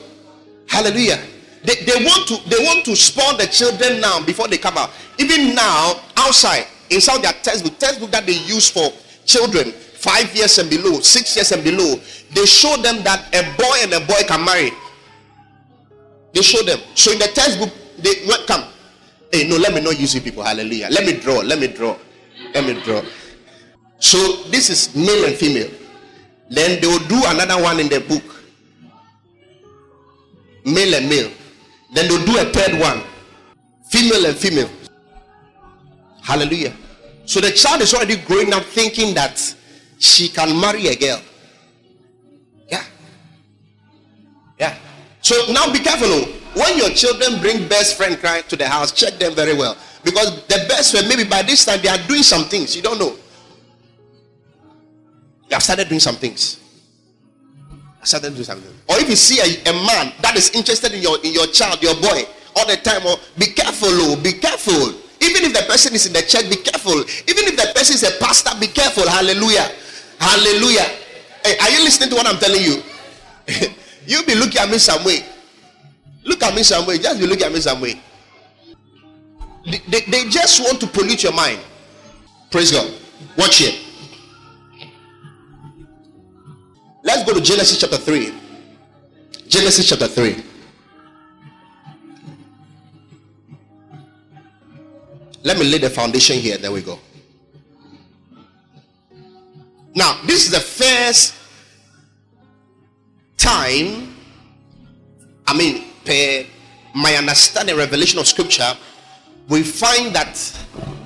Hallelujah. 0.66 1.22
They, 1.64 1.76
they 1.86 2.04
want 2.04 2.26
to 2.28 2.48
they 2.48 2.64
want 2.64 2.84
to 2.86 2.96
spoil 2.96 3.36
the 3.36 3.46
children 3.46 4.00
now 4.00 4.24
before 4.24 4.48
they 4.48 4.58
come 4.58 4.76
out. 4.76 4.90
Even 5.18 5.54
now, 5.54 6.00
outside, 6.16 6.66
inside 6.90 7.22
their 7.22 7.32
textbook, 7.32 7.78
textbook 7.78 8.10
that 8.10 8.26
they 8.26 8.32
use 8.32 8.68
for 8.68 8.90
children, 9.24 9.70
five 9.70 10.34
years 10.34 10.58
and 10.58 10.68
below, 10.68 11.00
six 11.00 11.36
years 11.36 11.52
and 11.52 11.62
below, 11.62 11.94
they 12.34 12.46
show 12.46 12.76
them 12.82 13.02
that 13.04 13.28
a 13.34 13.42
boy 13.56 13.76
and 13.82 13.92
a 13.94 14.00
boy 14.00 14.26
can 14.26 14.44
marry. 14.44 14.70
They 16.32 16.42
show 16.42 16.62
them. 16.62 16.80
So 16.94 17.12
in 17.12 17.18
the 17.18 17.28
textbook, 17.28 17.70
they 17.98 18.26
what 18.26 18.46
come. 18.46 18.64
Hey, 19.30 19.46
no, 19.48 19.56
let 19.56 19.72
me 19.72 19.80
not 19.80 19.98
use 19.98 20.14
you 20.14 20.20
people. 20.20 20.42
Hallelujah. 20.42 20.88
Let 20.90 21.06
me 21.06 21.18
draw. 21.18 21.40
Let 21.40 21.60
me 21.60 21.68
draw. 21.68 21.96
Let 22.54 22.66
me 22.66 22.82
draw. 22.82 23.02
So 23.98 24.42
this 24.50 24.68
is 24.68 24.94
male 24.96 25.24
and 25.24 25.34
female. 25.34 25.70
Then 26.50 26.80
they 26.80 26.86
will 26.86 27.06
do 27.06 27.22
another 27.26 27.62
one 27.62 27.78
in 27.78 27.88
the 27.88 28.00
book. 28.00 28.22
Male 30.64 30.94
and 30.94 31.08
male. 31.08 31.30
Then 31.92 32.08
they'll 32.08 32.24
do 32.24 32.38
a 32.38 32.44
third 32.52 32.80
one. 32.80 33.02
Female 33.90 34.26
and 34.26 34.36
female. 34.36 34.70
Hallelujah. 36.22 36.72
So 37.26 37.40
the 37.40 37.50
child 37.50 37.82
is 37.82 37.94
already 37.94 38.16
growing 38.16 38.52
up 38.52 38.64
thinking 38.64 39.14
that 39.14 39.54
she 39.98 40.28
can 40.28 40.58
marry 40.58 40.88
a 40.88 40.96
girl. 40.96 41.20
Yeah. 42.68 42.84
Yeah. 44.58 44.76
So 45.20 45.52
now 45.52 45.70
be 45.72 45.78
careful. 45.78 46.08
Oh. 46.08 46.38
When 46.54 46.76
your 46.76 46.90
children 46.90 47.40
bring 47.40 47.68
best 47.68 47.96
friend 47.96 48.18
cry 48.18 48.42
to 48.42 48.56
the 48.56 48.68
house, 48.68 48.92
check 48.92 49.18
them 49.18 49.34
very 49.34 49.54
well. 49.54 49.76
Because 50.04 50.44
the 50.46 50.64
best 50.68 50.92
friend, 50.92 51.08
maybe 51.08 51.24
by 51.24 51.42
this 51.42 51.64
time 51.64 51.80
they 51.82 51.88
are 51.88 51.98
doing 52.08 52.22
some 52.22 52.44
things. 52.44 52.74
You 52.74 52.82
don't 52.82 52.98
know. 52.98 53.16
They 55.48 55.54
have 55.54 55.62
started 55.62 55.88
doing 55.88 56.00
some 56.00 56.16
things. 56.16 56.61
Started 58.02 58.34
doing 58.34 58.44
something. 58.44 58.72
Or 58.88 58.96
if 58.98 59.08
you 59.08 59.16
see 59.16 59.38
a, 59.38 59.70
a 59.70 59.72
man 59.86 60.12
that 60.22 60.34
is 60.36 60.50
interested 60.50 60.92
in 60.92 61.02
your 61.02 61.18
in 61.22 61.32
your 61.32 61.46
child, 61.46 61.82
your 61.82 61.94
boy, 61.94 62.26
all 62.56 62.66
the 62.66 62.76
time, 62.76 63.06
or 63.06 63.16
be 63.38 63.46
careful, 63.54 63.88
oh, 63.90 64.16
be 64.22 64.32
careful. 64.32 64.98
Even 65.22 65.44
if 65.46 65.52
the 65.54 65.62
person 65.70 65.94
is 65.94 66.06
in 66.06 66.12
the 66.12 66.22
church, 66.22 66.50
be 66.50 66.56
careful. 66.56 66.98
Even 67.30 67.46
if 67.46 67.54
the 67.54 67.70
person 67.74 67.94
is 67.94 68.02
a 68.02 68.18
pastor, 68.18 68.50
be 68.58 68.66
careful. 68.66 69.08
Hallelujah. 69.08 69.70
Hallelujah. 70.18 70.86
Hey, 71.44 71.58
are 71.62 71.70
you 71.70 71.84
listening 71.84 72.10
to 72.10 72.16
what 72.16 72.26
I'm 72.26 72.38
telling 72.38 72.62
you? 72.62 72.82
you 74.06 74.22
be 74.26 74.34
looking 74.34 74.60
at 74.60 74.68
me 74.68 74.78
some 74.78 75.04
way. 75.04 75.24
Look 76.24 76.42
at 76.42 76.54
me 76.54 76.62
some 76.62 76.86
way. 76.86 76.98
Just 76.98 77.20
be 77.20 77.26
looking 77.26 77.46
at 77.46 77.52
me 77.52 77.60
some 77.60 77.80
way. 77.80 78.00
They, 79.64 79.78
they, 79.88 80.00
they 80.10 80.28
just 80.28 80.60
want 80.60 80.80
to 80.80 80.86
pollute 80.88 81.22
your 81.22 81.32
mind. 81.32 81.60
Praise 82.50 82.72
God. 82.72 82.92
Watch 83.36 83.60
it. 83.62 83.81
Let's 87.02 87.24
go 87.24 87.34
to 87.34 87.40
Genesis 87.40 87.80
chapter 87.80 87.96
3. 87.96 88.32
Genesis 89.48 89.88
chapter 89.88 90.06
3. 90.06 90.44
Let 95.42 95.58
me 95.58 95.64
lay 95.64 95.78
the 95.78 95.90
foundation 95.90 96.38
here. 96.38 96.56
There 96.58 96.70
we 96.70 96.82
go. 96.82 96.98
Now, 99.94 100.20
this 100.24 100.44
is 100.46 100.50
the 100.52 100.60
first 100.60 101.34
time, 103.36 104.14
I 105.46 105.56
mean, 105.56 105.84
per 106.04 106.46
my 106.94 107.14
understanding, 107.16 107.76
revelation 107.76 108.20
of 108.20 108.26
scripture, 108.26 108.76
we 109.48 109.62
find 109.62 110.14
that 110.14 110.36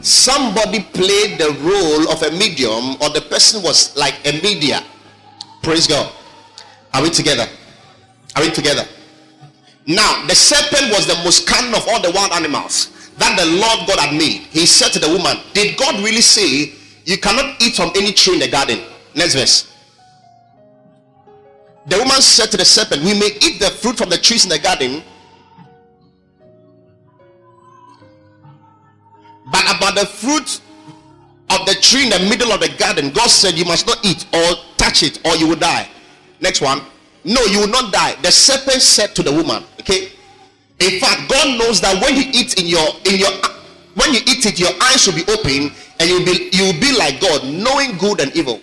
somebody 0.03 0.83
played 0.83 1.39
the 1.39 1.57
role 1.63 2.13
of 2.13 2.23
a 2.23 2.31
medium, 2.37 2.97
or 3.01 3.11
the 3.11 3.25
person 3.31 3.63
was 3.63 3.97
like 3.97 4.15
a 4.27 4.41
media. 4.43 4.83
Praise 5.67 5.89
God. 5.89 6.13
Are 6.95 7.03
we 7.03 7.11
together? 7.11 7.45
Are 8.37 8.43
we 8.43 8.53
together? 8.53 8.85
Now, 9.85 10.25
the 10.29 10.35
serpent 10.37 10.93
was 10.93 11.09
the 11.09 11.17
most 11.25 11.49
cunning 11.49 11.75
of 11.75 11.89
all 11.89 12.01
the 12.01 12.13
wild 12.13 12.31
animals 12.31 12.93
that 13.19 13.37
the 13.37 13.47
Lord 13.47 13.89
God 13.89 13.99
had 13.99 14.17
made, 14.17 14.43
he 14.55 14.65
said 14.65 14.93
to 14.93 15.01
the 15.01 15.09
woman, 15.09 15.39
Did 15.55 15.77
God 15.77 15.97
really 16.05 16.21
say 16.21 16.73
you 17.05 17.19
cannot 17.19 17.61
eat 17.61 17.75
from 17.75 17.91
any 17.97 18.13
tree 18.13 18.35
in 18.35 18.39
the 18.39 18.49
garden? 18.49 18.79
Next 19.17 19.35
verse. 19.35 19.73
The 21.87 21.99
woman 21.99 22.23
said 22.23 22.53
to 22.53 22.57
the 22.57 22.65
serpent, 22.65 23.03
We 23.03 23.19
may 23.19 23.31
eat 23.43 23.59
the 23.59 23.71
fruit 23.71 23.99
from 23.99 24.09
the 24.09 24.19
trees 24.19 24.45
in 24.45 24.51
the 24.51 24.61
garden, 24.61 25.03
but 29.51 29.65
about 29.77 29.97
the 29.97 30.07
fruit 30.07 30.61
of 31.51 31.67
the 31.67 31.75
tree 31.81 32.05
in 32.05 32.11
the 32.11 32.21
middle 32.31 32.53
of 32.53 32.61
the 32.61 32.69
garden, 32.79 33.11
God 33.11 33.31
said, 33.31 33.59
You 33.59 33.65
must 33.65 33.85
not 33.89 33.99
eat 34.05 34.27
or 34.33 34.76
touch 34.87 35.03
it, 35.03 35.27
or 35.27 35.37
you 35.37 35.49
will 35.49 35.57
die. 35.57 35.89
Next 36.41 36.61
one. 36.61 36.81
No, 37.25 37.43
you 37.47 37.61
will 37.61 37.69
not 37.69 37.93
die. 37.93 38.15
The 38.23 38.31
serpent 38.31 38.83
said 38.83 39.15
to 39.17 39.23
the 39.23 39.33
woman, 39.33 39.65
Okay, 39.81 40.13
in 40.79 41.01
fact, 41.01 41.29
God 41.29 41.59
knows 41.59 41.81
that 41.81 42.01
when 42.03 42.15
you 42.15 42.25
eat 42.33 42.61
in 42.61 42.67
your 42.67 42.87
in 43.05 43.19
your 43.19 43.31
when 43.95 44.13
you 44.13 44.21
eat 44.27 44.47
it, 44.47 44.59
your 44.59 44.71
eyes 44.83 45.07
will 45.07 45.15
be 45.15 45.25
open 45.33 45.73
and 45.99 46.09
you'll 46.09 46.25
be 46.25 46.51
you'll 46.53 46.81
be 46.81 46.97
like 46.97 47.21
God, 47.21 47.45
knowing 47.45 47.97
good 47.99 48.21
and 48.21 48.35
evil. 48.37 48.61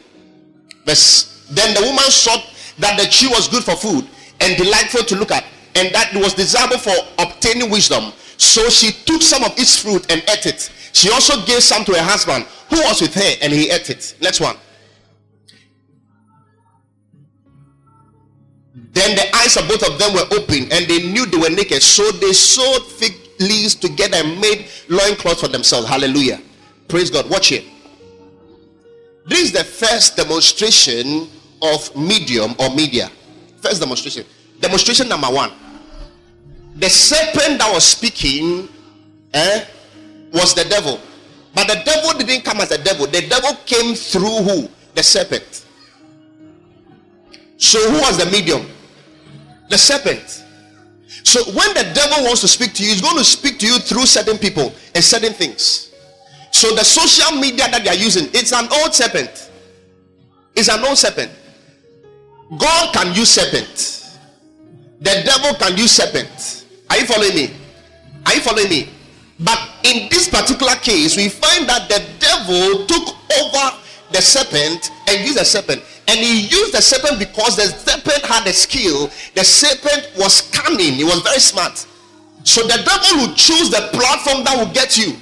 Verse, 0.85 1.45
then 1.51 1.73
the 1.73 1.81
woman 1.81 2.05
saw 2.09 2.37
that 2.79 2.99
the 2.99 3.07
tree 3.07 3.29
was 3.29 3.47
good 3.47 3.63
for 3.63 3.75
food 3.75 4.07
and 4.39 4.57
delightful 4.57 5.03
to 5.03 5.15
look 5.15 5.31
at, 5.31 5.43
and 5.75 5.93
that 5.93 6.13
it 6.13 6.21
was 6.21 6.33
desirable 6.33 6.77
for 6.77 6.95
obtaining 7.19 7.69
wisdom. 7.69 8.13
So 8.37 8.69
she 8.69 8.91
took 8.91 9.21
some 9.21 9.43
of 9.43 9.57
its 9.57 9.79
fruit 9.79 10.09
and 10.11 10.21
ate 10.29 10.45
it. 10.45 10.71
She 10.91 11.09
also 11.11 11.43
gave 11.45 11.63
some 11.63 11.83
to 11.85 11.93
her 11.93 12.03
husband 12.03 12.45
who 12.69 12.77
was 12.81 13.01
with 13.01 13.13
her, 13.15 13.31
and 13.41 13.51
he 13.51 13.69
ate 13.69 13.89
it. 13.89 14.15
Next 14.21 14.39
one. 14.39 14.55
Then 18.93 19.15
the 19.15 19.35
eyes 19.37 19.57
of 19.57 19.67
both 19.67 19.81
of 19.87 19.97
them 19.97 20.13
were 20.13 20.27
open 20.37 20.71
and 20.71 20.85
they 20.85 21.11
knew 21.11 21.25
they 21.25 21.37
were 21.37 21.49
naked. 21.49 21.81
So 21.81 22.11
they 22.11 22.31
sewed 22.31 22.83
fig 22.83 23.13
leaves 23.39 23.73
together 23.73 24.17
and 24.17 24.39
made 24.39 24.67
loincloths 24.87 25.41
for 25.41 25.47
themselves. 25.47 25.87
Hallelujah. 25.87 26.39
Praise 26.87 27.09
God. 27.09 27.27
Watch 27.29 27.51
it. 27.51 27.65
This 29.25 29.39
is 29.45 29.51
the 29.51 29.63
first 29.63 30.15
demonstration 30.15 31.27
of 31.61 31.95
medium 31.95 32.53
or 32.59 32.69
media. 32.75 33.09
First 33.61 33.81
demonstration. 33.81 34.25
Demonstration 34.59 35.09
number 35.09 35.27
one. 35.27 35.51
The 36.75 36.89
serpent 36.89 37.59
that 37.59 37.71
was 37.73 37.83
speaking 37.83 38.69
eh, 39.33 39.65
was 40.31 40.53
the 40.53 40.65
devil. 40.65 40.99
But 41.55 41.67
the 41.67 41.81
devil 41.83 42.19
didn't 42.19 42.43
come 42.43 42.61
as 42.61 42.71
a 42.71 42.83
devil. 42.83 43.07
The 43.07 43.27
devil 43.27 43.55
came 43.65 43.95
through 43.95 44.43
who? 44.43 44.69
The 44.93 45.01
serpent. 45.01 45.65
So 47.57 47.79
who 47.89 47.99
was 47.99 48.17
the 48.17 48.29
medium? 48.29 48.67
The 49.73 49.77
serpent. 49.79 50.45
So 51.23 51.41
when 51.57 51.73
the 51.73 51.89
devil 51.95 52.25
wants 52.25 52.41
to 52.41 52.47
speak 52.47 52.73
to 52.73 52.83
you, 52.83 52.89
he's 52.89 53.01
going 53.01 53.17
to 53.17 53.23
speak 53.23 53.57
to 53.59 53.65
you 53.65 53.79
through 53.79 54.05
certain 54.05 54.37
people 54.37 54.71
and 54.93 55.03
certain 55.03 55.33
things. 55.33 55.91
So 56.51 56.75
the 56.75 56.83
social 56.83 57.39
media 57.39 57.65
that 57.71 57.83
they 57.83 57.89
are 57.89 57.95
using, 57.95 58.29
it's 58.33 58.53
an 58.53 58.67
old 58.71 58.93
serpent. 58.93 59.49
It's 60.55 60.69
an 60.69 60.85
old 60.85 60.97
serpent. 60.97 61.31
God 62.55 62.93
can 62.93 63.15
use 63.15 63.31
serpent. 63.31 64.13
The 64.99 65.23
devil 65.25 65.55
can 65.55 65.75
use 65.75 65.91
serpent. 65.91 66.65
Are 66.91 66.97
you 66.99 67.05
following 67.07 67.33
me? 67.33 67.49
Are 68.27 68.35
you 68.35 68.41
following 68.41 68.69
me? 68.69 68.89
But 69.39 69.59
in 69.83 70.07
this 70.09 70.29
particular 70.29 70.75
case, 70.75 71.17
we 71.17 71.29
find 71.29 71.67
that 71.67 71.89
the 71.89 72.05
devil 72.19 72.85
took 72.85 73.15
over 73.41 73.77
the 74.13 74.21
serpent 74.21 74.91
and 75.07 75.21
used 75.25 75.37
the 75.37 75.43
serpent. 75.43 75.83
And 76.07 76.19
he 76.19 76.41
used 76.41 76.73
the 76.73 76.81
serpent 76.81 77.19
because 77.19 77.55
the 77.55 77.63
serpent 77.63 78.23
had 78.25 78.47
a 78.47 78.53
skill. 78.53 79.09
The 79.35 79.43
serpent 79.43 80.11
was 80.17 80.49
cunning, 80.51 80.93
he 80.93 81.03
was 81.03 81.21
very 81.21 81.39
smart. 81.39 81.85
So 82.43 82.61
the 82.63 82.81
devil 82.85 83.27
will 83.27 83.35
choose 83.35 83.69
the 83.69 83.89
platform 83.93 84.43
that 84.43 84.55
will 84.57 84.71
get 84.73 84.97
you. 84.97 85.15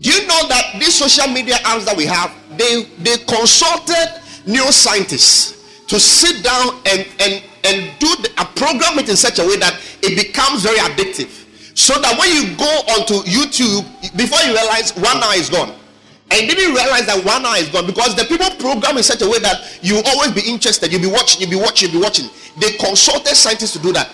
Do 0.00 0.10
you 0.10 0.26
know 0.28 0.46
that 0.48 0.76
these 0.78 0.94
social 0.96 1.26
media 1.32 1.56
apps 1.56 1.84
that 1.84 1.96
we 1.96 2.06
have, 2.06 2.32
they 2.56 2.84
they 3.02 3.18
consulted 3.24 4.22
neuroscientists 4.46 5.86
to 5.88 5.98
sit 5.98 6.44
down 6.44 6.80
and 6.86 7.06
and 7.18 7.42
and 7.64 7.98
do 7.98 8.06
the, 8.22 8.30
a 8.38 8.44
program 8.44 8.98
it 9.00 9.08
in 9.08 9.16
such 9.16 9.40
a 9.40 9.42
way 9.42 9.56
that 9.56 9.74
it 10.02 10.16
becomes 10.16 10.62
very 10.62 10.78
addictive. 10.78 11.46
So 11.78 11.94
that 12.02 12.18
when 12.18 12.26
you 12.34 12.58
go 12.58 12.66
onto 12.98 13.22
YouTube, 13.22 13.86
before 14.16 14.42
you 14.42 14.50
realize 14.50 14.90
one 14.98 15.22
hour 15.22 15.38
is 15.38 15.48
gone 15.48 15.70
and 16.28 16.50
didn't 16.50 16.74
realize 16.74 17.06
that 17.06 17.22
one 17.24 17.46
hour 17.46 17.54
is 17.54 17.68
gone 17.68 17.86
because 17.86 18.16
the 18.16 18.24
people 18.24 18.50
program 18.58 18.96
in 18.96 19.04
such 19.04 19.22
a 19.22 19.28
way 19.30 19.38
that 19.38 19.78
you 19.80 20.02
always 20.10 20.32
be 20.32 20.42
interested, 20.42 20.90
you'll 20.90 21.00
be 21.00 21.06
watching, 21.06 21.40
you'll 21.40 21.54
be 21.54 21.62
watching, 21.62 21.88
you'll 21.88 22.00
be 22.00 22.04
watching. 22.04 22.26
They 22.58 22.72
consulted 22.82 23.36
scientists 23.36 23.74
to 23.74 23.78
do 23.78 23.92
that. 23.92 24.10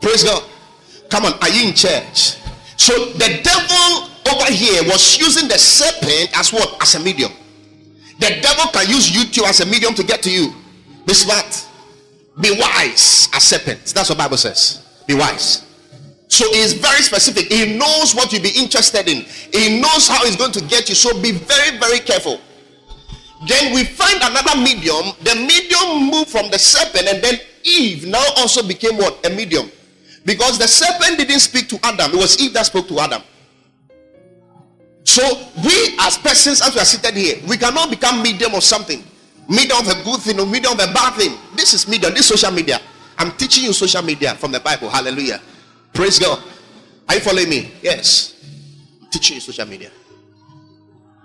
Praise 0.00 0.22
God. 0.22 0.46
Come 1.10 1.24
on, 1.24 1.34
are 1.42 1.50
you 1.50 1.70
in 1.70 1.74
church? 1.74 2.38
So 2.78 2.94
the 3.18 3.42
devil 3.42 4.06
over 4.30 4.52
here 4.54 4.84
was 4.86 5.18
using 5.18 5.48
the 5.48 5.58
serpent 5.58 6.38
as 6.38 6.52
what? 6.52 6.80
As 6.80 6.94
a 6.94 7.00
medium. 7.00 7.32
The 8.20 8.38
devil 8.40 8.70
can 8.70 8.86
use 8.88 9.10
YouTube 9.10 9.42
as 9.42 9.58
a 9.58 9.66
medium 9.66 9.92
to 9.94 10.04
get 10.04 10.22
to 10.22 10.30
you. 10.30 10.54
Be 11.04 11.14
smart. 11.14 11.66
Be 12.40 12.54
wise 12.60 13.28
as 13.34 13.42
serpents. 13.42 13.92
That's 13.92 14.08
what 14.08 14.18
Bible 14.18 14.36
says. 14.36 14.86
Be 15.08 15.14
wise. 15.14 15.66
So 16.30 16.48
he's 16.52 16.74
very 16.74 17.02
specific. 17.02 17.52
He 17.52 17.76
knows 17.76 18.14
what 18.14 18.32
you'll 18.32 18.42
be 18.42 18.54
interested 18.56 19.08
in. 19.08 19.26
He 19.52 19.80
knows 19.80 20.08
how 20.08 20.24
he's 20.24 20.36
going 20.36 20.52
to 20.52 20.60
get 20.62 20.88
you. 20.88 20.94
So 20.94 21.20
be 21.20 21.32
very, 21.32 21.76
very 21.78 21.98
careful. 21.98 22.40
Then 23.48 23.74
we 23.74 23.84
find 23.84 24.16
another 24.22 24.56
medium. 24.60 25.12
The 25.22 25.34
medium 25.34 26.08
moved 26.08 26.30
from 26.30 26.48
the 26.50 26.58
serpent, 26.58 27.08
and 27.08 27.22
then 27.22 27.34
Eve 27.64 28.06
now 28.06 28.22
also 28.36 28.66
became 28.66 28.96
what? 28.96 29.26
A 29.26 29.30
medium. 29.30 29.70
Because 30.24 30.58
the 30.58 30.68
serpent 30.68 31.18
didn't 31.18 31.40
speak 31.40 31.68
to 31.70 31.80
Adam, 31.82 32.12
it 32.12 32.16
was 32.16 32.40
Eve 32.40 32.52
that 32.54 32.66
spoke 32.66 32.86
to 32.88 33.00
Adam. 33.00 33.22
So 35.02 35.22
we 35.64 35.96
as 35.98 36.16
persons, 36.18 36.62
as 36.62 36.74
we 36.74 36.80
are 36.80 36.84
seated 36.84 37.16
here, 37.16 37.36
we 37.48 37.56
cannot 37.56 37.90
become 37.90 38.22
medium 38.22 38.54
of 38.54 38.62
something. 38.62 39.02
Medium 39.48 39.78
of 39.78 39.88
a 39.88 40.04
good 40.04 40.20
thing 40.20 40.38
or 40.38 40.46
medium 40.46 40.74
of 40.74 40.78
a 40.78 40.92
bad 40.92 41.14
thing. 41.14 41.36
This 41.56 41.74
is 41.74 41.88
medium, 41.88 42.14
this 42.14 42.28
social 42.28 42.52
media. 42.52 42.78
I'm 43.18 43.32
teaching 43.32 43.64
you 43.64 43.72
social 43.72 44.02
media 44.02 44.34
from 44.34 44.52
the 44.52 44.60
Bible. 44.60 44.88
Hallelujah. 44.88 45.40
Praise 45.92 46.18
God. 46.18 46.42
Are 47.08 47.14
you 47.14 47.20
following 47.20 47.48
me? 47.48 47.72
Yes. 47.82 48.36
Teaching 49.10 49.36
you 49.36 49.40
social 49.40 49.66
media. 49.66 49.90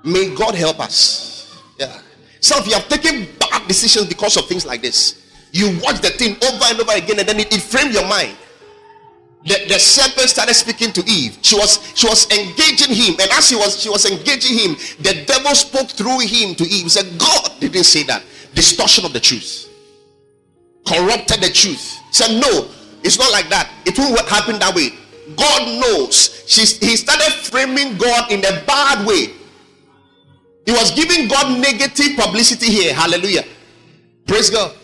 May 0.03 0.33
God 0.35 0.55
help 0.55 0.79
us. 0.79 1.61
Yeah. 1.79 1.99
Some 2.39 2.59
of 2.59 2.67
you 2.67 2.73
have 2.73 2.87
taken 2.87 3.27
bad 3.39 3.67
decisions 3.67 4.07
because 4.07 4.37
of 4.37 4.47
things 4.47 4.65
like 4.65 4.81
this. 4.81 5.25
You 5.51 5.79
watch 5.81 6.01
the 6.01 6.09
thing 6.09 6.35
over 6.43 6.65
and 6.65 6.79
over 6.79 6.93
again, 6.93 7.19
and 7.19 7.27
then 7.27 7.39
it, 7.39 7.53
it 7.53 7.61
framed 7.61 7.93
your 7.93 8.07
mind. 8.07 8.37
The, 9.45 9.65
the 9.67 9.79
serpent 9.79 10.29
started 10.29 10.55
speaking 10.55 10.91
to 10.93 11.03
Eve. 11.05 11.37
She 11.41 11.55
was 11.55 11.79
she 11.95 12.07
was 12.07 12.25
engaging 12.31 12.95
him, 12.95 13.15
and 13.21 13.29
as 13.31 13.47
she 13.47 13.55
was 13.55 13.79
she 13.79 13.89
was 13.89 14.09
engaging 14.09 14.57
him, 14.57 14.75
the 14.99 15.23
devil 15.25 15.53
spoke 15.53 15.89
through 15.89 16.19
him 16.19 16.55
to 16.55 16.63
Eve. 16.63 16.83
He 16.83 16.89
said, 16.89 17.17
God 17.19 17.51
didn't 17.59 17.83
say 17.83 18.03
that. 18.03 18.23
Distortion 18.55 19.05
of 19.05 19.13
the 19.13 19.19
truth. 19.19 19.69
Corrupted 20.87 21.41
the 21.41 21.49
truth. 21.49 21.99
He 22.07 22.13
said, 22.13 22.41
No, 22.41 22.69
it's 23.05 23.19
not 23.19 23.31
like 23.31 23.49
that. 23.49 23.69
It 23.85 23.97
won't 23.97 24.19
happen 24.27 24.57
that 24.59 24.73
way. 24.73 24.89
God 25.37 25.79
knows. 25.79 26.43
She's, 26.47 26.77
he 26.79 26.95
started 26.97 27.31
framing 27.33 27.97
God 27.97 28.31
in 28.31 28.39
a 28.39 28.65
bad 28.65 29.05
way. 29.05 29.29
He 30.65 30.71
was 30.71 30.89
giving 30.91 31.27
God 31.27 31.59
negative 31.61 32.17
publicity 32.17 32.67
here. 32.71 32.93
Hallelujah. 32.93 33.43
Praise 34.25 34.49
God. 34.49 34.75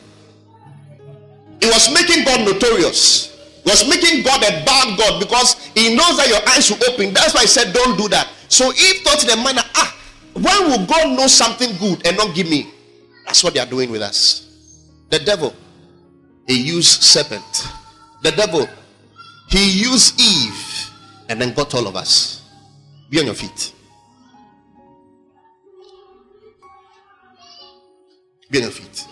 He 1.60 1.68
was 1.68 1.92
making 1.94 2.24
God 2.24 2.46
notorious. 2.46 3.30
Was 3.66 3.88
making 3.90 4.24
God 4.24 4.42
a 4.42 4.66
bad 4.66 4.98
God 4.98 5.20
because 5.20 5.56
he 5.76 5.96
knows 5.96 6.18
that 6.18 6.28
your 6.28 6.42
eyes 6.50 6.70
will 6.70 6.82
open. 6.94 7.14
That's 7.14 7.34
why 7.34 7.42
he 7.42 7.48
said, 7.48 7.74
Don't 7.74 7.98
do 7.98 8.08
that. 8.10 8.28
So 8.48 8.72
Eve 8.74 9.02
thought 9.04 9.22
in 9.22 9.30
the 9.30 9.36
mind, 9.38 9.60
ah, 9.76 9.98
when 10.34 10.70
will 10.70 10.86
God 10.86 11.18
know 11.18 11.28
something 11.28 11.78
good 11.78 12.06
and 12.06 12.18
not 12.18 12.36
give 12.36 12.50
me? 12.50 12.72
That's 13.26 13.44
what 13.44 13.54
they 13.54 13.60
are 13.60 13.66
doing 13.66 13.92
with 13.92 14.02
us. 14.02 14.48
The 15.10 15.20
devil, 15.20 15.56
he 16.48 16.62
used 16.62 17.02
serpent. 17.04 17.68
The 18.22 18.32
devil, 18.32 18.68
he 19.50 19.82
used 19.82 20.20
Eve 20.20 20.90
and 21.30 21.42
then 21.42 21.54
got 21.54 21.74
all 21.74 21.88
of 21.88 21.96
us. 21.96 22.44
Be 23.10 23.20
on 23.20 23.26
your 23.26 23.36
feet. 23.36 23.74
Be 28.50 28.60
on 28.60 28.64
your 28.64 28.72
feet. 28.72 29.08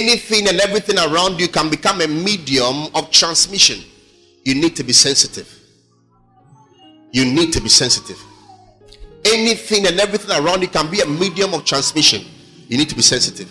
anything 0.00 0.48
and 0.48 0.60
everything 0.60 0.98
around 0.98 1.40
you 1.40 1.48
can 1.48 1.68
become 1.68 2.00
a 2.00 2.06
medium 2.06 2.86
of 2.94 3.10
transmission. 3.10 3.84
You 4.44 4.54
need 4.54 4.76
to 4.76 4.84
be 4.84 4.92
sensitive. 4.92 5.48
You 7.12 7.24
need 7.24 7.52
to 7.52 7.60
be 7.60 7.68
sensitive. 7.68 8.18
Anything 9.32 9.86
and 9.86 9.98
everything 10.00 10.30
around 10.30 10.62
you 10.62 10.68
can 10.68 10.90
be 10.90 11.00
a 11.00 11.06
medium 11.06 11.54
of 11.54 11.64
transmission. 11.64 12.24
You 12.68 12.78
need 12.78 12.88
to 12.88 12.96
be 12.96 13.02
sensitive. 13.02 13.50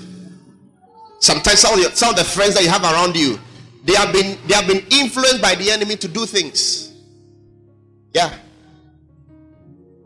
Sometimes 1.20 1.60
some 1.60 1.74
of, 1.74 1.80
your, 1.80 1.92
some 1.92 2.12
of 2.12 2.16
the 2.16 2.24
friends 2.24 2.56
that 2.56 2.64
you 2.64 2.70
have 2.70 2.84
around 2.84 3.16
you, 3.16 3.40
they 3.84 3.94
have 3.94 4.14
been 4.14 4.38
they 4.48 4.54
have 4.56 4.68
been 4.68 4.86
influenced 4.92 5.42
by 5.42 5.56
the 5.56 5.72
enemy 5.72 5.96
to 5.98 6.08
do 6.08 6.26
things. 6.26 6.94
Yeah. 8.14 8.34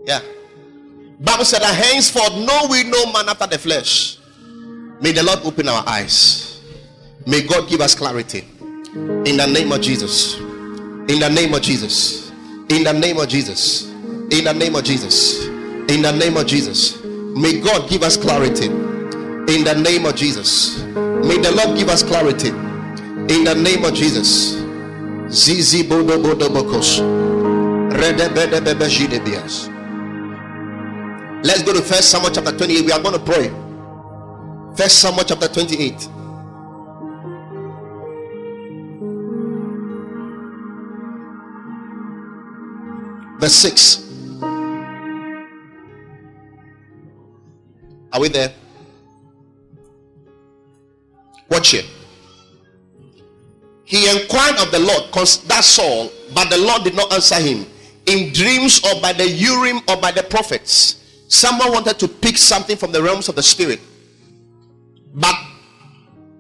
Yeah. 0.05 0.21
Bible 1.19 1.45
said 1.45 1.61
that 1.61 1.74
henceforth 1.76 2.34
know 2.45 2.67
we 2.69 2.84
no 2.84 3.11
man 3.13 3.30
after 3.30 3.47
the 3.47 3.57
flesh. 3.57 4.17
May 5.01 5.11
the 5.11 5.24
Lord 5.24 5.39
open 5.43 5.67
our 5.67 5.84
eyes. 5.88 6.61
May 7.26 7.43
God 7.43 7.69
give 7.69 7.82
us 7.82 7.95
clarity. 7.95 8.45
In 8.93 9.38
the 9.38 9.47
name 9.47 9.71
of 9.71 9.82
Jesus. 9.82 10.38
In 10.38 11.19
the 11.19 11.30
name 11.30 11.53
of 11.53 11.61
Jesus. 11.61 12.30
In 12.69 12.84
the 12.84 12.93
name 12.93 13.17
of 13.17 13.28
Jesus. 13.28 13.89
In 14.32 14.43
the 14.43 14.53
name 14.53 14.76
of 14.76 14.84
Jesus. 14.84 15.53
In 15.90 16.02
the 16.02 16.12
name 16.12 16.38
of 16.38 16.48
Jesus. 16.48 17.04
May 17.04 17.60
God 17.60 17.90
give 17.90 18.04
us 18.04 18.16
clarity. 18.18 18.68
In 18.68 19.64
the 19.64 19.74
name 19.76 20.06
of 20.06 20.16
Jesus. 20.16 20.82
May 20.84 21.38
the 21.38 21.52
Lord 21.52 21.78
give 21.78 21.90
us 21.90 22.04
clarity. 22.04 22.50
In 22.50 23.44
the 23.44 23.56
name 23.56 23.84
of 23.84 23.94
Jesus. 23.94 24.58
Zizi 25.30 25.84
bodo 25.84 26.22
bodo 26.22 26.50
bokos. 26.50 27.00
Let's 31.44 31.64
go 31.64 31.74
to 31.74 31.82
First 31.82 32.12
Samuel 32.12 32.32
chapter 32.32 32.52
28. 32.58 32.86
We 32.86 32.92
are 32.92 33.02
going 33.02 33.14
to 33.14 33.20
pray. 33.20 33.52
First 34.76 35.00
Samuel 35.00 35.26
chapter 35.26 35.48
28. 35.48 36.10
Verse 43.40 43.56
6. 43.56 44.03
Are 48.14 48.22
we 48.22 48.30
there? 48.30 48.53
Watch 51.49 51.72
here. 51.72 51.84
He 53.84 54.09
inquired 54.09 54.59
of 54.59 54.72
the 54.72 54.80
Lord, 54.80 55.11
cause 55.11 55.43
that 55.45 55.64
Saul, 55.64 56.11
but 56.34 56.49
the 56.49 56.57
Lord 56.57 56.84
did 56.84 56.95
not 56.95 57.11
answer 57.11 57.36
him 57.36 57.66
in 58.05 58.32
dreams 58.34 58.82
or 58.86 59.01
by 59.01 59.14
the 59.14 59.28
Urim 59.28 59.82
or 59.88 59.97
by 59.97 60.11
the 60.11 60.24
prophets. 60.24 61.26
Someone 61.28 61.72
wanted 61.72 61.99
to 61.99 62.07
pick 62.07 62.38
something 62.38 62.78
from 62.78 62.91
the 62.91 63.01
realms 63.01 63.28
of 63.28 63.36
the 63.36 63.43
spirit 63.43 63.80
but 65.14 65.36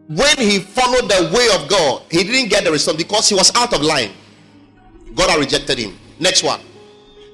when 0.07 0.37
he 0.37 0.59
followed 0.59 1.09
the 1.09 1.31
way 1.33 1.47
of 1.55 1.69
God, 1.69 2.03
he 2.09 2.23
didn't 2.23 2.49
get 2.49 2.63
the 2.63 2.71
result 2.71 2.97
because 2.97 3.29
he 3.29 3.35
was 3.35 3.55
out 3.55 3.73
of 3.73 3.81
line. 3.81 4.11
God 5.15 5.29
had 5.29 5.39
rejected 5.39 5.77
him. 5.77 5.97
Next 6.19 6.43
one. 6.43 6.59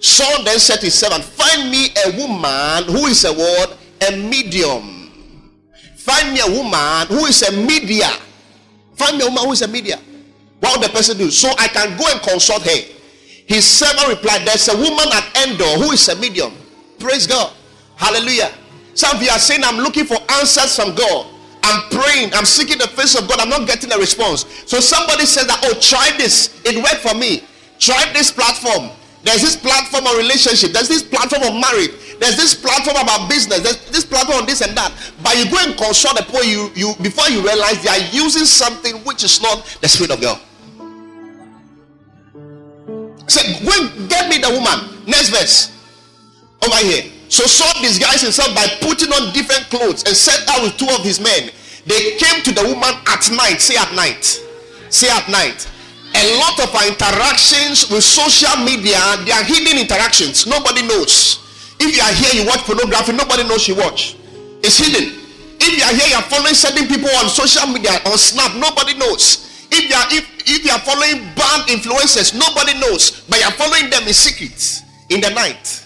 Saul 0.02 0.44
then 0.44 0.60
said 0.60 0.78
to 0.78 0.86
his 0.86 0.94
servant, 0.96 1.24
Find 1.24 1.72
me 1.72 1.90
a 2.06 2.18
woman 2.18 2.84
who 2.86 3.08
is 3.08 3.24
a 3.26 3.34
word, 3.34 3.78
a 4.08 4.18
medium. 4.18 5.12
Find 5.98 6.34
me 6.34 6.40
a 6.40 6.50
woman 6.50 7.08
who 7.08 7.26
is 7.26 7.42
a 7.44 7.52
media. 7.52 8.10
Find 8.96 9.18
me 9.18 9.24
a 9.24 9.28
woman 9.28 9.44
who 9.46 9.52
is 9.52 9.62
a 9.62 9.68
media. 9.68 10.00
What 10.60 10.80
would 10.80 10.90
the 10.90 10.94
person 10.94 11.18
do? 11.18 11.32
So 11.32 11.50
I 11.58 11.68
can 11.68 11.98
go 11.98 12.06
and 12.12 12.22
consult 12.22 12.64
her. 12.64 12.82
His 13.46 13.66
servant 13.66 14.08
replied, 14.08 14.46
There's 14.46 14.68
a 14.68 14.78
woman 14.78 15.08
at 15.12 15.48
Endor 15.48 15.84
who 15.84 15.92
is 15.92 16.08
a 16.10 16.16
medium. 16.16 16.54
Praise 17.00 17.26
God. 17.26 17.54
Hallelujah. 17.96 18.52
Some 18.94 19.16
of 19.18 19.24
you 19.24 19.30
are 19.30 19.40
saying, 19.40 19.62
I'm 19.64 19.78
looking 19.78 20.06
for 20.06 20.18
answers 20.32 20.76
from 20.76 20.96
God. 20.96 21.28
I'm 21.64 21.90
praying, 21.90 22.34
I'm 22.34 22.46
seeking 22.46 22.78
the 22.78 22.88
face 22.88 23.16
of 23.16 23.28
God, 23.28 23.40
I'm 23.40 23.50
not 23.50 23.68
getting 23.68 23.92
a 23.92 23.98
response. 23.98 24.46
So 24.66 24.80
somebody 24.80 25.26
says 25.26 25.48
that, 25.48 25.62
oh, 25.66 25.78
try 25.80 26.16
this, 26.18 26.62
it 26.64 26.76
worked 26.78 27.04
for 27.06 27.14
me. 27.14 27.44
Try 27.80 28.12
this 28.14 28.32
platform. 28.32 28.90
There's 29.24 29.42
this 29.42 29.56
platform 29.56 30.08
of 30.08 30.18
relationship, 30.18 30.72
there's 30.72 30.88
this 30.88 31.04
platform 31.04 31.44
of 31.44 31.54
marriage, 31.60 31.92
there's 32.20 32.36
this 32.36 32.54
platform 32.54 32.98
about 32.98 33.30
business, 33.30 33.62
there's 33.62 33.80
this 33.92 34.06
platform 34.06 34.40
on 34.40 34.46
this 34.46 34.62
and 34.62 34.76
that. 34.76 34.92
But 35.24 35.38
you 35.38 35.50
go 35.50 35.58
and 35.60 35.78
consult 35.78 36.18
the 36.18 36.24
poor 36.24 36.44
you, 36.44 36.72
you 36.76 36.94
before 37.02 37.30
you 37.30 37.42
realize 37.42 37.82
they 37.82 37.90
are 37.90 38.06
using 38.12 38.46
something 38.46 38.98
which 39.06 39.24
is 39.24 39.42
not 39.42 39.64
the 39.82 39.88
spirit 39.88 40.12
of 40.12 40.22
God. 40.22 40.40
Say, 43.30 43.64
go 43.64 44.08
get 44.08 44.30
me 44.30 44.40
the 44.40 44.50
woman. 44.50 45.06
Next 45.06 45.30
verse. 45.30 45.72
Over 46.66 46.78
here. 46.78 47.12
So 47.30 47.46
Saul 47.46 47.82
disguised 47.82 48.24
himself 48.24 48.54
by 48.56 48.68
putting 48.82 49.14
on 49.14 49.32
different 49.34 49.70
clothes 49.70 50.04
and 50.04 50.16
set 50.16 50.48
out 50.50 50.64
with 50.64 50.78
two 50.78 50.90
of 50.90 51.04
his 51.04 51.20
men. 51.20 51.52
They 51.86 52.18
came 52.18 52.42
to 52.44 52.52
the 52.52 52.64
woman 52.64 52.90
at 53.08 53.32
night. 53.32 53.62
Say 53.62 53.78
at 53.78 53.94
night. 53.94 54.26
Say 54.90 55.10
at 55.10 55.30
night. 55.30 55.70
A 56.16 56.40
lot 56.40 56.60
of 56.60 56.74
our 56.74 56.88
interactions 56.88 57.90
with 57.92 58.04
social 58.04 58.58
media, 58.66 58.98
they 59.26 59.32
are 59.32 59.44
hidden 59.44 59.78
interactions. 59.78 60.48
Nobody 60.48 60.82
knows. 60.82 61.46
If 61.80 61.96
you 61.96 62.04
are 62.04 62.14
here, 62.14 62.42
you 62.42 62.48
watch 62.48 62.60
pornography, 62.68 63.14
nobody 63.14 63.44
knows 63.44 63.68
you 63.68 63.76
watch. 63.76 64.18
It's 64.62 64.78
hidden. 64.78 65.16
If 65.60 65.72
you 65.78 65.84
are 65.84 65.96
here, 65.96 66.08
you 66.12 66.16
are 66.16 66.28
following 66.30 66.54
certain 66.54 66.88
people 66.88 67.10
on 67.18 67.30
social 67.30 67.68
media, 67.68 68.00
on 68.06 68.18
Snap, 68.18 68.56
nobody 68.56 68.98
knows. 68.98 69.48
If 69.72 69.90
you 69.90 69.96
are 69.96 70.08
if, 70.10 70.26
if 70.48 70.66
you 70.66 70.72
are 70.72 70.80
following 70.80 71.24
bad 71.36 71.68
influencers, 71.68 72.34
nobody 72.34 72.80
knows, 72.80 73.22
but 73.30 73.40
you 73.40 73.46
are 73.46 73.52
following 73.54 73.90
them 73.90 74.08
in 74.08 74.14
secret 74.14 74.82
in 75.10 75.22
the 75.22 75.30
night. 75.30 75.86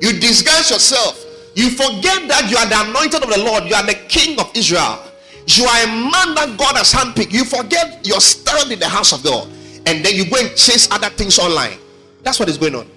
You 0.00 0.18
disguise 0.18 0.70
yourself. 0.70 1.18
You 1.54 1.70
forget 1.70 2.28
that 2.28 2.48
you 2.50 2.56
are 2.56 2.66
the 2.66 2.90
anointed 2.90 3.22
of 3.22 3.28
the 3.28 3.38
Lord. 3.44 3.64
You 3.64 3.74
are 3.74 3.84
the 3.84 3.94
king 4.08 4.38
of 4.40 4.50
Israel. 4.54 5.02
You 5.46 5.64
are 5.64 5.84
a 5.84 5.86
man 5.86 6.34
that 6.38 6.54
God 6.56 6.76
has 6.76 6.92
handpicked. 6.92 7.32
You 7.32 7.44
forget 7.44 8.06
your 8.06 8.20
stand 8.20 8.72
in 8.72 8.78
the 8.78 8.88
house 8.88 9.12
of 9.12 9.22
God, 9.22 9.48
and 9.86 10.04
then 10.04 10.14
you 10.14 10.30
go 10.30 10.38
and 10.38 10.56
chase 10.56 10.88
other 10.90 11.10
things 11.10 11.38
online. 11.38 11.78
That's 12.22 12.38
what 12.38 12.48
is 12.48 12.56
going 12.56 12.74
on. 12.74 12.88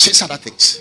Chase 0.00 0.22
other 0.22 0.38
things. 0.38 0.80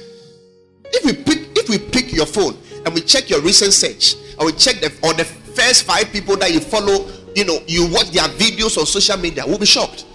If 0.86 1.04
we 1.04 1.12
pick, 1.12 1.58
if 1.58 1.68
we 1.68 1.78
pick 1.78 2.14
your 2.14 2.26
phone 2.26 2.58
and 2.86 2.94
we 2.96 3.02
check 3.02 3.30
your 3.30 3.42
recent 3.42 3.74
search, 3.74 4.16
and 4.38 4.46
we 4.46 4.54
check 4.54 4.80
the 4.80 4.88
or 5.04 5.14
the 5.14 5.26
first 5.26 5.84
five 5.84 6.10
people 6.14 6.38
that 6.38 6.54
you 6.54 6.62
follow, 6.62 7.06
you 7.36 7.44
know, 7.44 7.60
you 7.68 7.92
watch 7.92 8.12
their 8.12 8.30
videos 8.30 8.78
on 8.78 8.86
social 8.86 9.18
media, 9.18 9.44
we'll 9.46 9.60
be 9.60 9.66
shocked. 9.66 10.06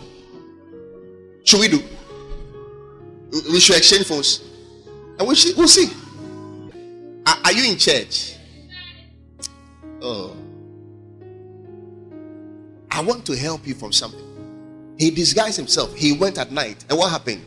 Should 1.45 1.61
we 1.61 1.69
do? 1.69 1.83
We 3.53 3.61
should 3.61 3.77
exchange 3.77 4.07
phones, 4.07 4.41
and 5.19 5.29
we 5.29 5.35
should, 5.35 5.55
we'll 5.55 5.69
see. 5.69 5.93
Are, 7.27 7.37
are 7.45 7.53
you 7.53 7.71
in 7.71 7.77
church? 7.77 8.37
Oh, 10.01 10.35
I 12.91 13.03
want 13.03 13.27
to 13.27 13.37
help 13.37 13.67
you 13.67 13.75
from 13.75 13.93
something. 13.93 14.95
He 14.99 15.11
disguised 15.11 15.59
himself. 15.59 15.95
He 15.95 16.13
went 16.17 16.39
at 16.39 16.51
night, 16.53 16.87
and 16.89 16.99
what 16.99 17.11
happened? 17.11 17.45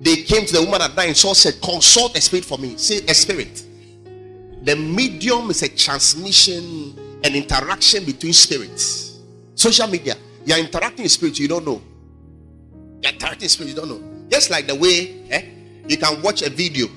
They 0.00 0.16
came 0.22 0.44
to 0.46 0.52
the 0.52 0.62
woman 0.62 0.82
at 0.82 0.94
night 0.94 1.08
and 1.08 1.16
saw 1.16 1.32
said, 1.32 1.60
Consult 1.62 2.16
a 2.16 2.20
spirit 2.20 2.44
for 2.44 2.58
me. 2.58 2.76
Say 2.76 2.98
a 3.06 3.14
spirit. 3.14 3.64
The 4.62 4.76
medium 4.76 5.50
is 5.50 5.62
a 5.62 5.68
transmission 5.68 7.20
and 7.22 7.34
interaction 7.34 8.04
between 8.04 8.32
spirits. 8.32 9.20
Social 9.54 9.86
media, 9.86 10.16
you're 10.44 10.58
interacting 10.58 11.04
with 11.04 11.12
spirits 11.12 11.38
you 11.38 11.48
don't 11.48 11.64
know. 11.64 11.80
You're 13.02 13.12
interacting 13.12 13.44
with 13.44 13.50
spirits 13.52 13.74
you 13.74 13.80
don't 13.80 13.88
know. 13.88 14.28
Just 14.28 14.50
like 14.50 14.66
the 14.66 14.74
way 14.74 15.24
eh, 15.30 15.44
you 15.88 15.96
can 15.96 16.20
watch 16.20 16.42
a 16.42 16.50
video 16.50 16.88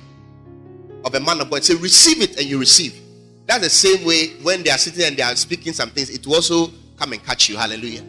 of 1.06 1.14
a 1.16 1.20
man 1.20 1.40
of 1.42 1.50
God 1.50 1.64
say, 1.64 1.76
Receive 1.76 2.22
it, 2.22 2.38
and 2.38 2.46
you 2.46 2.60
receive. 2.60 3.00
That's 3.46 3.64
the 3.64 3.70
same 3.70 4.06
way 4.06 4.28
when 4.44 4.64
they 4.64 4.70
are 4.70 4.78
sitting 4.78 5.04
and 5.06 5.18
they 5.18 5.24
are 5.24 5.36
speaking 5.36 5.74
some 5.74 5.90
things, 5.90 6.10
it 6.10 6.26
will 6.28 6.36
also 6.36 6.72
come 6.98 7.14
and 7.14 7.24
catch 7.24 7.50
you. 7.50 7.58
Hallelujah. 7.58 8.04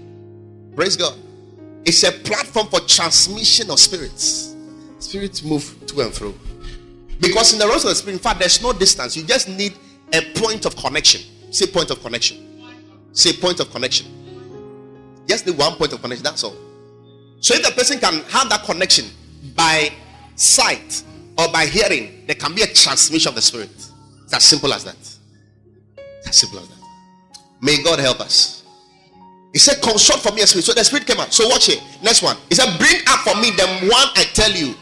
Praise 0.75 0.97
God. 0.97 1.17
It's 1.85 2.03
a 2.03 2.13
platform 2.13 2.67
for 2.67 2.81
transmission 2.81 3.71
of 3.71 3.79
spirits. 3.79 4.50
Spirits 5.01 5.43
move 5.43 5.75
to 5.87 6.01
and 6.03 6.13
fro. 6.13 6.35
Because 7.21 7.53
in 7.53 7.59
the 7.59 7.67
realm 7.67 7.77
of 7.77 7.83
the 7.83 7.95
spirit, 7.95 8.15
in 8.15 8.19
fact, 8.19 8.39
there's 8.39 8.63
no 8.63 8.73
distance. 8.73 9.17
You 9.17 9.25
just 9.25 9.49
need 9.49 9.75
a 10.13 10.21
point 10.39 10.65
of 10.65 10.77
connection. 10.77 11.21
Say 11.51 11.67
point 11.67 11.91
of 11.91 12.01
connection. 12.01 12.63
Say 13.13 13.33
point 13.33 13.61
of 13.61 13.71
connection. 13.71 14.07
Just 15.27 15.45
the 15.45 15.53
one 15.53 15.75
point 15.75 15.93
of 15.93 16.01
connection. 16.01 16.23
That's 16.23 16.45
all. 16.45 16.57
So 17.41 17.55
if 17.55 17.63
the 17.63 17.73
person 17.73 17.99
can 17.99 18.23
have 18.25 18.49
that 18.51 18.65
connection 18.65 19.07
by 19.55 19.91
sight 20.37 21.03
or 21.39 21.49
by 21.53 21.67
hearing, 21.67 22.27
there 22.27 22.37
can 22.37 22.55
be 22.55 22.63
a 22.63 22.67
transmission 22.67 23.31
of 23.31 23.35
the 23.35 23.43
spirit. 23.43 23.71
It's 24.25 24.35
as 24.35 24.45
simple 24.45 24.73
as 24.73 24.85
that. 24.85 24.97
It's 24.97 26.29
as 26.29 26.37
simple 26.37 26.61
as 26.61 26.69
that. 26.69 26.79
May 27.61 27.83
God 27.83 27.99
help 27.99 28.21
us. 28.21 28.65
He 29.53 29.59
said, 29.59 29.83
Consult 29.83 30.21
for 30.21 30.33
me 30.33 30.43
a 30.43 30.47
spirit. 30.47 30.65
So 30.65 30.73
the 30.73 30.85
spirit 30.85 31.07
came 31.07 31.19
out. 31.19 31.33
So 31.33 31.49
watch 31.49 31.69
it. 31.69 31.83
Next 32.03 32.23
one. 32.23 32.37
He 32.49 32.55
said, 32.55 32.79
Bring 32.79 32.97
up 33.09 33.21
for 33.21 33.35
me 33.41 33.51
the 33.51 33.67
one 33.89 34.09
I 34.17 34.25
tell 34.33 34.51
you 34.51 34.75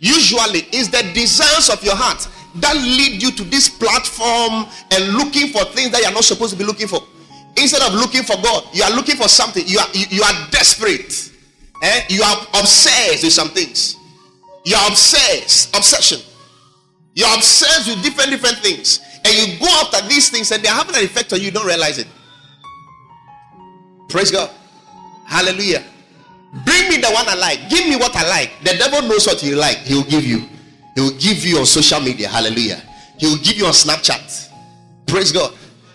usually 0.00 0.60
is 0.72 0.90
the 0.90 1.02
desires 1.14 1.68
of 1.68 1.82
your 1.82 1.96
heart 1.96 2.28
that 2.56 2.74
lead 2.76 3.22
you 3.22 3.30
to 3.32 3.44
this 3.44 3.68
platform 3.68 4.66
and 4.90 5.14
looking 5.14 5.48
for 5.48 5.64
things 5.74 5.90
that 5.90 6.02
you're 6.02 6.12
not 6.12 6.24
supposed 6.24 6.52
to 6.52 6.58
be 6.58 6.64
looking 6.64 6.88
for. 6.88 7.00
Instead 7.56 7.82
of 7.82 7.94
looking 7.94 8.22
for 8.22 8.36
god 8.40 8.64
you 8.72 8.82
are 8.84 8.94
looking 8.94 9.16
for 9.16 9.28
something. 9.28 9.64
You 9.66 9.78
are 9.80 9.88
you, 9.92 10.06
you 10.10 10.22
are 10.22 10.50
desperate. 10.50 11.32
Eh? 11.82 12.02
you 12.08 12.22
are 12.22 12.36
obsessed 12.60 13.24
with 13.24 13.32
some 13.32 13.50
things. 13.50 13.96
You 14.64 14.76
are 14.76 14.88
obsessed 14.88 15.74
obsession. 15.76 16.20
You 17.14 17.26
are 17.26 17.36
obsessed 17.36 17.88
with 17.88 18.02
different 18.02 18.30
different 18.30 18.58
things. 18.58 19.00
And 19.24 19.34
you 19.34 19.58
go 19.58 19.66
after 19.82 20.06
these 20.08 20.30
things 20.30 20.50
and 20.52 20.62
they're 20.62 20.72
having 20.72 20.94
an 20.94 21.02
effect 21.02 21.32
on 21.32 21.40
you, 21.40 21.46
you 21.46 21.50
don't 21.50 21.66
realize 21.66 21.98
it. 21.98 22.06
Praise 24.08 24.30
god. 24.30 24.50
Hallelujah 25.26 25.84
Bring 26.52 26.88
me 26.88 26.96
the 26.96 27.10
one 27.10 27.28
I 27.28 27.34
like. 27.34 27.68
Give 27.68 27.86
me 27.88 27.96
what 27.96 28.16
I 28.16 28.28
like. 28.28 28.52
The 28.64 28.74
devil 28.78 29.02
knows 29.08 29.26
what 29.26 29.42
you 29.42 29.56
like. 29.56 29.78
He 29.78 29.94
will 29.94 30.04
give 30.04 30.24
you. 30.24 30.48
He 30.94 31.00
will 31.00 31.18
give 31.18 31.44
you 31.44 31.58
on 31.58 31.66
social 31.66 32.00
media. 32.00 32.28
Hallelujah. 32.28 32.82
He 33.18 33.26
will 33.26 33.38
give 33.38 33.56
you 33.56 33.66
on 33.66 33.72
Snapchat. 33.72 34.48
Praise 35.06 35.32
God. 35.32 35.54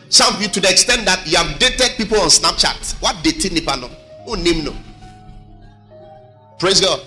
Some 0.09 0.35
of 0.35 0.41
you 0.41 0.47
to 0.49 0.59
the 0.59 0.69
extent 0.69 1.05
that 1.05 1.25
you 1.25 1.37
have 1.37 1.57
dated 1.57 1.97
people 1.97 2.19
on 2.19 2.29
Snapchat. 2.29 3.01
What 3.01 3.23
dating 3.23 3.57
nipano? 3.57 3.89
Who 4.25 4.37
name 4.37 4.63
no? 4.63 4.75
Praise 6.59 6.79
God. 6.79 7.01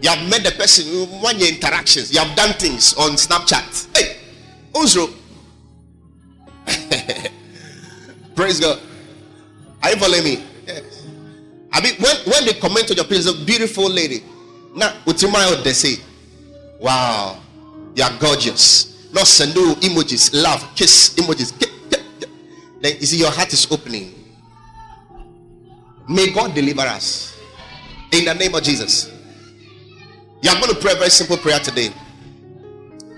You 0.00 0.10
have 0.10 0.28
met 0.30 0.44
the 0.44 0.52
person 0.52 1.06
one 1.20 1.38
your 1.38 1.48
interactions. 1.48 2.12
You 2.12 2.20
have 2.20 2.36
done 2.36 2.54
things 2.54 2.94
on 2.94 3.12
Snapchat. 3.12 3.96
Hey, 3.96 4.16
Uzro. 4.72 5.12
Praise 8.34 8.60
God. 8.60 8.80
Are 9.82 9.90
you 9.90 9.96
following 9.96 10.24
me? 10.24 10.44
I 11.72 11.80
mean, 11.80 11.94
when, 11.96 12.16
when 12.26 12.44
they 12.46 12.54
comment 12.54 12.90
on 12.90 12.96
your 12.96 13.06
page, 13.06 13.26
a 13.26 13.32
beautiful 13.44 13.88
lady. 13.88 14.22
Now, 14.74 14.92
my 15.06 15.60
they 15.62 15.72
say, 15.72 16.02
Wow, 16.78 17.40
you 17.94 18.02
are 18.02 18.18
gorgeous. 18.18 19.12
Not 19.12 19.26
send 19.26 19.54
you 19.54 19.74
emojis, 19.74 20.30
love, 20.42 20.64
kiss 20.74 21.14
emojis. 21.16 21.52
Then 22.80 22.96
you 22.98 23.06
see, 23.06 23.18
your 23.18 23.30
heart 23.30 23.52
is 23.52 23.70
opening. 23.70 24.14
May 26.08 26.32
God 26.32 26.54
deliver 26.54 26.82
us 26.82 27.38
in 28.12 28.24
the 28.24 28.34
name 28.34 28.54
of 28.54 28.62
Jesus. 28.62 29.12
You 30.42 30.50
are 30.50 30.58
going 30.60 30.74
to 30.74 30.80
pray 30.80 30.92
a 30.92 30.96
very 30.96 31.10
simple 31.10 31.36
prayer 31.36 31.58
today. 31.58 31.90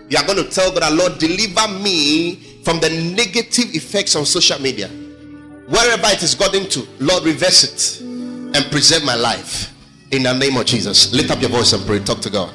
You 0.09 0.19
are 0.19 0.27
going 0.27 0.45
to 0.45 0.51
tell 0.51 0.73
God, 0.73 0.93
Lord, 0.93 1.19
deliver 1.19 1.69
me 1.81 2.35
from 2.65 2.81
the 2.81 2.91
negative 2.91 3.75
effects 3.75 4.17
on 4.17 4.27
social 4.27 4.61
media. 4.61 4.89
Wherever 4.89 6.09
it 6.09 6.23
is 6.23 6.35
gotten 6.35 6.69
to, 6.71 6.87
Lord, 6.99 7.25
reverse 7.25 7.65
it 7.65 8.12
and 8.55 8.65
preserve 8.71 9.05
my 9.05 9.15
life 9.15 9.73
in 10.11 10.23
the 10.25 10.33
name 10.33 10.57
of 10.57 10.67
Jesus. 10.67 11.13
Lift 11.13 11.31
up 11.31 11.41
your 11.41 11.51
voice 11.51 11.73
and 11.73 11.85
pray. 11.87 11.99
Talk 12.01 12.21
to 12.21 12.31
God. 12.31 12.51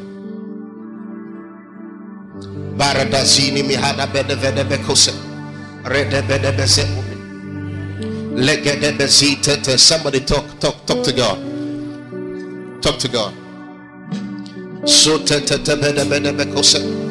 Baradazini 2.77 3.63
mihada 3.63 4.07
bede 4.11 4.63
bekose. 4.69 5.11
Rede 5.83 6.21
bede. 6.27 6.51
Legede 8.35 8.97
bezite. 8.97 9.77
Somebody 9.77 10.19
talk, 10.19 10.45
talk, 10.59 10.85
talk 10.85 11.03
to 11.03 11.11
God. 11.13 11.37
Talk 12.81 12.99
to 12.99 13.07
God. 13.07 13.33
So 14.87 15.17
te 15.17 15.39
te 15.41 15.57
te 15.57 15.75
bede 15.75 16.05
bede 16.05 16.33
bekose. 16.33 17.06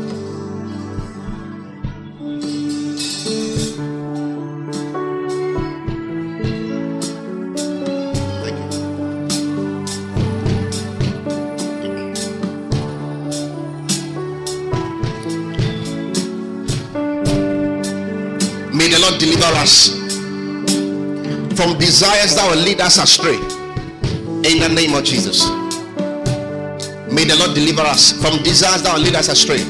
Desires 21.96 22.34
that 22.36 22.44
will 22.50 22.60
lead 22.62 22.78
us 22.78 22.98
astray. 22.98 23.36
In 24.44 24.60
the 24.60 24.68
name 24.68 24.92
of 24.92 25.02
Jesus. 25.02 25.48
May 27.08 27.24
the 27.24 27.34
Lord 27.40 27.54
deliver 27.54 27.80
us 27.80 28.12
from 28.20 28.42
desires 28.42 28.82
that 28.82 28.92
will 28.92 29.00
lead 29.00 29.14
us 29.16 29.28
astray. 29.30 29.64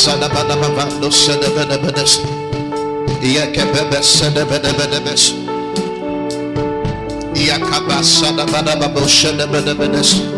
badas. 9.75 10.34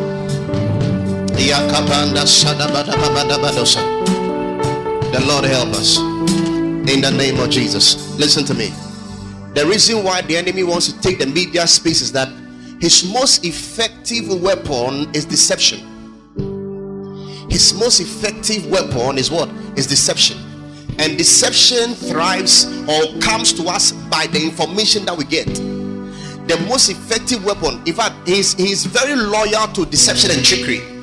The 5.11 5.23
Lord 5.27 5.45
help 5.45 5.69
us. 5.69 5.99
In 5.99 7.01
the 7.01 7.11
name 7.15 7.39
of 7.39 7.51
Jesus. 7.51 8.17
Listen 8.17 8.43
to 8.45 8.55
me. 8.55 8.73
The 9.53 9.63
reason 9.67 10.03
why 10.03 10.21
the 10.21 10.35
enemy 10.35 10.63
wants 10.63 10.91
to 10.91 10.99
take 10.99 11.19
the 11.19 11.27
media 11.27 11.67
space 11.67 12.01
is 12.01 12.11
that 12.13 12.27
his 12.81 13.11
most 13.13 13.45
effective 13.45 14.41
weapon 14.41 15.13
is 15.13 15.25
deception. 15.25 15.79
His 17.51 17.71
most 17.73 17.99
effective 17.99 18.65
weapon 18.65 19.19
is 19.19 19.29
what? 19.29 19.47
Is 19.75 19.85
deception. 19.85 20.39
And 20.97 21.19
deception 21.19 21.93
thrives 21.93 22.65
or 22.89 23.19
comes 23.21 23.53
to 23.53 23.67
us 23.67 23.91
by 23.91 24.25
the 24.25 24.41
information 24.41 25.05
that 25.05 25.15
we 25.15 25.23
get. 25.23 25.45
The 25.45 26.57
most 26.67 26.89
effective 26.89 27.45
weapon, 27.45 27.81
in 27.85 27.93
fact, 27.93 28.27
he's, 28.27 28.53
he's 28.55 28.85
very 28.85 29.15
loyal 29.15 29.67
to 29.73 29.85
deception 29.85 30.31
and 30.31 30.43
trickery. 30.43 30.96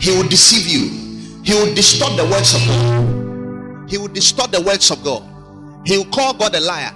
He 0.00 0.10
will 0.10 0.28
deceive 0.28 0.66
you, 0.66 1.42
he 1.42 1.54
will 1.54 1.74
distort 1.74 2.16
the 2.16 2.24
words 2.24 2.54
of 2.54 2.60
God. 2.66 3.90
He 3.90 3.96
will 3.96 4.08
distort 4.08 4.52
the 4.52 4.60
words 4.60 4.90
of 4.90 5.02
God. 5.02 5.22
He 5.86 5.96
will 5.96 6.04
call 6.06 6.34
God 6.34 6.54
a 6.54 6.60
liar. 6.60 6.94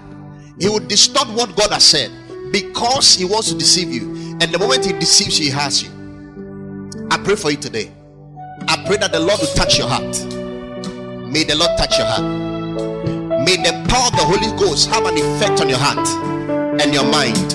He 0.60 0.68
will 0.68 0.80
distort 0.80 1.28
what 1.28 1.56
God 1.56 1.72
has 1.72 1.84
said 1.84 2.10
because 2.52 3.14
he 3.14 3.24
wants 3.24 3.50
to 3.50 3.56
deceive 3.56 3.88
you. 3.88 4.36
And 4.40 4.52
the 4.52 4.58
moment 4.58 4.84
he 4.84 4.92
deceives 4.92 5.38
you, 5.38 5.46
he 5.46 5.50
has 5.50 5.82
you. 5.82 5.90
I 7.10 7.16
pray 7.18 7.34
for 7.34 7.50
you 7.50 7.56
today. 7.56 7.90
I 8.68 8.84
pray 8.86 8.98
that 8.98 9.12
the 9.12 9.20
Lord 9.20 9.40
will 9.40 9.54
touch 9.54 9.78
your 9.78 9.88
heart. 9.88 10.24
May 11.32 11.44
the 11.44 11.54
Lord 11.56 11.70
touch 11.78 11.96
your 11.96 12.06
heart. 12.06 12.22
May 13.44 13.56
the 13.56 13.72
power 13.88 14.06
of 14.06 14.12
the 14.12 14.24
Holy 14.24 14.56
Ghost 14.58 14.90
have 14.90 15.06
an 15.06 15.16
effect 15.16 15.60
on 15.60 15.68
your 15.68 15.78
heart 15.78 16.06
and 16.80 16.92
your 16.92 17.04
mind 17.04 17.54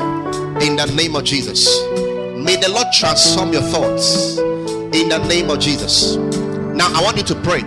in 0.63 0.75
the 0.75 0.91
name 0.95 1.15
of 1.15 1.23
Jesus. 1.23 1.79
May 2.35 2.55
the 2.55 2.69
Lord 2.69 2.87
transform 2.91 3.53
your 3.53 3.61
thoughts 3.61 4.37
in 4.93 5.09
the 5.09 5.17
name 5.27 5.49
of 5.49 5.59
Jesus. 5.59 6.15
Now, 6.15 6.87
I 6.93 7.01
want 7.01 7.17
you 7.17 7.23
to 7.23 7.35
pray. 7.41 7.61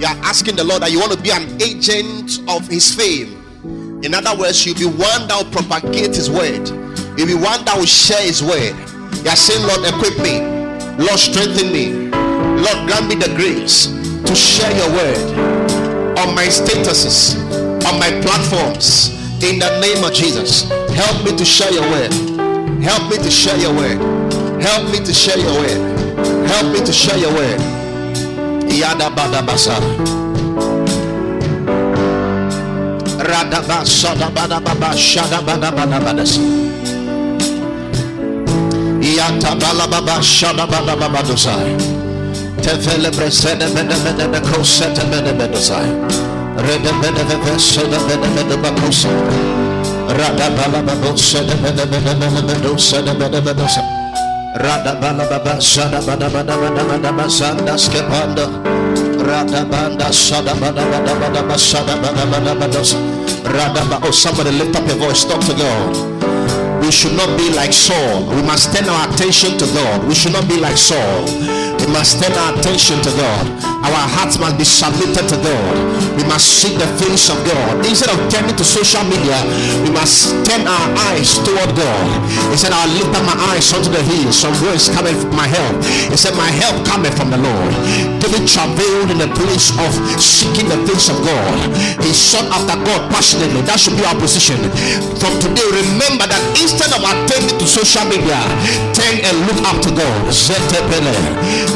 You 0.00 0.06
are 0.06 0.18
asking 0.26 0.56
the 0.56 0.64
Lord 0.64 0.82
that 0.82 0.90
you 0.90 0.98
want 0.98 1.12
to 1.12 1.20
be 1.20 1.30
an 1.30 1.62
agent 1.62 2.40
of 2.48 2.66
His 2.66 2.94
fame. 2.94 4.02
In 4.02 4.12
other 4.14 4.36
words, 4.36 4.66
you'll 4.66 4.78
be 4.78 4.84
one 4.86 5.28
that 5.28 5.36
will 5.38 5.50
propagate 5.50 6.16
His 6.16 6.30
word, 6.30 6.68
you'll 7.16 7.28
be 7.28 7.34
one 7.34 7.64
that 7.64 7.76
will 7.76 7.86
share 7.86 8.20
His 8.20 8.42
word. 8.42 8.74
You 9.24 9.30
are 9.30 9.36
saying, 9.36 9.62
Lord, 9.64 9.86
equip 9.86 10.18
me, 10.18 10.42
Lord, 10.98 11.18
strengthen 11.18 11.72
me, 11.72 12.10
Lord, 12.60 12.88
grant 12.88 13.08
me 13.08 13.14
the 13.14 13.32
grace 13.36 13.86
to 14.26 14.34
share 14.34 14.72
your 14.76 14.90
word 14.92 15.54
on 16.18 16.34
my 16.34 16.46
statuses, 16.46 17.36
on 17.86 17.98
my 17.98 18.10
platforms. 18.20 19.14
In 19.42 19.58
the 19.58 19.78
name 19.80 20.02
of 20.02 20.12
Jesus, 20.12 20.68
help 20.92 21.24
me 21.24 21.36
to 21.36 21.44
share 21.44 21.72
your 21.72 21.88
word. 21.90 22.12
Help 22.82 23.10
me 23.10 23.16
to 23.18 23.30
share 23.30 23.56
your 23.58 23.74
word. 23.74 24.00
Help 24.60 24.90
me 24.90 24.98
to 25.04 25.12
share 25.12 25.38
your 25.38 25.52
word. 25.60 25.93
Help 26.48 26.72
me 26.72 26.80
to 26.84 26.92
share 26.92 27.18
your 27.18 27.32
word. 27.34 27.60
Yada 28.70 29.10
bada 29.10 29.40
basa. 29.42 29.76
Rada 33.24 33.60
basa 33.62 34.14
da 34.18 34.28
bada 34.30 34.60
baba 34.60 34.90
shada 34.96 35.38
bada 35.46 35.70
bada 35.70 35.98
badas. 36.00 36.38
Yata 39.00 39.54
bala 39.60 39.86
baba 39.88 40.20
shada 40.22 40.66
bada 40.66 40.96
baba 40.98 41.22
dosai. 41.22 41.76
Tefele 42.62 43.10
presede 43.10 43.66
bede 43.74 43.96
bede 44.04 44.26
be 44.32 44.40
kosete 44.40 45.04
bede 45.10 45.32
bede 45.38 45.56
sai. 45.56 45.88
Rede 46.66 46.92
bede 47.00 47.24
bede 47.28 47.58
sede 47.58 47.98
bede 48.08 48.28
bede 48.36 48.56
bakosa. 48.62 49.08
Rada 50.18 50.48
bala 50.56 50.82
baba 50.82 51.16
sede 51.16 51.54
bede 51.62 51.84
bede 51.86 52.14
bede 52.20 52.42
bede 52.46 52.78
sede 52.78 53.12
bede 53.18 53.40
bede 53.40 53.68
sai. 53.68 54.03
Rada 54.54 54.94
bala 55.00 55.26
baba 55.28 55.60
sada 55.60 55.98
bada 56.06 56.30
bada 56.30 56.54
bada 56.54 56.82
bada 56.86 57.10
basanda 57.10 57.74
skepanda. 57.76 58.46
Rada 59.18 59.64
banda 59.64 60.12
sada 60.12 60.54
bada 60.54 60.86
bada 60.86 61.14
bada 61.18 61.42
basada 61.42 61.98
bada 61.98 62.22
bada 62.30 62.54
bada. 62.54 62.80
Rada 63.50 63.82
ba. 63.90 63.98
Oh, 64.06 64.12
somebody 64.12 64.52
lift 64.52 64.76
up 64.76 64.86
your 64.86 64.96
voice. 64.96 65.24
Talk 65.24 65.40
to 65.50 65.54
God. 65.58 65.90
We 66.84 66.92
should 66.92 67.16
not 67.16 67.36
be 67.36 67.50
like 67.50 67.72
Saul. 67.72 68.30
We 68.30 68.42
must 68.42 68.72
turn 68.72 68.88
our 68.88 69.10
attention 69.10 69.58
to 69.58 69.66
God. 69.74 70.06
We 70.06 70.14
should 70.14 70.32
not 70.32 70.46
be 70.48 70.60
like 70.60 70.78
Saul. 70.78 71.63
We 71.84 71.92
must 71.92 72.16
turn 72.16 72.32
our 72.32 72.56
attention 72.56 72.96
to 73.04 73.12
God. 73.12 73.44
Our 73.84 74.08
hearts 74.16 74.40
must 74.40 74.56
be 74.56 74.64
submitted 74.64 75.28
to 75.28 75.36
God. 75.36 75.76
We 76.16 76.24
must 76.24 76.64
seek 76.64 76.80
the 76.80 76.88
face 76.96 77.28
of 77.28 77.36
God. 77.44 77.84
Instead 77.84 78.08
of 78.08 78.16
turning 78.32 78.56
to 78.56 78.64
social 78.64 79.04
media, 79.04 79.36
we 79.84 79.92
must 79.92 80.32
turn 80.48 80.64
our 80.64 80.88
eyes 81.12 81.36
toward 81.44 81.76
God. 81.76 82.08
He 82.48 82.56
said, 82.56 82.72
I'll 82.72 82.88
lift 82.88 83.12
up 83.12 83.28
my 83.28 83.36
eyes 83.52 83.68
unto 83.76 83.92
the 83.92 84.00
hills. 84.00 84.40
Where 84.64 84.72
is 84.72 84.88
coming 84.88 85.12
from 85.12 85.36
my 85.36 85.44
help? 85.44 85.84
He 86.08 86.16
said, 86.16 86.32
My 86.40 86.48
help 86.48 86.80
cometh 86.88 87.12
from 87.20 87.28
the 87.28 87.36
Lord. 87.36 87.72
David 88.16 88.48
travailed 88.48 89.12
in 89.12 89.20
the 89.20 89.28
place 89.36 89.68
of 89.76 89.92
seeking 90.16 90.72
the 90.72 90.80
face 90.88 91.12
of 91.12 91.20
God. 91.20 91.52
He 92.00 92.16
sought 92.16 92.48
after 92.48 92.80
God 92.80 93.12
passionately. 93.12 93.60
That 93.68 93.76
should 93.76 94.00
be 94.00 94.08
our 94.08 94.16
position. 94.16 94.56
From 95.20 95.36
today, 95.36 95.68
remember 95.68 96.24
that 96.32 96.40
instead 96.56 96.96
of 96.96 97.04
attending 97.04 97.60
to 97.60 97.66
social 97.68 98.08
media, 98.08 98.40
turn 98.96 99.20
and 99.20 99.36
look 99.44 99.60
up 99.68 99.84
to 99.84 99.92
God. 99.92 100.32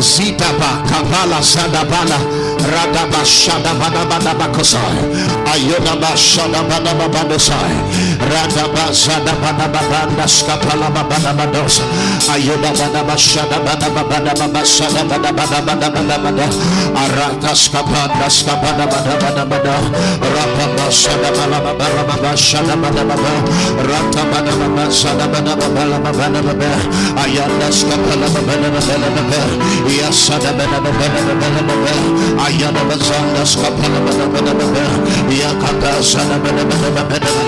Zitaba, 0.01 0.83
Kabala, 0.87 1.41
Sadabala, 1.43 2.19
Radaba, 2.59 3.23
Shadabana, 3.25 4.05
Badabakosai, 4.09 5.03
Ayodaba, 5.47 6.15
Shadabana, 6.17 6.93
Babadosai, 6.99 8.18
Radaba, 8.29 8.93
Zadabana, 8.93 9.66
Babanda, 9.72 10.26
Skapala, 10.29 10.89
Babadabados, 10.93 11.81
Ayodabana, 12.29 13.16
Shadabana, 13.16 13.89
Babadababa, 13.89 14.62
Sadabana, 14.64 15.33
Badabada, 15.33 16.47
Arata, 16.93 17.53
Skapanda, 17.57 18.29
Skapana, 18.29 18.85
Badabada, 18.85 19.74
Rapapa, 20.20 20.87
Sadabana, 20.93 21.59
Bababa, 21.64 22.33
Shadabana, 22.37 23.03
Ratabana, 23.89 24.53
Babala, 25.57 25.99
Babana, 26.05 26.41
Ayanda, 27.16 27.68
Skapala, 27.72 28.29
Babana, 28.29 28.68
Babana, 28.76 29.39
Yasada, 29.89 30.53
Babana, 30.53 31.33
Ayada, 32.45 32.83
Bazanda, 32.89 33.43
Skapala, 33.49 33.99
Babana, 34.05 34.53
Yakata, 35.33 35.91
Sadabana, 36.03 36.64
Babana, 36.68 37.48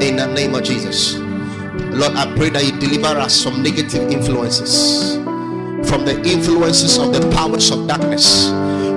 In 0.00 0.16
the 0.16 0.26
name 0.26 0.54
of 0.54 0.62
Jesus. 0.62 1.16
Lord, 1.18 2.14
I 2.14 2.32
pray 2.36 2.50
that 2.50 2.64
you 2.64 2.72
deliver 2.78 3.18
us 3.18 3.42
from 3.42 3.62
negative 3.62 4.10
influences, 4.10 5.16
from 5.90 6.04
the 6.04 6.22
influences 6.24 6.98
of 6.98 7.12
the 7.12 7.28
powers 7.34 7.70
of 7.70 7.88
darkness, 7.88 8.48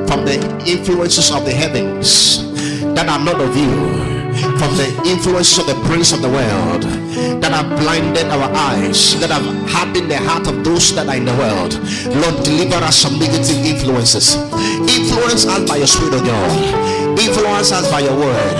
from 0.08 0.26
the 0.26 0.38
influences 0.68 1.32
of 1.32 1.43
the 1.43 1.52
heavens 1.52 2.45
that 2.93 3.10
are 3.10 3.18
not 3.18 3.41
of 3.41 3.58
you, 3.58 3.74
from 4.62 4.78
the 4.78 4.88
influence 5.10 5.58
of 5.58 5.66
the 5.66 5.76
prince 5.89 6.14
of 6.14 6.22
the 6.22 6.30
world 6.30 6.84
that 7.41 7.52
have 7.52 7.80
blinded 7.80 8.28
our 8.28 8.54
eyes, 8.54 9.20
that 9.20 9.32
have 9.32 9.45
hardened 9.70 10.10
the 10.10 10.18
heart 10.18 10.47
of 10.47 10.64
those 10.64 10.93
that 10.93 11.10
are 11.10 11.16
in 11.18 11.26
the 11.26 11.34
world. 11.34 11.74
Lord, 12.14 12.45
deliver 12.45 12.78
us 12.86 13.04
from 13.04 13.18
negative 13.18 13.58
influences. 13.66 14.36
Influence 14.86 15.45
us 15.45 15.68
by 15.68 15.78
your 15.78 15.88
spirit 15.88 16.14
of 16.14 16.24
God. 16.24 17.01
Influence 17.22 17.72
us 17.72 17.89
by 17.91 17.99
your 17.99 18.15
word. 18.17 18.57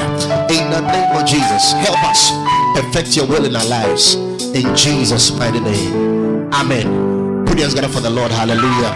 In 0.52 0.70
the 0.70 0.82
name 0.82 1.16
of 1.18 1.26
Jesus, 1.26 1.74
help 1.74 1.98
us 2.04 2.30
perfect 2.76 3.16
your 3.18 3.26
will 3.26 3.46
in 3.46 3.56
our 3.56 3.66
lives. 3.66 4.16
In 4.54 4.76
Jesus' 4.76 5.32
mighty 5.32 5.60
name. 5.60 6.54
Amen. 6.54 7.46
Put 7.46 7.58
your 7.58 7.64
hands 7.64 7.74
together 7.74 7.92
for 7.92 8.02
the 8.02 8.10
Lord. 8.12 8.32
Hallelujah. 8.32 8.94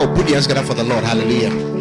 Oh, 0.00 0.14
put 0.16 0.24
your 0.26 0.36
hands 0.36 0.46
together 0.46 0.66
for 0.66 0.74
the 0.74 0.84
Lord. 0.84 1.04
Hallelujah. 1.04 1.71